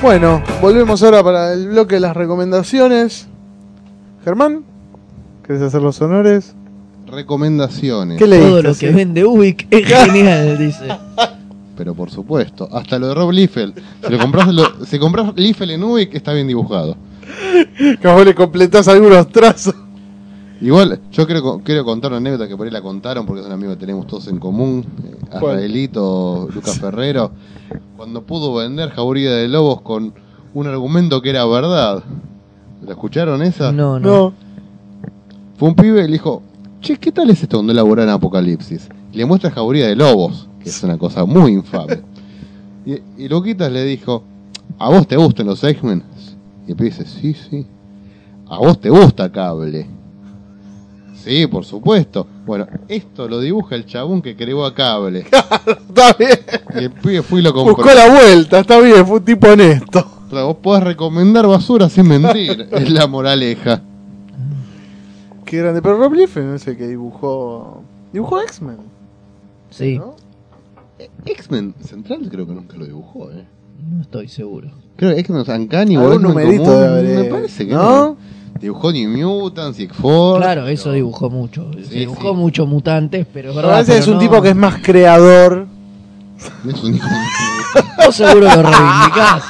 [0.00, 3.28] Bueno, volvemos ahora para el bloque de las recomendaciones.
[4.24, 4.64] Germán,
[5.46, 6.54] ¿querés hacer los honores?
[7.06, 8.18] Recomendaciones.
[8.18, 8.48] ¿Qué leíste?
[8.48, 10.88] Todo lo que vende Ubik es genial, dice.
[11.76, 13.74] Pero por supuesto, hasta lo de Rob Liefeld.
[14.04, 16.96] Si, lo compras, lo- si compras Liefeld en Ubik, está bien dibujado.
[18.02, 19.74] Vos le completás algunos trazos.
[20.62, 23.52] Igual, yo quiero, quiero contar una anécdota que por ahí la contaron porque es un
[23.52, 25.56] amigo que tenemos todos en común, eh, ¿Cuál?
[25.56, 27.32] Azraelito, Lucas Ferrero,
[27.96, 30.14] cuando pudo vender Jauría de Lobos con
[30.54, 32.04] un argumento que era verdad.
[32.80, 33.72] ¿La escucharon esa?
[33.72, 34.08] No, no.
[34.08, 34.34] No.
[35.56, 36.42] Fue un pibe y le dijo,
[36.80, 38.88] che, ¿qué tal es esto donde laburar en Apocalipsis?
[39.12, 42.02] Y le muestra Jauría de Lobos, que es una cosa muy infame.
[42.86, 44.22] y, y Luquitas le dijo,
[44.78, 46.04] ¿a vos te gustan los X-Men?
[46.68, 47.66] Y el pibe dice, sí, sí.
[48.48, 50.01] ¿A vos te gusta cable?
[51.24, 52.26] Sí, por supuesto.
[52.44, 55.20] Bueno, esto lo dibuja el chabón que creó a cable.
[55.66, 56.38] Está bien.
[56.74, 57.76] Y el pibe fue y lo compró.
[57.76, 60.04] Buscó la vuelta, está bien, fue un tipo honesto.
[60.28, 63.82] Claro, vos podés recomendar basura sin mentir, es la moraleja.
[65.44, 65.82] Qué grande.
[65.82, 67.82] Pero Rob Liefeld no es el que dibujó.
[68.12, 68.78] Dibujó X-Men.
[69.70, 69.98] Sí.
[69.98, 70.16] ¿no?
[71.26, 73.44] X-Men Central creo que nunca lo dibujó, ¿eh?
[73.90, 74.70] no estoy seguro.
[74.96, 77.82] Creo que es que no Uncanny Algún X-Men numerito común, haber, Me parece que ¿no?
[77.82, 78.16] no.
[78.60, 80.40] Dibujó New Mutants, X-Force.
[80.44, 81.70] Claro, eso pero- dibujó mucho.
[81.88, 82.36] Sí, dibujó sí.
[82.36, 83.88] mucho mutantes, pero es verdad.
[83.88, 85.66] es un no- tipo que es más creador.
[86.68, 89.42] Es un hijo de- Vos seguro lo reivindicás.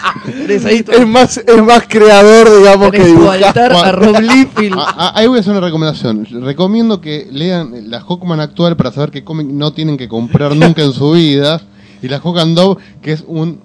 [0.48, 3.57] Es más, es más creador, digamos, que dibujar.
[3.57, 4.74] a Rob Liefeld.
[4.78, 6.26] Ah, ah, ahí voy a hacer una recomendación.
[6.44, 10.82] Recomiendo que lean la Hawkman actual para saber qué cómic no tienen que comprar nunca
[10.82, 11.61] en su vida.
[12.03, 13.61] Y la Hawk and Dove, que es un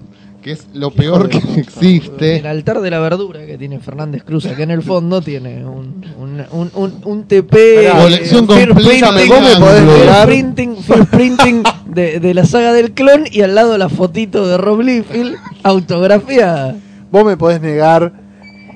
[0.48, 2.48] que es lo peor que El existe.
[2.48, 6.41] altar de la verdura que tiene Fernández Cruz acá en el fondo tiene un, un,
[6.52, 7.86] un, un, un TP.
[7.91, 12.45] Pará, colección completa printing, vos me podés Fear negar- printing, Fear printing de, de la
[12.45, 16.76] saga del clon y al lado la fotito de Rob Liefeld autografiada.
[17.12, 18.26] Vos me podés negar.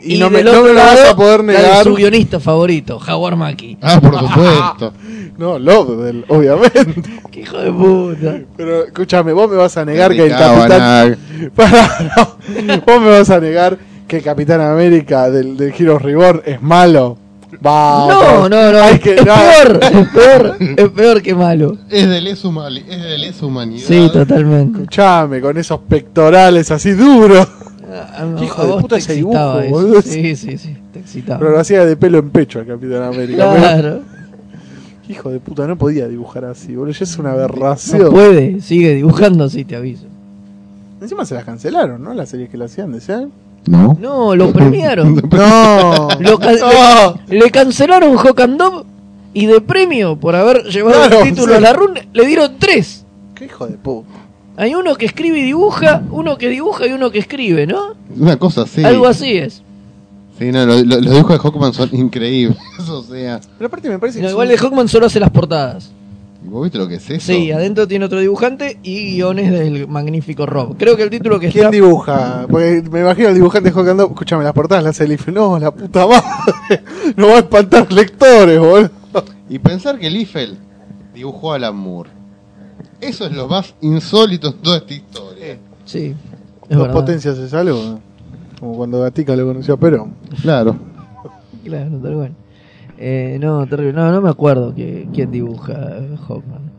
[0.04, 1.84] Y, no, me, no lo vas a poder negar.
[1.84, 3.78] su guionista favorito, Howard Mackie.
[3.82, 4.94] Ah, por supuesto.
[5.38, 7.02] No, Lobdell, obviamente.
[7.32, 8.40] ¡Qué hijo de puta!
[8.56, 11.18] Pero escúchame, vos me vas a negar que el Capitán.
[12.16, 12.82] No.
[12.86, 13.78] Vos me vas a negar
[14.08, 17.18] que el Capitán América del, del Giro Reborn es malo.
[17.66, 19.34] Va, No, no, no, Hay es, que, es no.
[19.34, 21.78] peor, es peor, es peor que malo.
[21.90, 23.88] Es de lesa humanidad.
[23.88, 24.80] Sí, totalmente.
[24.80, 27.48] Escuchame, con esos pectorales así duros.
[27.92, 29.70] A- a- Hijo a de puta ese dibujo, eso.
[29.70, 30.02] boludo.
[30.02, 31.40] Sí, sí, sí, te excitaba.
[31.40, 33.54] Pero lo hacía de pelo en pecho al Capitán América.
[33.56, 34.02] Claro.
[35.10, 36.94] Hijo de puta, no podía dibujar así, boludo.
[36.94, 38.04] Ya es una aberración.
[38.04, 40.06] No puede, sigue dibujando así, te aviso.
[41.02, 42.14] Encima se las cancelaron, ¿no?
[42.14, 43.32] Las series que le hacían, decían.
[43.66, 43.98] No.
[44.00, 45.16] No, lo premiaron.
[45.32, 46.08] No.
[46.20, 47.20] Lo ca- No.
[47.28, 48.84] le, le cancelaron Hawk and Dove
[49.34, 51.58] y de premio por haber llevado Claro, el título sí.
[51.58, 53.06] a la run le dieron tres.
[53.36, 54.08] Qué hijo de puta.
[54.62, 57.96] Hay uno que escribe y dibuja, uno que dibuja y uno que escribe, ¿no?
[58.16, 58.84] Una cosa así.
[58.84, 59.64] Algo así es.
[60.38, 62.58] Sí, no, lo- lo- los dibujos de Hawkman son increíbles.
[62.88, 64.32] o sea, Pero aparte me parece No, que.
[64.34, 65.92] igual de Hawkman solo hace las portadas.
[66.46, 67.26] ¿y ¿vos viste lo que es eso?
[67.34, 70.76] Sí, adentro tiene otro dibujante y guiones del magnífico Rob.
[70.78, 71.72] Creo que el título que ¿Quién está...
[71.76, 72.46] dibuja?
[72.48, 74.04] Porque me imagino al dibujante Hawkeye.
[74.06, 75.32] Escúchame, las portadas las hace el IFE.
[75.32, 76.84] No, la puta madre.
[77.18, 78.92] No va a espantar lectores, boludo.
[79.50, 80.56] Y pensar que Liefeld
[81.16, 82.10] dibujó a Alan Moore.
[83.02, 85.58] Eso es lo más insólito en toda esta historia.
[85.86, 86.16] Sí,
[86.70, 86.94] es Dos verdad.
[86.94, 88.00] potencias es algo.
[88.60, 90.14] Como cuando Gatica lo conoció a Perón.
[90.42, 90.76] Claro.
[91.66, 92.32] Claro, tal cual.
[92.98, 93.94] Eh, no, terrible.
[93.94, 96.72] No, no me acuerdo que, quién dibuja eh, Hawkman.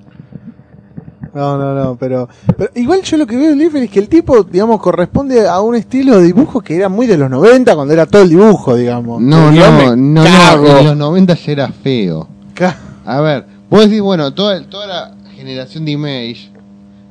[1.34, 4.08] No, no, no, pero, pero igual yo lo que veo de Liefeld es que el
[4.08, 7.94] tipo, digamos, corresponde a un estilo de dibujo que era muy de los 90 cuando
[7.94, 9.20] era todo el dibujo, digamos.
[9.22, 10.62] No, no, no, cago.
[10.66, 10.78] no.
[10.78, 12.28] En los 90 ya era feo.
[12.54, 16.51] Ca- A ver, vos decís, bueno, toda, toda la generación de Image,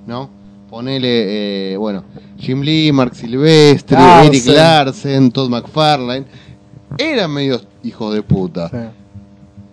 [0.07, 0.29] ¿no?
[0.69, 2.03] Ponele, eh, bueno,
[2.37, 4.27] Jim Lee, Mark Silvestre, Larsen.
[4.33, 6.25] Eric Larsen, Todd McFarlane.
[6.97, 8.69] Eran medios hijos de puta.
[8.69, 8.77] Sí.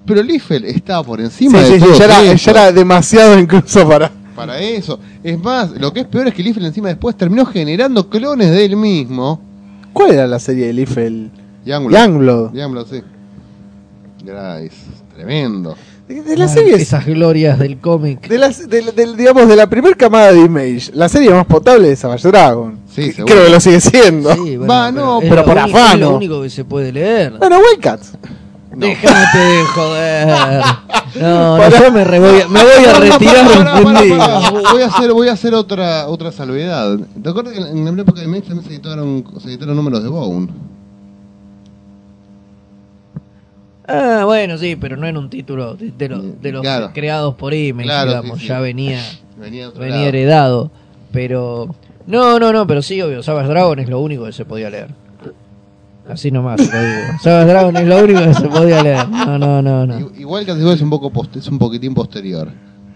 [0.06, 2.44] Pero Liefeld estaba por Sí, encima de sí, sí, todo ya, era, eso.
[2.46, 4.10] ya era demasiado incluso para.
[4.34, 4.98] Para eso.
[5.22, 8.64] Es más, lo que es peor es que Liefeld encima después terminó generando clones de
[8.64, 9.40] él mismo.
[9.92, 11.30] ¿Cuál era la serie de Liefeld?
[11.64, 11.98] Youngblood.
[12.00, 12.54] Youngblood.
[12.54, 13.02] Youngblood, sí.
[14.62, 14.72] Es
[15.14, 15.76] tremendo.
[16.08, 18.26] De, de la Ah, serie Esas glorias del cómic.
[18.28, 21.92] de las, de- del- digamos, de la primera camada de Image, la serie más potable
[21.92, 22.78] es Savage Dragon.
[22.94, 23.24] Sí, Que-.
[23.24, 24.32] Creo que lo sigue siendo.
[24.34, 25.94] Sí, bueno, Va, no, pero lo por único- afano.
[25.94, 27.34] Es lo único que se puede leer.
[27.38, 28.12] Bueno, Wildcats.
[28.74, 30.28] Déjate de joder.
[31.18, 34.50] No, no, yo me, re- voy a, me voy a retirar pará, pará.
[34.72, 36.98] Voy a hacer, voy a hacer otra, otra salvedad.
[37.22, 40.08] ¿Te acuerdas que en la época de Image también se editaron, se editaron números de
[40.10, 40.48] Bone?
[43.88, 46.90] Ah, bueno, sí, pero no en un título de, de los- de los Claro.
[46.92, 48.48] creados por Image, Claro, digamos, sí, sí.
[48.48, 49.00] ya venía,
[49.38, 50.08] Venía de otro venía lado.
[50.08, 50.70] heredado.
[51.10, 51.74] Pero,
[52.06, 54.88] no, no, no, pero sí, obvio, Savage Dragon es lo único que se podía leer.
[56.08, 57.18] Así nomás, lo digo.
[57.22, 59.08] Savage Dragon es lo único que se podía leer.
[59.08, 60.10] No, no, no, no.
[60.18, 62.48] Igual que es un poco post- es un poquitín posterior.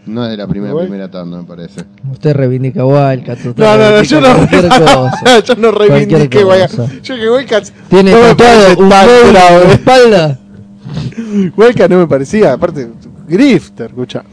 [0.05, 0.87] No es de la primera Igual.
[0.87, 1.85] primera tanda, me parece.
[2.11, 3.47] Usted reivindica Wildcats.
[3.47, 4.29] usted No, no, no, yo no,
[4.95, 5.41] cosa.
[5.45, 7.03] yo no reivindiqué Wildcats.
[7.03, 9.73] Yo que Wildcats Tiene no parece un grave.
[9.73, 10.39] espalda.
[11.57, 12.89] Wildcats no me parecía, aparte,
[13.29, 14.25] Grifter, escucha.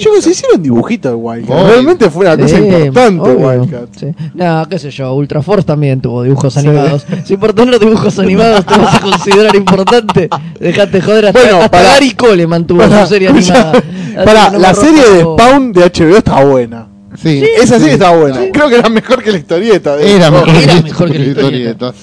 [0.00, 1.48] Yo que se hicieron dibujitos de Wildcats.
[1.62, 1.70] Voy.
[1.70, 3.98] Realmente fue una cosa Sí, importante obvio, Wildcats.
[4.00, 4.06] sí.
[4.34, 7.06] No, qué sé yo, Ultra Force también tuvo dibujos animados.
[7.24, 11.70] Si por tener dibujos animados te vas a considerar importante, dejate joder hasta, Bueno, hasta
[11.70, 11.88] pará.
[11.94, 13.78] Gary Cole mantuvo Pará, su serie escucha, animada.
[13.78, 15.20] Así pará, que no la me serie de.
[15.22, 16.88] Spawn de HBO está buena.
[17.22, 17.92] Sí, Esa serie sí.
[17.94, 18.40] está buena.
[18.52, 19.96] Creo que era mejor que la historieta.
[19.96, 21.94] de Era mejor, Era que- mejor que la historieta.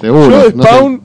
[0.00, 0.30] Seguro.
[0.30, 0.68] Yo de no sé.
[0.68, 1.00] Spawn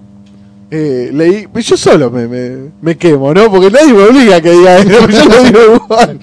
[0.71, 1.47] eh, leí.
[1.61, 3.49] Yo solo me, me, me quemo, ¿no?
[3.49, 5.07] Porque nadie me obliga a que diga eso.
[5.09, 6.19] Yo lo digo igual.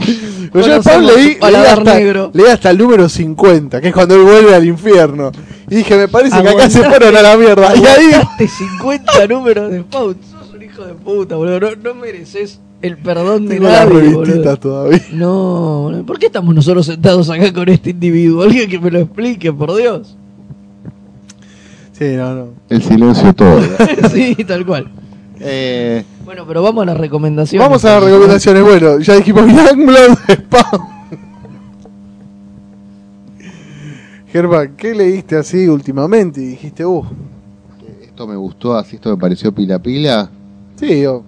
[0.52, 2.30] Pero yo Conocemos leí, leí, hasta, negro.
[2.32, 5.30] leí hasta el número 50, que es cuando él vuelve al infierno.
[5.68, 7.74] Y dije, me parece que acá se fueron a la mierda.
[7.76, 8.12] Y ahí.
[8.14, 8.48] aguantaste
[8.78, 10.16] 50 números de Spawn.
[10.30, 11.60] Sos un hijo de puta, boludo.
[11.60, 14.56] No, no mereces el perdón de Tengo nadie, boludo.
[14.56, 15.02] todavía.
[15.12, 16.04] No.
[16.06, 18.44] ¿por qué estamos nosotros sentados acá con este individuo?
[18.44, 20.16] Alguien que me lo explique, por Dios.
[21.96, 22.48] Sí, no, no.
[22.68, 23.60] El silencio todo.
[24.12, 24.90] sí, tal cual.
[25.40, 27.66] eh, Bueno, pero vamos a las recomendaciones.
[27.66, 28.62] Vamos a las recomendaciones.
[28.62, 30.96] Bueno, ya dijimos Youngblood, Spawn.
[34.28, 36.40] Germán, ¿qué leíste así últimamente?
[36.42, 37.04] Y dijiste, uh,
[38.02, 40.28] esto me gustó, así esto me pareció pila pila.
[40.76, 41.22] sí, yo,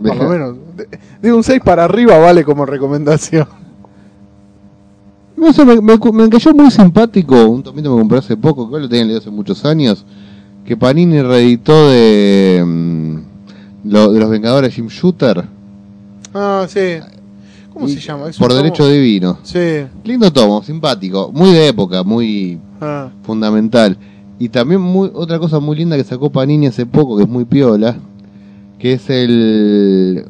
[0.00, 0.56] por lo menos.
[0.76, 0.86] De,
[1.20, 3.48] de un 6 para arriba vale como recomendación.
[5.38, 7.46] No sé, me, me, me cayó muy simpático.
[7.46, 10.04] Un tomito me compré hace poco, que lo tenía leído hace muchos años.
[10.64, 12.62] Que Panini reeditó de.
[12.66, 15.44] mm, lo- de los Vengadores Jim Shooter.
[16.34, 16.98] Ah, sí.
[17.72, 18.28] ¿Cómo Y se llama?
[18.28, 19.38] Es Por derecho tomo- divino.
[19.44, 19.84] Sí.
[20.04, 21.30] Lindo tomo, simpático.
[21.32, 23.96] Muy de época, muy Ah, fundamental.
[24.40, 27.44] Y también muy, otra cosa muy linda que sacó Panini hace poco, que es muy
[27.44, 27.96] piola,
[28.78, 30.24] que es el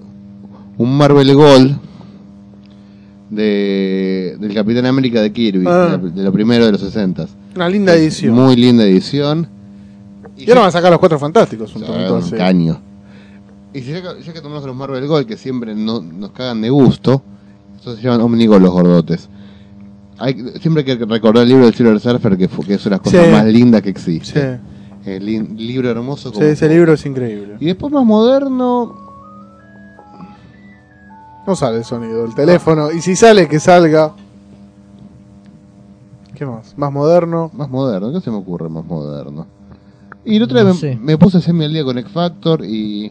[0.79, 1.77] un Marvel Gold
[3.31, 5.97] de, del Capitán América de Kirby, Ah.
[5.97, 7.27] de, la- de lo primero de los 60
[7.57, 8.35] una linda edición.
[8.35, 9.49] Muy linda edición.
[10.37, 11.75] Y ahora van a sacar los cuatro fantásticos.
[11.75, 12.37] Un tomito un así.
[12.37, 12.81] caño.
[13.75, 16.61] Y si ya, que- ya que tomamos los Marvel Gold, que siempre no- nos cagan
[16.61, 17.21] de gusto,
[17.77, 19.29] estos se llaman Omnigol los gordotes.
[20.19, 22.97] Hay, siempre hay que recordar el libro del Silver Surfer, que, fue- que es una
[22.99, 23.33] de las cosas Sí.
[23.33, 24.61] más lindas que Sí, existe.
[25.05, 26.29] El lin- libro hermoso.
[26.31, 26.75] sí, como ese poco.
[26.75, 27.57] libro es increíble.
[27.61, 29.08] Y después más moderno,
[31.49, 32.93] No sale el sonido del teléfono.
[32.93, 34.13] Y si sale, que salga.
[36.35, 36.77] ¿Qué más?
[36.77, 37.51] Más moderno.
[37.55, 39.47] más moderno, ¿qué se me ocurre más moderno?
[40.27, 43.11] Y el otro día No me, puse semi al día con X Factor y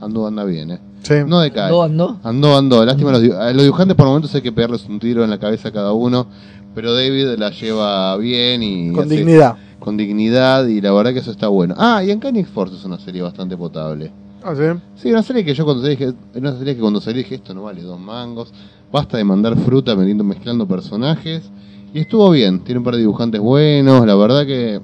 [0.00, 0.80] andó, anda bien, ¿eh?
[1.04, 1.14] Sí.
[1.24, 1.66] No decae.
[1.66, 2.18] ¿Andó, andó?
[2.24, 2.84] Andó, andó.
[2.84, 5.68] Lástima, los, a los dibujantes por momentos hay que pegarles un tiro en la cabeza
[5.68, 6.26] a cada uno.
[6.74, 8.92] Pero David la lleva bien y.
[8.92, 9.54] Con hace- dignidad.
[9.78, 11.76] Con dignidad y la verdad que eso está bueno.
[11.78, 14.10] Ah, y Uncanny Force es una serie bastante potable.
[14.48, 14.62] Ah, sí.
[14.94, 17.52] Sí, una serie que yo cuando salí dije, una serie que cuando salí dije esto
[17.52, 18.52] no vale dos mangos.
[18.92, 21.50] Basta de mandar fruta metiendo, mezclando personajes.
[21.92, 24.80] Y estuvo bien, tiene un par de dibujantes buenos, la verdad que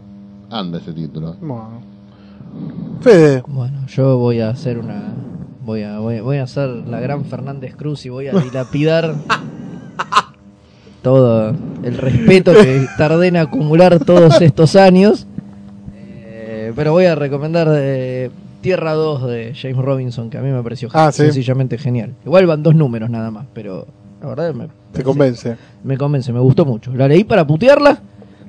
[0.51, 1.37] anda ese título.
[1.41, 1.81] Bueno.
[3.01, 3.43] Fede.
[3.47, 5.15] Bueno, yo voy a hacer una.
[5.65, 9.15] Voy a, voy, a- voy a hacer la gran Fernández Cruz y voy a dilapidar
[11.03, 15.27] todo el respeto que tardé en acumular todos estos años.
[15.95, 18.31] Eh, pero voy a recomendar eh,
[18.63, 21.25] Tierra 2 de James Robinson, que a mí me pareció Ah, sí.
[21.25, 22.15] sencillamente genial.
[22.25, 23.87] Igual van dos números nada más, pero
[24.23, 25.57] la verdad me, Te convence.
[25.85, 26.95] me convence, me gustó mucho.
[26.95, 28.01] La leí para putearla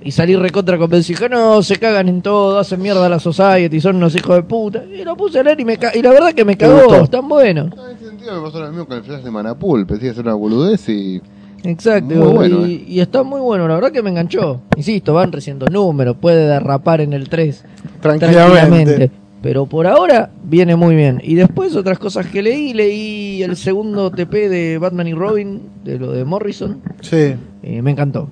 [0.04, 1.28] y salí recontra convencido.
[1.30, 4.84] No, se cagan en todo, hacen mierda a la society, son unos hijos de puta.
[4.86, 6.96] Y lo puse a leer y, me ca- y la verdad que me ¿Te cagó,
[6.96, 7.72] están buenos.
[7.74, 10.24] En ese sentido me pasó lo mismo con el flash de Manapul, pensé que hacer
[10.24, 11.22] una boludez y...
[11.66, 12.86] Exacto, Muy bueno, y, eh.
[12.90, 14.60] y está muy bueno, la verdad que me enganchó.
[14.76, 17.64] Insisto, van recién dos números, puede derrapar en el 3
[18.02, 19.10] Tranquilamente.
[19.44, 21.20] Pero por ahora viene muy bien.
[21.22, 26.00] Y después otras cosas que leí, leí el segundo TP de Batman y Robin, de
[26.00, 26.82] lo de Morrison.
[27.02, 27.36] Sí.
[27.62, 28.30] Y me encantó.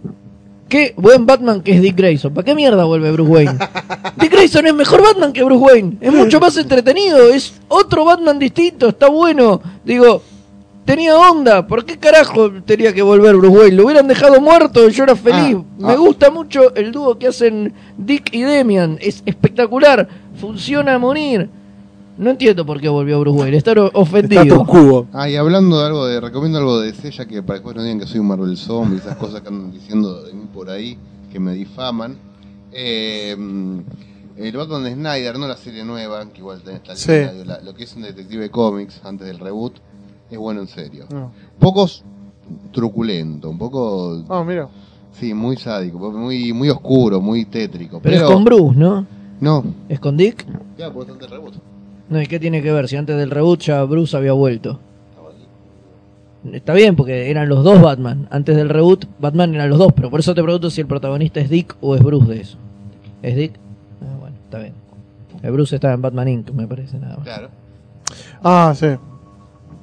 [0.70, 2.34] Qué buen Batman que es Dick Grayson.
[2.34, 3.58] ¿Para qué mierda vuelve Bruce Wayne?
[4.22, 5.98] Dick Grayson es mejor Batman que Bruce Wayne.
[6.00, 7.30] Es mucho más entretenido.
[7.30, 8.88] Es otro Batman distinto.
[8.88, 9.62] Está bueno.
[9.84, 10.22] Digo,
[10.86, 11.68] tenía onda.
[11.68, 13.76] ¿Por qué carajo tenía que volver Bruce Wayne?
[13.76, 15.58] Lo hubieran dejado muerto y yo era feliz.
[15.58, 15.98] Ah, Me ah.
[15.98, 18.98] gusta mucho el dúo que hacen Dick y Demian.
[19.02, 20.08] Es espectacular.
[20.42, 21.50] Funciona a morir.
[22.18, 23.58] No entiendo por qué volvió Bruce Wayne.
[23.58, 24.66] Estar Está ofendido.
[24.66, 25.08] cubo.
[25.14, 28.00] Ah, y hablando de algo de, recomiendo algo de Sella que para después no digan
[28.00, 30.98] que soy un Marvel Zombie, esas cosas que andan diciendo de mí por ahí,
[31.32, 32.18] que me difaman.
[32.74, 33.36] Eh,
[34.38, 37.46] el Batman de Snyder, no la serie nueva, que igual tenés esta Sí.
[37.46, 39.74] la- lo que es un detective cómics antes del reboot,
[40.30, 41.06] es bueno en serio.
[41.12, 41.32] No.
[41.60, 41.88] Poco
[42.72, 44.68] truculento, un poco, Ah, mira.
[45.20, 48.00] sí, muy sádico, muy, muy oscuro, muy tétrico.
[48.02, 49.06] Pero Pero, es con Bruce, ¿no?
[49.42, 50.46] No, ¿Es con Dick?
[50.78, 51.56] ya, por tanto el reboot.
[52.10, 52.88] No, ¿y qué tiene que ver?
[52.88, 54.80] Si antes del reboot ya Bruce había vuelto.
[56.54, 58.28] Está bien, porque eran los dos Batman.
[58.32, 59.94] Antes del reboot, Batman eran los dos.
[59.94, 62.58] Pero por eso te pregunto si el protagonista es Dick o es Bruce de eso.
[63.22, 63.54] ¿Es Dick?
[64.02, 64.74] Ah, bueno, está bien.
[65.44, 67.26] El Bruce estaba en Batman Inc., me parece nada más.
[67.26, 67.50] Claro.
[68.44, 68.88] Ah, sí.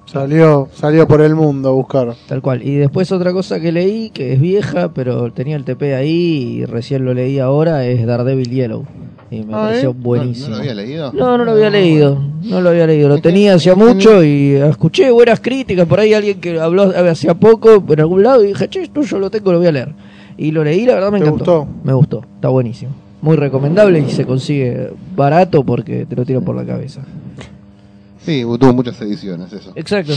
[0.06, 2.14] Salió, salió por el mundo a buscar.
[2.26, 2.62] Tal cual.
[2.62, 6.64] Y después otra cosa que leí, que es vieja, pero tenía el TP ahí y
[6.64, 8.85] recién lo leí ahora, es Daredevil Yellow.
[9.31, 10.49] Y me pareció buenísimo.
[10.49, 11.13] ¿No, no lo había leído?
[11.13, 12.23] No, no lo había leído.
[12.43, 13.09] No lo había leído.
[13.09, 15.87] Lo tenía hacía mucho y escuché buenas críticas.
[15.87, 19.19] Por ahí alguien que habló hacía poco en algún lado y dije, che, esto yo
[19.19, 19.95] lo tengo, lo voy a leer.
[20.39, 21.61] Y lo leí, la verdad me ¿Te encantó.
[21.65, 21.75] gustó?
[21.85, 22.25] Me gustó.
[22.37, 22.93] Está buenísimo.
[23.21, 27.03] Muy recomendable y se consigue barato porque te lo tiran por la cabeza.
[28.25, 29.73] Sí, tuvo muchas ediciones eso.
[29.75, 30.13] Exacto.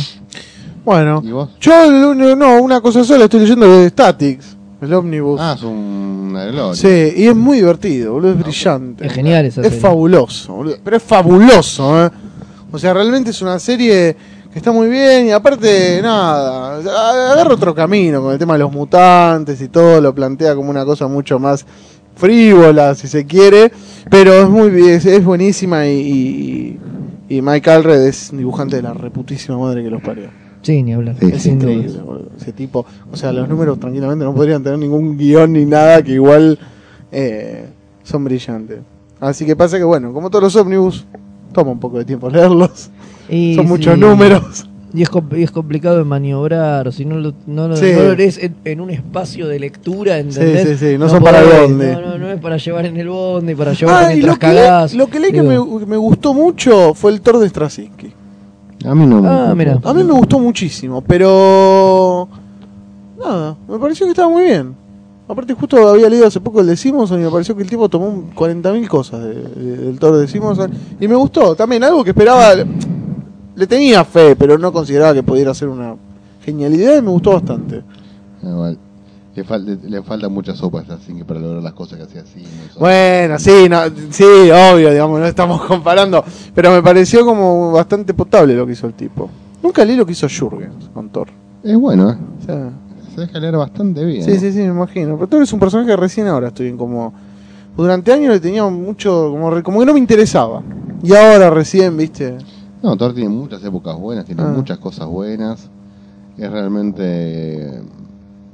[0.85, 1.21] Bueno.
[1.25, 1.49] ¿Y vos?
[1.59, 5.39] Yo, no, una cosa sola estoy leyendo de Statics, el ómnibus.
[5.41, 6.73] Ah, es gloria.
[6.75, 9.05] Sí, y es muy divertido, boludo, es brillante.
[9.05, 9.79] Es genial esa Es serie.
[9.79, 10.75] fabuloso, boludo.
[10.83, 12.09] Pero es fabuloso, ¿eh?
[12.71, 14.15] O sea, realmente es una serie
[14.51, 18.71] que está muy bien y aparte, nada, agarra otro camino con el tema de los
[18.71, 21.65] mutantes y todo, lo plantea como una cosa mucho más
[22.15, 23.71] frívola, si se quiere,
[24.09, 26.77] pero es muy bien, es, es buenísima y,
[27.29, 30.29] y, y Mike Alred es dibujante de la reputísima madre que los parió.
[30.61, 31.15] Sí, ni hablar.
[31.19, 31.91] Sí, Es increíble,
[32.39, 32.85] ese tipo.
[33.11, 36.59] O sea, los números tranquilamente no podrían tener ningún guion ni nada que igual
[37.11, 37.65] eh,
[38.03, 38.79] son brillantes.
[39.19, 41.05] Así que pasa que, bueno, como todos los ómnibus,
[41.53, 42.89] toma un poco de tiempo leerlos.
[43.29, 44.65] Y son sí, muchos números.
[44.93, 47.93] Y es, y es complicado de maniobrar, si no lo, no lo, Sí.
[47.95, 50.67] no lo lees en, en un espacio de lectura, ¿entendés?
[50.67, 51.77] Sí, sí, sí, no son para el.
[51.77, 54.47] No, no, no es para llevar en el bondi, para llevar Ah, mientras lo que,
[54.47, 54.93] le- cagás.
[54.93, 58.11] lo que leí que me, me gustó mucho fue el Thor de Straczynski.
[58.85, 59.79] A mí no me Ah, mira.
[59.83, 62.27] A mí me gustó muchísimo, pero.
[63.19, 64.75] Nada, me pareció que estaba muy bien.
[65.27, 67.87] Aparte, justo había leído hace poco el de Simonson y me pareció que el tipo
[67.87, 70.71] tomó un 40.000 cosas de- de- del Thor de Simonson.
[70.99, 72.53] Y me gustó también, algo que esperaba.
[73.55, 75.95] Le tenía fe, pero no consideraba que pudiera ser una
[76.43, 77.81] genialidad y me gustó bastante.
[78.43, 78.77] Igual,
[79.35, 82.43] le, falta, le falta mucha sopa a Straczynski para lograr las cosas que hacía así.
[82.79, 83.79] Bueno, sí, no,
[84.09, 86.23] sí, obvio, digamos, no estamos comparando.
[86.53, 89.29] Pero me pareció como bastante potable lo que hizo el tipo.
[89.63, 91.27] Nunca leí lo que hizo Jurgens con Thor.
[91.63, 92.17] Es bueno, ¿eh?
[92.41, 92.69] O sea,
[93.15, 94.23] Se deja leer bastante bien.
[94.23, 95.15] Sí, sí, sí, me imagino.
[95.15, 97.13] Pero Thor es un personaje que recién ahora estoy en como.
[97.77, 99.29] Durante años le tenía mucho.
[99.31, 100.61] Como, re- como que no me interesaba.
[101.03, 102.37] Y ahora recién, viste.
[102.83, 104.47] No, Thor tiene muchas épocas buenas, tiene Ah.
[104.55, 105.69] muchas cosas buenas.
[106.37, 107.81] Es realmente.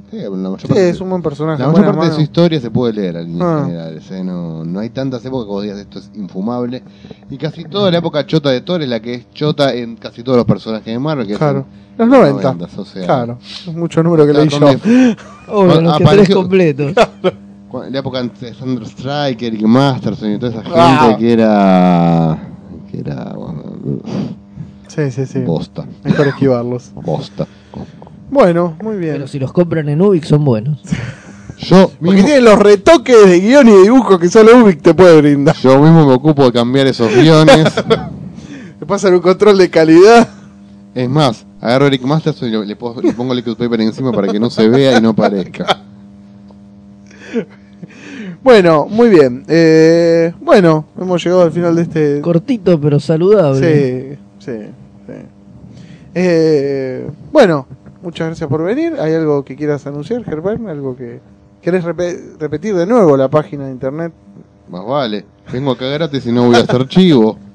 [0.09, 1.61] Sí, la mayor Sí, parte, es un buen personaje.
[1.61, 3.63] la mayor parte de su historia se puede leer en Ah.
[3.65, 4.01] general.
[4.01, 4.23] ¿sí?
[4.23, 6.81] No, no hay tantas épocas vos digas esto es infumable.
[7.29, 10.23] Y casi toda la época chota de Thor es la que es chota en casi
[10.23, 11.27] todos los personajes de Marvel.
[11.27, 11.65] Que Claro.
[11.97, 12.53] Los 90.
[12.53, 13.37] 90s, o sea, Claro.
[13.41, 15.15] Es mucho número que Claro, leí yo.
[15.53, 16.93] Obvio, los apareció- completos.
[17.91, 21.15] la época de Thunder Striker y Masterson y toda esa gente Ah.
[21.19, 22.37] que era.
[22.89, 23.33] que era.
[23.33, 23.61] bueno,
[24.87, 25.39] Sí, sí, sí.
[25.39, 25.85] bosta.
[26.03, 26.91] Mejor esquivarlos.
[26.95, 27.45] Bosta.
[28.29, 29.13] Bueno, muy bien.
[29.13, 30.81] Pero si los compran en Ubik son buenos.
[31.59, 35.17] Yo Porque mismo, tienen los retoques de guion y dibujo que solo Ubik te puede
[35.19, 35.55] brindar.
[35.55, 37.73] yo mismo me ocupo de cambiar esos guiones.
[38.79, 40.27] Te pasan un control de calidad.
[40.93, 44.27] Es más, agarro Eric Masterson y le, le pongo, le pongo liquid paper encima para
[44.27, 45.65] que no se vea y no parezca.
[48.43, 49.43] Bueno, muy bien.
[49.47, 52.21] Eh, bueno, hemos llegado al final de este.
[52.21, 54.17] Cortito pero saludable.
[54.39, 54.57] Sí, sí,
[55.07, 55.13] sí.
[56.15, 57.67] Eh, bueno,
[58.07, 58.93] muchas gracias por venir.
[59.01, 60.69] ¿Hay algo que quieras anunciar, Gerben?
[60.69, 61.19] ¿Algo que
[61.61, 64.13] querés repe- repetir de nuevo la página de internet?
[64.69, 65.25] Más vale.
[65.51, 67.37] Vengo acá gratis y no voy a hacer chivo.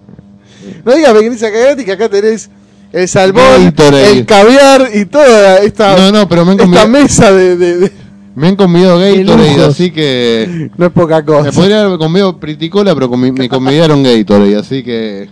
[0.84, 2.48] No digas que venís acá gratis, que acá tenés
[2.92, 4.12] el salmón, Gatorade.
[4.12, 7.92] el caviar y toda esta, No, no, pero me esta mesa de, de- de-
[8.36, 10.70] me han convidado Gatorade, así que...
[10.76, 11.44] No es poca cosa.
[11.44, 15.28] Me podría haber convidado Priticola, pero me convidaron Gatorade, así que...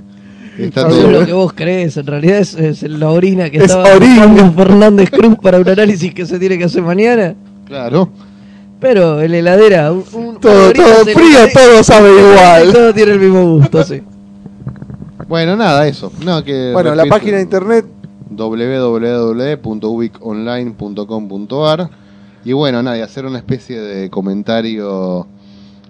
[0.65, 1.21] Está Está Eso es todo...
[1.21, 4.51] lo que vos crees, en realidad es, es la orina que Es estaba orina.
[4.53, 7.35] Fernández Cruz para un análisis que se tiene que hacer mañana.
[7.67, 8.09] Claro.
[8.81, 12.73] Pero en la heladera, un, un- todo, todo frío, le- todo sabe igual.
[12.73, 14.01] Todo tiene el mismo gusto, sí.
[15.29, 16.11] Bueno, nada, eso.
[16.25, 17.85] No, que Bueno, la página de internet
[20.71, 21.91] www.ubiconline.com.ar
[22.45, 25.27] y bueno, nada, y hacer una especie de comentario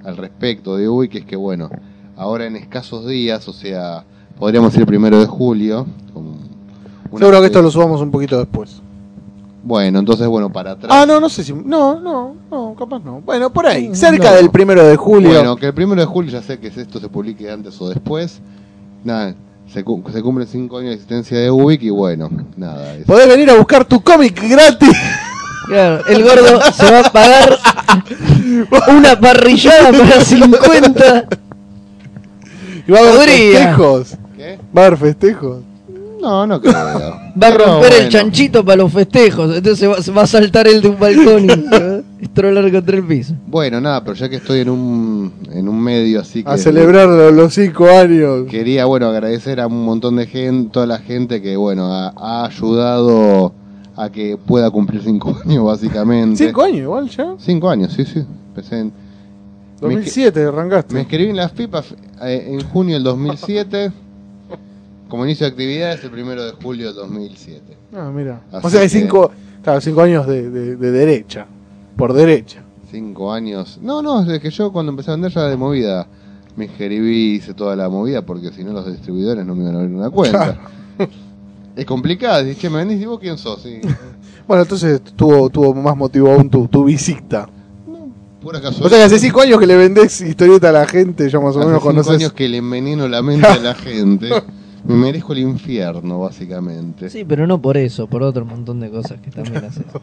[0.05, 1.71] al respecto de Ubic, que es que bueno,
[2.17, 4.03] ahora en escasos días, o sea,
[4.41, 5.87] podríamos ir el primero de julio.
[6.13, 6.27] con
[7.13, 8.81] una Seguro que esto lo subamos un poquito después.
[9.63, 10.91] Bueno, entonces bueno, para atrás.
[10.93, 11.53] Ah, no, no sé si.
[11.53, 13.21] No, no, no, capaz no.
[13.21, 14.37] Bueno, por ahí, cerca No.
[14.37, 15.29] del primero de julio.
[15.31, 18.41] Bueno, que el primero de julio ya sé que esto se publique antes o después.
[19.05, 19.35] Nada,
[19.73, 22.95] se, cu- se cumplen cinco años de existencia de Ubic y bueno, nada.
[22.97, 24.97] es- Podés venir a buscar tu cómic gratis.
[25.67, 27.59] Claro, el gordo se va a pagar
[28.89, 31.27] una parrillada para 50.
[32.89, 33.77] Y va a haber.
[34.41, 34.59] ¿Qué?
[34.77, 35.59] Va a haber festejos.
[36.21, 36.73] No, no creo.
[37.43, 38.09] Va a romper el bueno.
[38.11, 39.57] chanchito para los festejos.
[39.57, 43.35] Entonces va, va a saltar él de un balcón y estrolar contra el piso.
[43.47, 46.51] Bueno, nada, pero ya que estoy en un, en un medio así que...
[46.51, 48.47] A celebrar los, los cinco años.
[48.51, 52.45] Quería, bueno, agradecer a un montón de gente, toda la gente que, bueno, ha, ha
[52.47, 53.55] ayudado
[53.97, 56.45] a que pueda cumplir cinco años, básicamente.
[56.47, 57.35] Cinco años igual ya.
[57.39, 58.23] Cinco años, sí, sí.
[58.49, 58.87] Empecé en-
[59.81, 60.93] me, escri- 2007 arrancaste.
[60.95, 63.91] me escribí en las FIPAS eh, en junio del 2007.
[65.11, 67.77] Como inicio de actividades, el primero de julio del 2007.
[67.95, 68.41] Ah, mira.
[68.53, 69.31] Así O sea, hay cinco,
[69.63, 71.47] claro, cinco años de, de- de derecha.
[71.97, 72.63] Por derecha.
[72.91, 73.79] Cinco años.
[73.83, 76.07] No, no, es que yo cuando empecé a vender ya de movida
[76.57, 79.81] me inscribí, hice toda la movida porque si no los distribuidores no me iban a
[79.81, 80.59] abrir una cuenta.
[81.77, 83.65] Es complicado, che, me vendís y vos quién sos.
[84.49, 87.49] Bueno, entonces tuvo, tuvo más motivo aún tu, tu visita.
[88.43, 89.03] Pura O sea que casualidad.
[89.05, 91.83] hace cinco años que le vendés historieta a la gente, ya más o Hace menos
[91.83, 92.15] cinco conoces.
[92.17, 94.29] años que le enveneno la mente a la gente.
[94.85, 97.11] Me merezco el infierno, básicamente.
[97.11, 99.85] Sí, pero no por eso, por otro montón de cosas que también haces.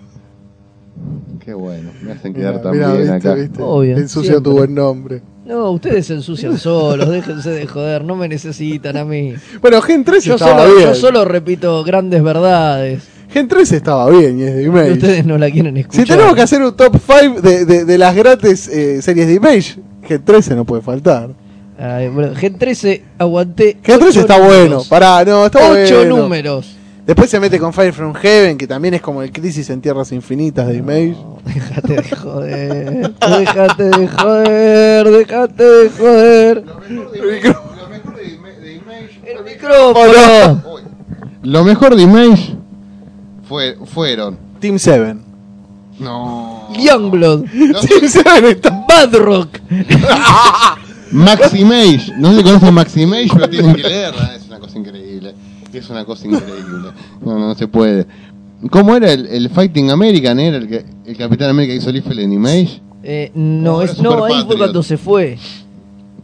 [1.44, 3.34] Qué bueno, me hacen quedar tan mirá, bien viste, acá.
[3.36, 3.62] viste.
[3.62, 4.52] Obvio, Ensucia siempre.
[4.52, 5.22] tu buen nombre.
[5.46, 9.34] No, ustedes se ensucian solos, déjense de joder, no me necesitan a mí.
[9.62, 10.88] Bueno, Gen 3 Yo estaba solo, bien.
[10.90, 13.08] yo solo repito grandes verdades.
[13.30, 14.92] Gen 3 estaba bien y es de Image.
[14.94, 16.06] ustedes no la quieren escuchar.
[16.06, 19.34] Si tenemos que hacer un top 5 de, de, de las gratis eh, series de
[19.36, 21.30] Image, Gen 13 no puede faltar.
[21.80, 23.78] Ay, bueno, Gen 13 aguanté.
[23.84, 24.58] Gen 13 ocho está números.
[24.68, 24.84] bueno.
[24.90, 26.18] Pará, no, está Ocho bueno.
[26.18, 26.74] números.
[27.06, 30.12] Después se mete con Fire from Heaven, que también es como el Crisis en Tierras
[30.12, 31.12] Infinitas de Image.
[31.12, 33.14] No, déjate de joder.
[33.20, 35.10] Déjate de joder.
[35.10, 36.64] Déjate de joder.
[39.26, 40.64] El micrófono.
[41.44, 42.56] Lo mejor de Image
[43.48, 44.38] fue, fueron.
[44.60, 45.16] Team 7.
[46.00, 46.68] No.
[46.78, 47.46] Youngblood.
[47.46, 48.86] Team 7 está.
[48.88, 49.60] Bad Rock.
[51.12, 52.14] Maximage.
[52.18, 54.36] No se conoce Maximage, pero tienen que leerla.
[54.36, 55.34] Es una cosa increíble.
[55.74, 56.92] Es una cosa increíble.
[57.22, 58.06] No, no, se puede.
[58.70, 60.40] ¿Cómo era el, el Fighting American?
[60.40, 62.82] ¿Era el, que, el Capitán América hizo Liefeld en Image?
[63.04, 65.38] Eh, no, es, no, ahí fue cuando se fue.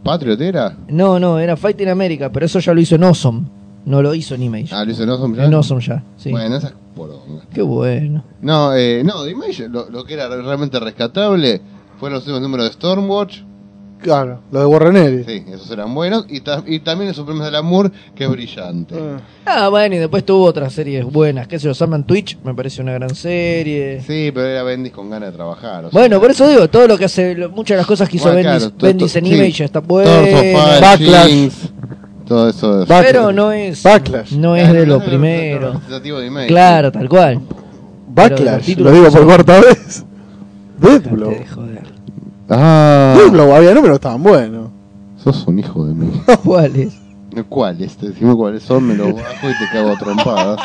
[0.02, 0.76] ¿Patriot era?
[0.88, 3.42] No, no, era Fighting America, pero eso ya lo hizo en Awesome.
[3.86, 4.74] No lo hizo en Image.
[4.74, 5.44] Ah, lo hizo en Awesome ya.
[5.44, 6.30] en Awesome ya, sí.
[6.30, 7.44] Bueno, esa es poronga.
[7.52, 8.24] Qué bueno.
[8.40, 11.60] No, eh, no, de Image lo, lo que era realmente rescatable
[11.98, 13.38] fueron los últimos números de Stormwatch.
[14.04, 15.26] Claro, lo de Warren Ellis.
[15.26, 16.26] Sí, esos eran buenos.
[16.28, 18.94] Y, ta- y también el Supremos del Amor, que es brillante.
[18.96, 19.20] Ah.
[19.46, 21.48] Ah, bueno, y después tuvo otras series buenas.
[21.48, 22.38] ¿Qué se lo llaman Twitch?
[22.44, 24.00] Me parece una gran serie.
[24.06, 25.86] Sí, pero era Bendis con ganas de trabajar.
[25.86, 25.98] o sea.
[25.98, 28.30] Bueno, por eso digo, todo lo que hace, lo- muchas de las cosas que hizo
[28.30, 29.34] Bueno, Bendis, claro, Bendis en sí.
[29.34, 30.60] Image está Doors of buena.
[30.60, 31.26] Fire, Backlash.
[31.30, 31.54] Jinx,
[32.28, 32.78] todo eso.
[32.80, 33.04] Backlash.
[33.06, 34.32] Pero no es, Backlash.
[34.32, 35.66] no es Claro, de lo primero.
[35.72, 36.46] representativo de Image.
[36.48, 37.40] Claro, tal cual.
[38.08, 40.04] Backlash, los lo digo por cuarta vez.
[40.78, 41.32] Deathblow.
[42.48, 44.68] Ah, Deathblow había números tan buenos.
[45.22, 46.10] sos un hijo de mí.
[46.44, 46.94] ¿Cuál es?
[47.48, 48.00] ¿Cuáles?
[48.00, 50.60] Decime cuáles son, me los bajo y te cago a trompadas.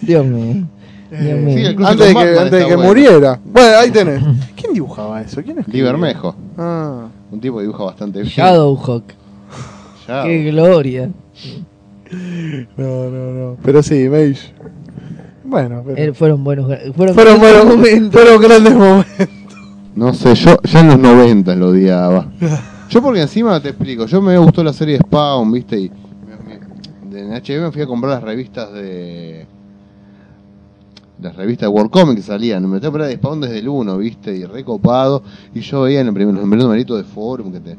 [0.00, 0.66] Dios mío.
[1.10, 1.56] Dios mío.
[1.58, 2.82] sí, el cruce Antes de que, antes de que bueno.
[2.88, 3.40] muriera.
[3.44, 4.22] Bueno, ahí tenés.
[4.56, 5.42] ¿Quién dibujaba eso?
[5.42, 5.82] ¿Quién escribía?
[5.84, 7.06] Libermejo, Ah.
[7.30, 8.32] un tipo que dibuja bastante bien.
[8.32, 9.04] Shadowhawk.
[10.24, 11.10] Qué gloria.
[12.76, 13.56] No, no, no.
[13.64, 14.52] Pero sí, Image.
[15.44, 15.98] Bueno, pero...
[15.98, 16.66] Eh, fueron buenos.
[16.96, 18.12] Fueron, buenos, momentos.
[18.20, 19.28] fueron grandes momentos.
[19.94, 22.26] No sé, yo ya en los 90 lo odiaba.
[22.90, 25.90] Yo porque encima te explico, yo me gustó la serie Spawn, viste, y
[27.10, 29.46] en HBO me fui a comprar las revistas de
[31.22, 33.96] las revistas de World Comics que salían, me metí a de Spawn desde el 1,
[33.96, 35.22] viste, y recopado,
[35.54, 37.78] y yo veía en el primer, los primeros numeritos de Forum que te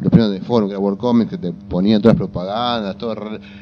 [0.00, 3.14] los primeros de Forum, que era World Comics, que te ponían todas las propagandas, todo,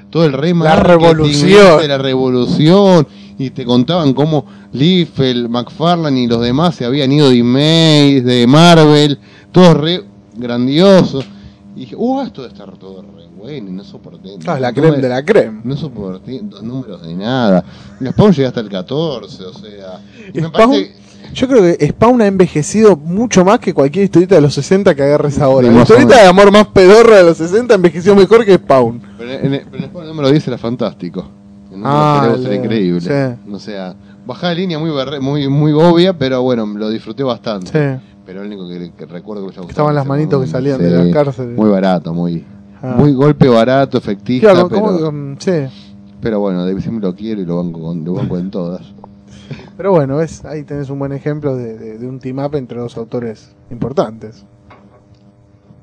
[0.09, 1.89] todo el re marketing, revolución.
[1.89, 3.07] la revolución,
[3.43, 8.47] y te contaban cómo Liefeld, McFarlane y los demás se habían ido de Image, de
[8.47, 9.19] Marvel,
[9.51, 10.05] todos re
[10.37, 11.25] grandiosos.
[11.75, 14.29] Y dije, uh, esto debe estar todo re bueno, y no soporté.
[14.47, 15.63] Ah, la creme me- de la creme.
[15.65, 17.65] No soporté dos números de nada.
[17.99, 20.01] Y Spawn llega hasta el 14, o sea.
[20.35, 20.95] y me Spawn- parece-
[21.33, 25.03] Yo creo que Spawn ha envejecido mucho más que cualquier historieta de los 60 que
[25.03, 25.71] agarres ahora.
[25.71, 29.01] La historieta de amor más pedorra de los 60 envejeció mejor que Spawn.
[29.17, 29.41] Pero en,
[29.71, 31.31] pero en Spawn el número 10 era fantástico.
[31.81, 33.01] Número Ah, increíble.
[33.01, 33.51] sí.
[33.53, 33.95] O sea,
[34.27, 34.91] bajaba de línea muy,
[35.21, 37.67] muy muy obvia, pero bueno, lo disfruté bastante.
[37.99, 38.05] Sí.
[38.27, 41.13] Pero el único que, que recuerdo que me Estaban las manitos que salían de las
[41.13, 41.57] cárceles.
[41.57, 42.45] Muy barato, muy
[42.83, 42.95] Ah.
[42.97, 45.51] muy golpe barato, efectista, Claro, pero, ¿cómo- cómo- sí.
[46.21, 48.81] pero bueno, siempre lo quiero y lo banco, lo banco en todas.
[49.77, 52.79] Pero bueno, ves, ahí tenés un buen ejemplo de, de- de un team up entre
[52.79, 54.45] dos autores importantes.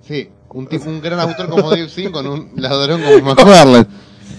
[0.01, 3.85] Sí, un, un gran autor como Dave Sim con un ladrón como McFarlane.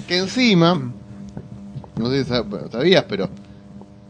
[0.06, 0.92] Que encima,
[1.98, 3.28] no sé si sab- sabías, pero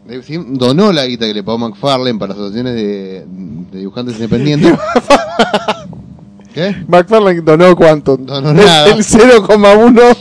[0.06, 3.24] Dave Sim donó la guita que le pagó McFarlane para asociaciones de,
[3.72, 4.72] de dibujantes independientes.
[6.54, 6.74] ¿Qué?
[6.88, 8.16] McFarlane donó cuánto?
[8.16, 8.86] Donó El- nada.
[8.88, 10.16] El 0,1.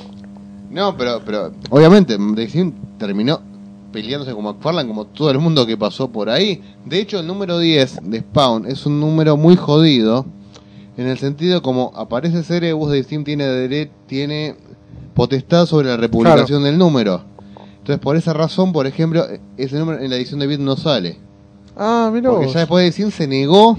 [0.72, 3.42] No, pero, pero obviamente Dave Sim terminó
[3.92, 6.62] peleándose con McFarlane como todo el mundo que pasó por ahí.
[6.86, 10.26] De hecho, el número 10 de Spawn es un número muy jodido.
[10.98, 14.56] En el sentido como aparece Cerebus, Dave Sim tiene, tiene
[15.14, 17.22] potestad sobre la republicación del número.
[17.88, 21.16] Entonces, por esa razón, por ejemplo, ese número en la edición de Bit no sale.
[21.78, 22.54] Ah, mira Porque vos.
[22.54, 23.78] ya después de Sim se negó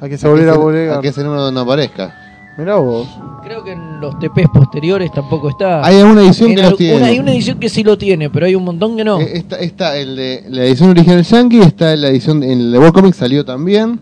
[0.00, 2.14] A que se volviera que a que ese número no aparezca.
[2.56, 3.08] Mirá vos.
[3.42, 5.84] Creo que en los TPs posteriores tampoco está.
[5.84, 6.96] Hay una edición En que tiene.
[6.98, 9.20] una- hay una edición que sí lo tiene, pero hay un montón que no.
[9.20, 12.70] Eh, Está, está el de la edición original Yankee, está en la edición en el
[12.70, 13.98] de World Comics salió también,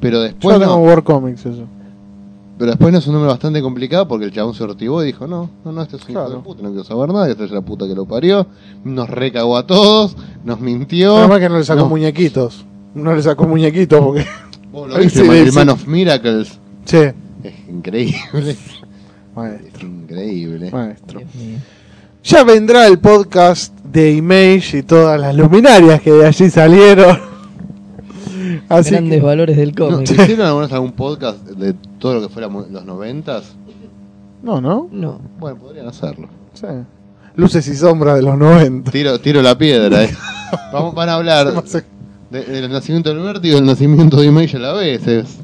[0.00, 1.66] pero Yo después tengo no, War Comics eso.
[2.58, 5.26] Pero después no es un número bastante complicado porque el chabón se ortivó y dijo,
[5.26, 6.36] no, no, no, este es un hijo Claro.
[6.36, 8.46] de puta, no quiero saber nada, esta es la puta que lo parió,
[8.84, 11.16] nos recagó a todos, nos mintió.
[11.18, 11.88] Además que no le sacó No.
[11.88, 12.64] muñequitos.
[12.94, 14.26] No le sacó muñequitos porque.
[14.72, 15.54] Vos lo viste, sí, el sí.
[15.56, 18.56] Man of Miracles, Che, es increíble,
[19.34, 20.70] maestro, es increíble.
[20.70, 21.20] maestro.
[22.24, 27.18] Ya vendrá el podcast de Image y todas las luminarias que de allí salieron.
[28.68, 30.10] Así Grandes que- valores del No, cómic.
[30.10, 33.54] ¿Hicieron alguna vez algún podcast de todo lo que fuera los noventas?
[34.42, 34.88] no, no.
[34.92, 35.20] No.
[35.38, 36.28] Bueno, podrían hacerlo.
[36.54, 36.66] Sí.
[37.36, 38.90] Luces y sombras de los 90.
[38.90, 40.10] Tiro, tiro la piedra, eh.
[40.72, 41.52] Vamos, van a hablar
[42.30, 45.06] de- del nacimiento del vértigo y del nacimiento de Image a la vez.
[45.06, 45.36] Es,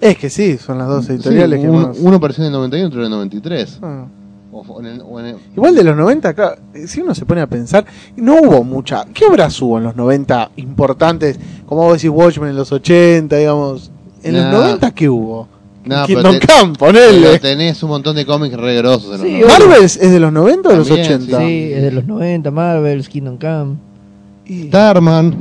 [0.00, 1.70] Es que sí, son las dos editoriales Sí, que.
[1.70, 3.78] Uno apareció en el 91 y otro en el 93.
[3.82, 4.04] Ah.
[4.50, 7.26] O, en el- o en el- Igual de los 90, claro, eh, si uno se
[7.26, 7.84] pone a pensar,
[8.16, 9.04] no hubo mucha.
[9.12, 11.38] ¿Qué obras hubo en los 90 importantes?
[11.66, 13.90] Como vos decís, Watchmen en los 80, digamos.
[14.22, 14.50] ¿En los Nah.
[14.52, 15.48] 90 qué hubo?
[15.84, 17.38] Nah, Kingdom Come, ponele.
[17.38, 19.58] tenés un montón de cómics re grosos en los Sí, 90.
[19.58, 21.38] ¿Marvel es de los 90 o de los También, 80?
[21.38, 23.76] Sí, es de los 90, Marvel, Kingdom Come,
[24.46, 25.34] Y, Starman.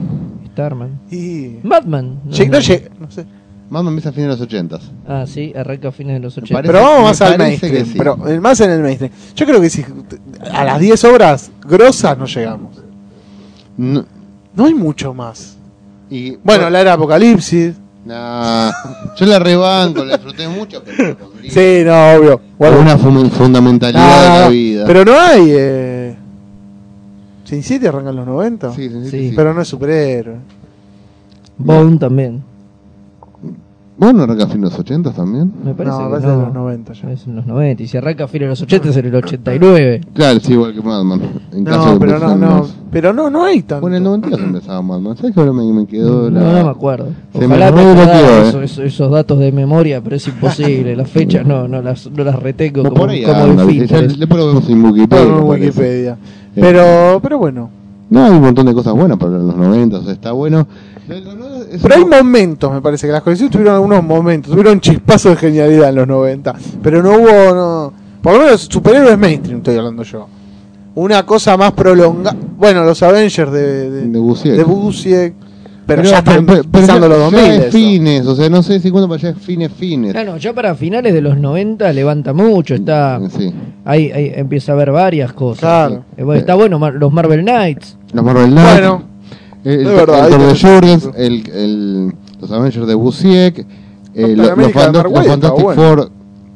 [0.53, 0.99] Starman.
[1.11, 2.19] y- Batman.
[2.25, 3.25] No, no no sé.
[3.69, 4.79] Mamma empieza a fines de los 80.
[5.07, 6.55] Ah, sí, arranca a fines de los Me 80.
[6.61, 7.73] parece- Pero vamos me más al parece mainstream.
[7.73, 7.97] que sí.
[7.97, 9.11] Pero eh, más en el mainstream.
[9.35, 9.85] Yo creo que si
[10.51, 12.75] a las 10 obras grosas no llegamos.
[13.77, 14.05] No,
[14.55, 15.57] No hay mucho más.
[16.09, 17.73] y, Bueno, la era Apocalipsis.
[18.05, 18.71] Nah,
[19.17, 21.17] yo la rebanco, la disfruté mucho, pero.
[21.49, 22.41] Sí, no, obvio.
[22.57, 24.85] Bueno, una fun- fundamentalidad de Ah, la vida.
[24.87, 25.45] Pero no hay.
[25.49, 26.15] Eh...
[27.43, 28.73] Sin City arranca en los 90.
[28.73, 29.29] sí, sí, sí, Sí.
[29.29, 29.33] sí.
[29.35, 30.37] Pero no es superhéroe.
[31.57, 32.43] Bone también.
[33.99, 35.51] Bueno, arranca a fines de los 80 también.
[35.65, 36.29] Me parece no, que no.
[36.37, 37.11] de los 90 ya.
[37.11, 37.81] Es en los 90.
[37.81, 40.01] Y si arranca a fines de los 80 es en el 89.
[40.13, 41.21] Claro, sí, igual que Madman.
[41.51, 42.47] En caso No, de pero no, no.
[42.59, 42.75] más.
[42.91, 43.81] Pero no, no hay tanto.
[43.81, 45.17] Bueno, en el 92 empezaba Madman.
[45.17, 46.39] ¿Sabes que ahora me, me quedó la.
[46.41, 47.07] No, no me acuerdo.
[47.33, 50.95] Se Ojalá me me acordara bloqueó, esos, esos- datos de memoria, pero es imposible.
[50.95, 53.87] Las fechas no, no las, no las retengo No, como, por ahí como anda, ¿viste?
[53.87, 55.23] Ya después lo vemos en Wikipedia.
[55.23, 55.65] En parece.
[55.67, 56.17] Wikipedia.
[56.53, 57.69] Pero, pero bueno.
[58.09, 60.67] No, hay un montón de cosas buenas para los 90, o sea, está bueno.
[61.09, 65.37] Es Pero hay momentos, me parece, que las colecciones tuvieron algunos momentos, tuvieron chispazos de
[65.37, 66.53] genialidad en los 90.
[66.83, 67.93] Pero no hubo, no.
[68.21, 70.27] Por lo menos superhéroes mainstream, estoy hablando yo.
[70.95, 72.35] Una cosa más prolongada.
[72.57, 74.55] Bueno, los Avengers de, de, de Busiek.
[74.55, 75.33] de Busiek,
[75.85, 77.51] Pero, Pero- ya están pero- pero pisando ya- los ya 2000.
[77.51, 77.71] es eso.
[77.77, 80.11] fines, o sea, no sé si cuándo para allá es fines, fines.
[80.11, 83.53] Claro, ya para finales de los 90 levanta mucho, está Sí.
[83.85, 85.59] ahí, ahí empieza a haber varias cosas.
[85.89, 86.03] Claro.
[86.33, 87.97] Eh, está bueno Mar- los Marvel Knights.
[88.11, 88.71] Los Marvel Knights.
[88.73, 89.03] Bueno,
[89.63, 93.59] el, el, es verdad, el de Jurgens, el, el, los Avengers de Busiek,
[94.13, 94.71] eh, lo- los, de los
[95.27, 95.81] Fantastic bueno.
[95.81, 96.11] Four,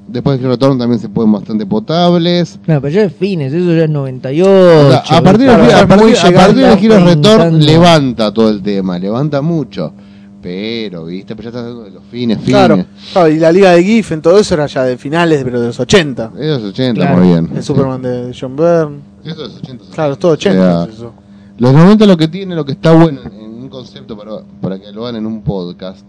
[0.07, 2.59] después de retornan también se pueden bastante potables.
[2.67, 4.49] No, pero ya es fines, eso ya es 98.
[4.87, 8.49] O sea, a partir de a es partir- a partir de Heroes Return levanta todo
[8.49, 9.93] el tema, levanta mucho.
[10.41, 12.45] Pero, viste, pero ya está de los fines, fines.
[12.49, 12.83] claro,
[13.13, 15.79] claro, Y la liga de Giffen, todo eso era ya de finales, pero de los
[15.79, 16.31] 80.
[16.33, 17.17] Es de los 80, Claro.
[17.19, 17.49] muy bien.
[17.55, 18.97] El Superman de John Byrne.
[19.23, 19.85] Eso de los 80.
[19.93, 20.81] Claro, es todo 80.
[20.81, 21.13] O sea, eso.
[21.61, 24.91] Los 90 lo que tiene, lo que está bueno en, un concepto para, para que
[24.91, 26.03] lo hagan en un podcast,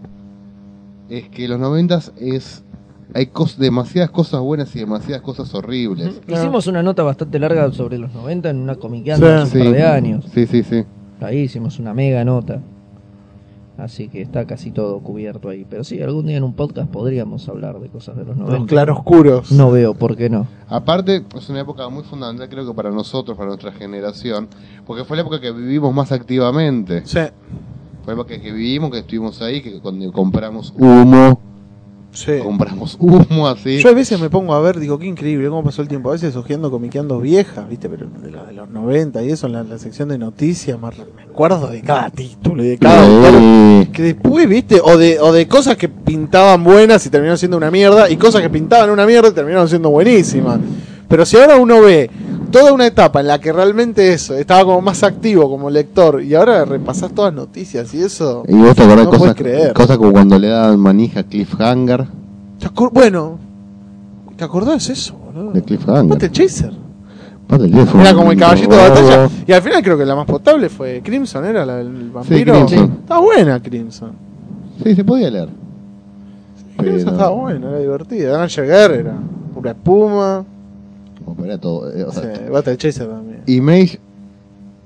[1.11, 2.65] es que los 90 es
[3.15, 6.23] hay cos- demasiadas cosas buenas y demasiadas cosas horribles.
[6.27, 9.49] Hicimos una nota bastante larga sobre los 90 en una comiqueanda Sí.
[9.51, 10.24] hace un par de años.
[10.33, 10.85] Sí, sí, sí.
[11.20, 12.62] Ahí hicimos una mega nota.
[13.82, 15.66] Así que está casi todo cubierto ahí.
[15.68, 18.66] Pero sí, algún día en un podcast podríamos hablar de cosas de los Los 90.
[18.68, 19.50] claroscuros.
[19.50, 20.46] No veo por qué no.
[20.68, 24.46] Aparte, es una época muy fundamental, creo que para nosotros, para nuestra generación,
[24.86, 27.02] porque fue la época que vivimos más activamente.
[27.04, 27.18] Sí,
[28.04, 31.40] Fue la época que vivimos, que estuvimos ahí, que cuando compramos humo,
[32.12, 32.32] sí.
[32.43, 33.78] compramos humo así.
[33.80, 36.10] Yo a veces me pongo a ver, digo, qué increíble cómo pasó el tiempo.
[36.10, 37.89] A veces hojeando comiqueando viejas, ¿viste?
[37.89, 40.89] Pero de, la- de los 90 y eso, en la, la sección de noticias, me
[41.16, 43.05] me acuerdo de cada título y de cada.
[43.06, 43.89] Sí.
[43.93, 44.80] Que después, ¿viste?
[44.84, 48.43] O de, o de cosas que pintaban buenas y terminaron siendo una mierda, y cosas
[48.43, 50.59] que pintaban una mierda y terminaron siendo buenísimas.
[51.12, 52.09] Pero si ahora uno ve
[52.51, 56.34] toda una etapa en la que realmente eso, estaba como más activo como lector, y
[56.34, 58.44] ahora repasás todas las noticias y eso.
[58.48, 59.74] Y vos te acordás No cosas, creer.
[59.74, 62.06] cosas como cuando le daban manija a Cliffhanger.
[62.59, 63.39] ¿Te bueno,
[64.39, 65.52] ¿te acordás eso, boludo?
[65.52, 66.06] De Cliffhanger.
[66.14, 66.72] Battle Chaser.
[67.51, 69.28] Chaser Era como el caballito de batalla.
[69.47, 72.55] Y al final creo que la más potable fue Crimson, ¿era la del vampiro?
[72.64, 72.90] Crimson.
[73.02, 74.12] Está buena Crimson.
[74.82, 75.51] Sí, se podía leer.
[76.78, 78.32] Crimson Pero- estaba buena, era divertida.
[78.39, 79.12] Dan Jagger era
[79.52, 80.44] pura espuma.
[81.24, 81.93] Como para todo.
[81.93, 83.43] eh, o sea, Sí, Battle Chaser también.
[83.47, 83.99] Image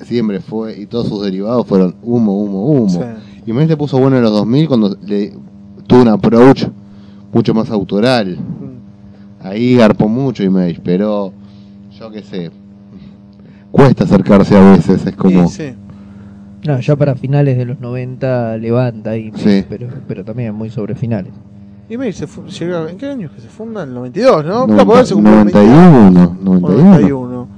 [0.01, 2.89] siempre fue, y todos sus derivados fueron humo, humo, humo.
[2.89, 3.01] Sí.
[3.47, 5.33] Image se puso bueno en los 2000 cuando le
[5.87, 6.65] tuvo un approach
[7.33, 8.37] mucho más autoral.
[8.37, 9.47] Mm.
[9.47, 11.33] Ahí garpó mucho Image, pero
[11.99, 12.51] yo qué sé.
[13.71, 15.49] Cuesta acercarse a veces, es como...
[15.49, 15.75] Sí.
[16.67, 19.31] No, ya para finales de los 90 levanta ahí.
[19.37, 19.65] Sí.
[19.69, 21.33] Pero, pero también muy sobre finales.
[21.89, 22.27] Image se
[22.65, 23.83] llega- ¿En qué año que se funda?
[23.85, 24.67] En el 92, ¿no?
[24.67, 26.03] Por ahí se cumplió el 20 años.
[26.03, 27.49] 91, O 91, 91.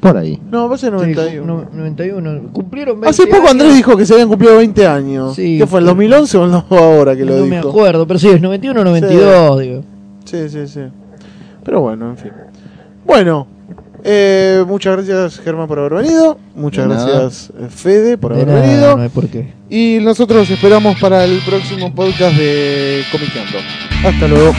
[0.00, 0.38] por ahí.
[0.50, 1.46] No, va a ser 91.
[1.46, 2.40] No- 91.
[2.52, 3.50] Cumplieron 20 Hace poco años.
[3.52, 5.34] Andrés dijo que se habían cumplido 20 años.
[5.34, 5.56] Sí.
[5.58, 7.48] ¿Qué fue, el 2011 o no ahora que lo no dijo?
[7.48, 9.82] me acuerdo, pero sí, es 91 o 92, digo.
[10.24, 10.80] Sí, sí, sí.
[11.64, 12.32] Pero bueno, en fin.
[13.06, 13.46] Bueno,
[14.04, 16.38] Eh, muchas gracias Germán por haber venido.
[16.54, 18.96] Muchas De gracias eh, Fede por haber nada, venido.
[18.96, 19.52] no hay por qué.
[19.68, 23.58] Y nosotros esperamos para el próximo podcast de Comiqueando.
[24.04, 24.52] Hasta luego.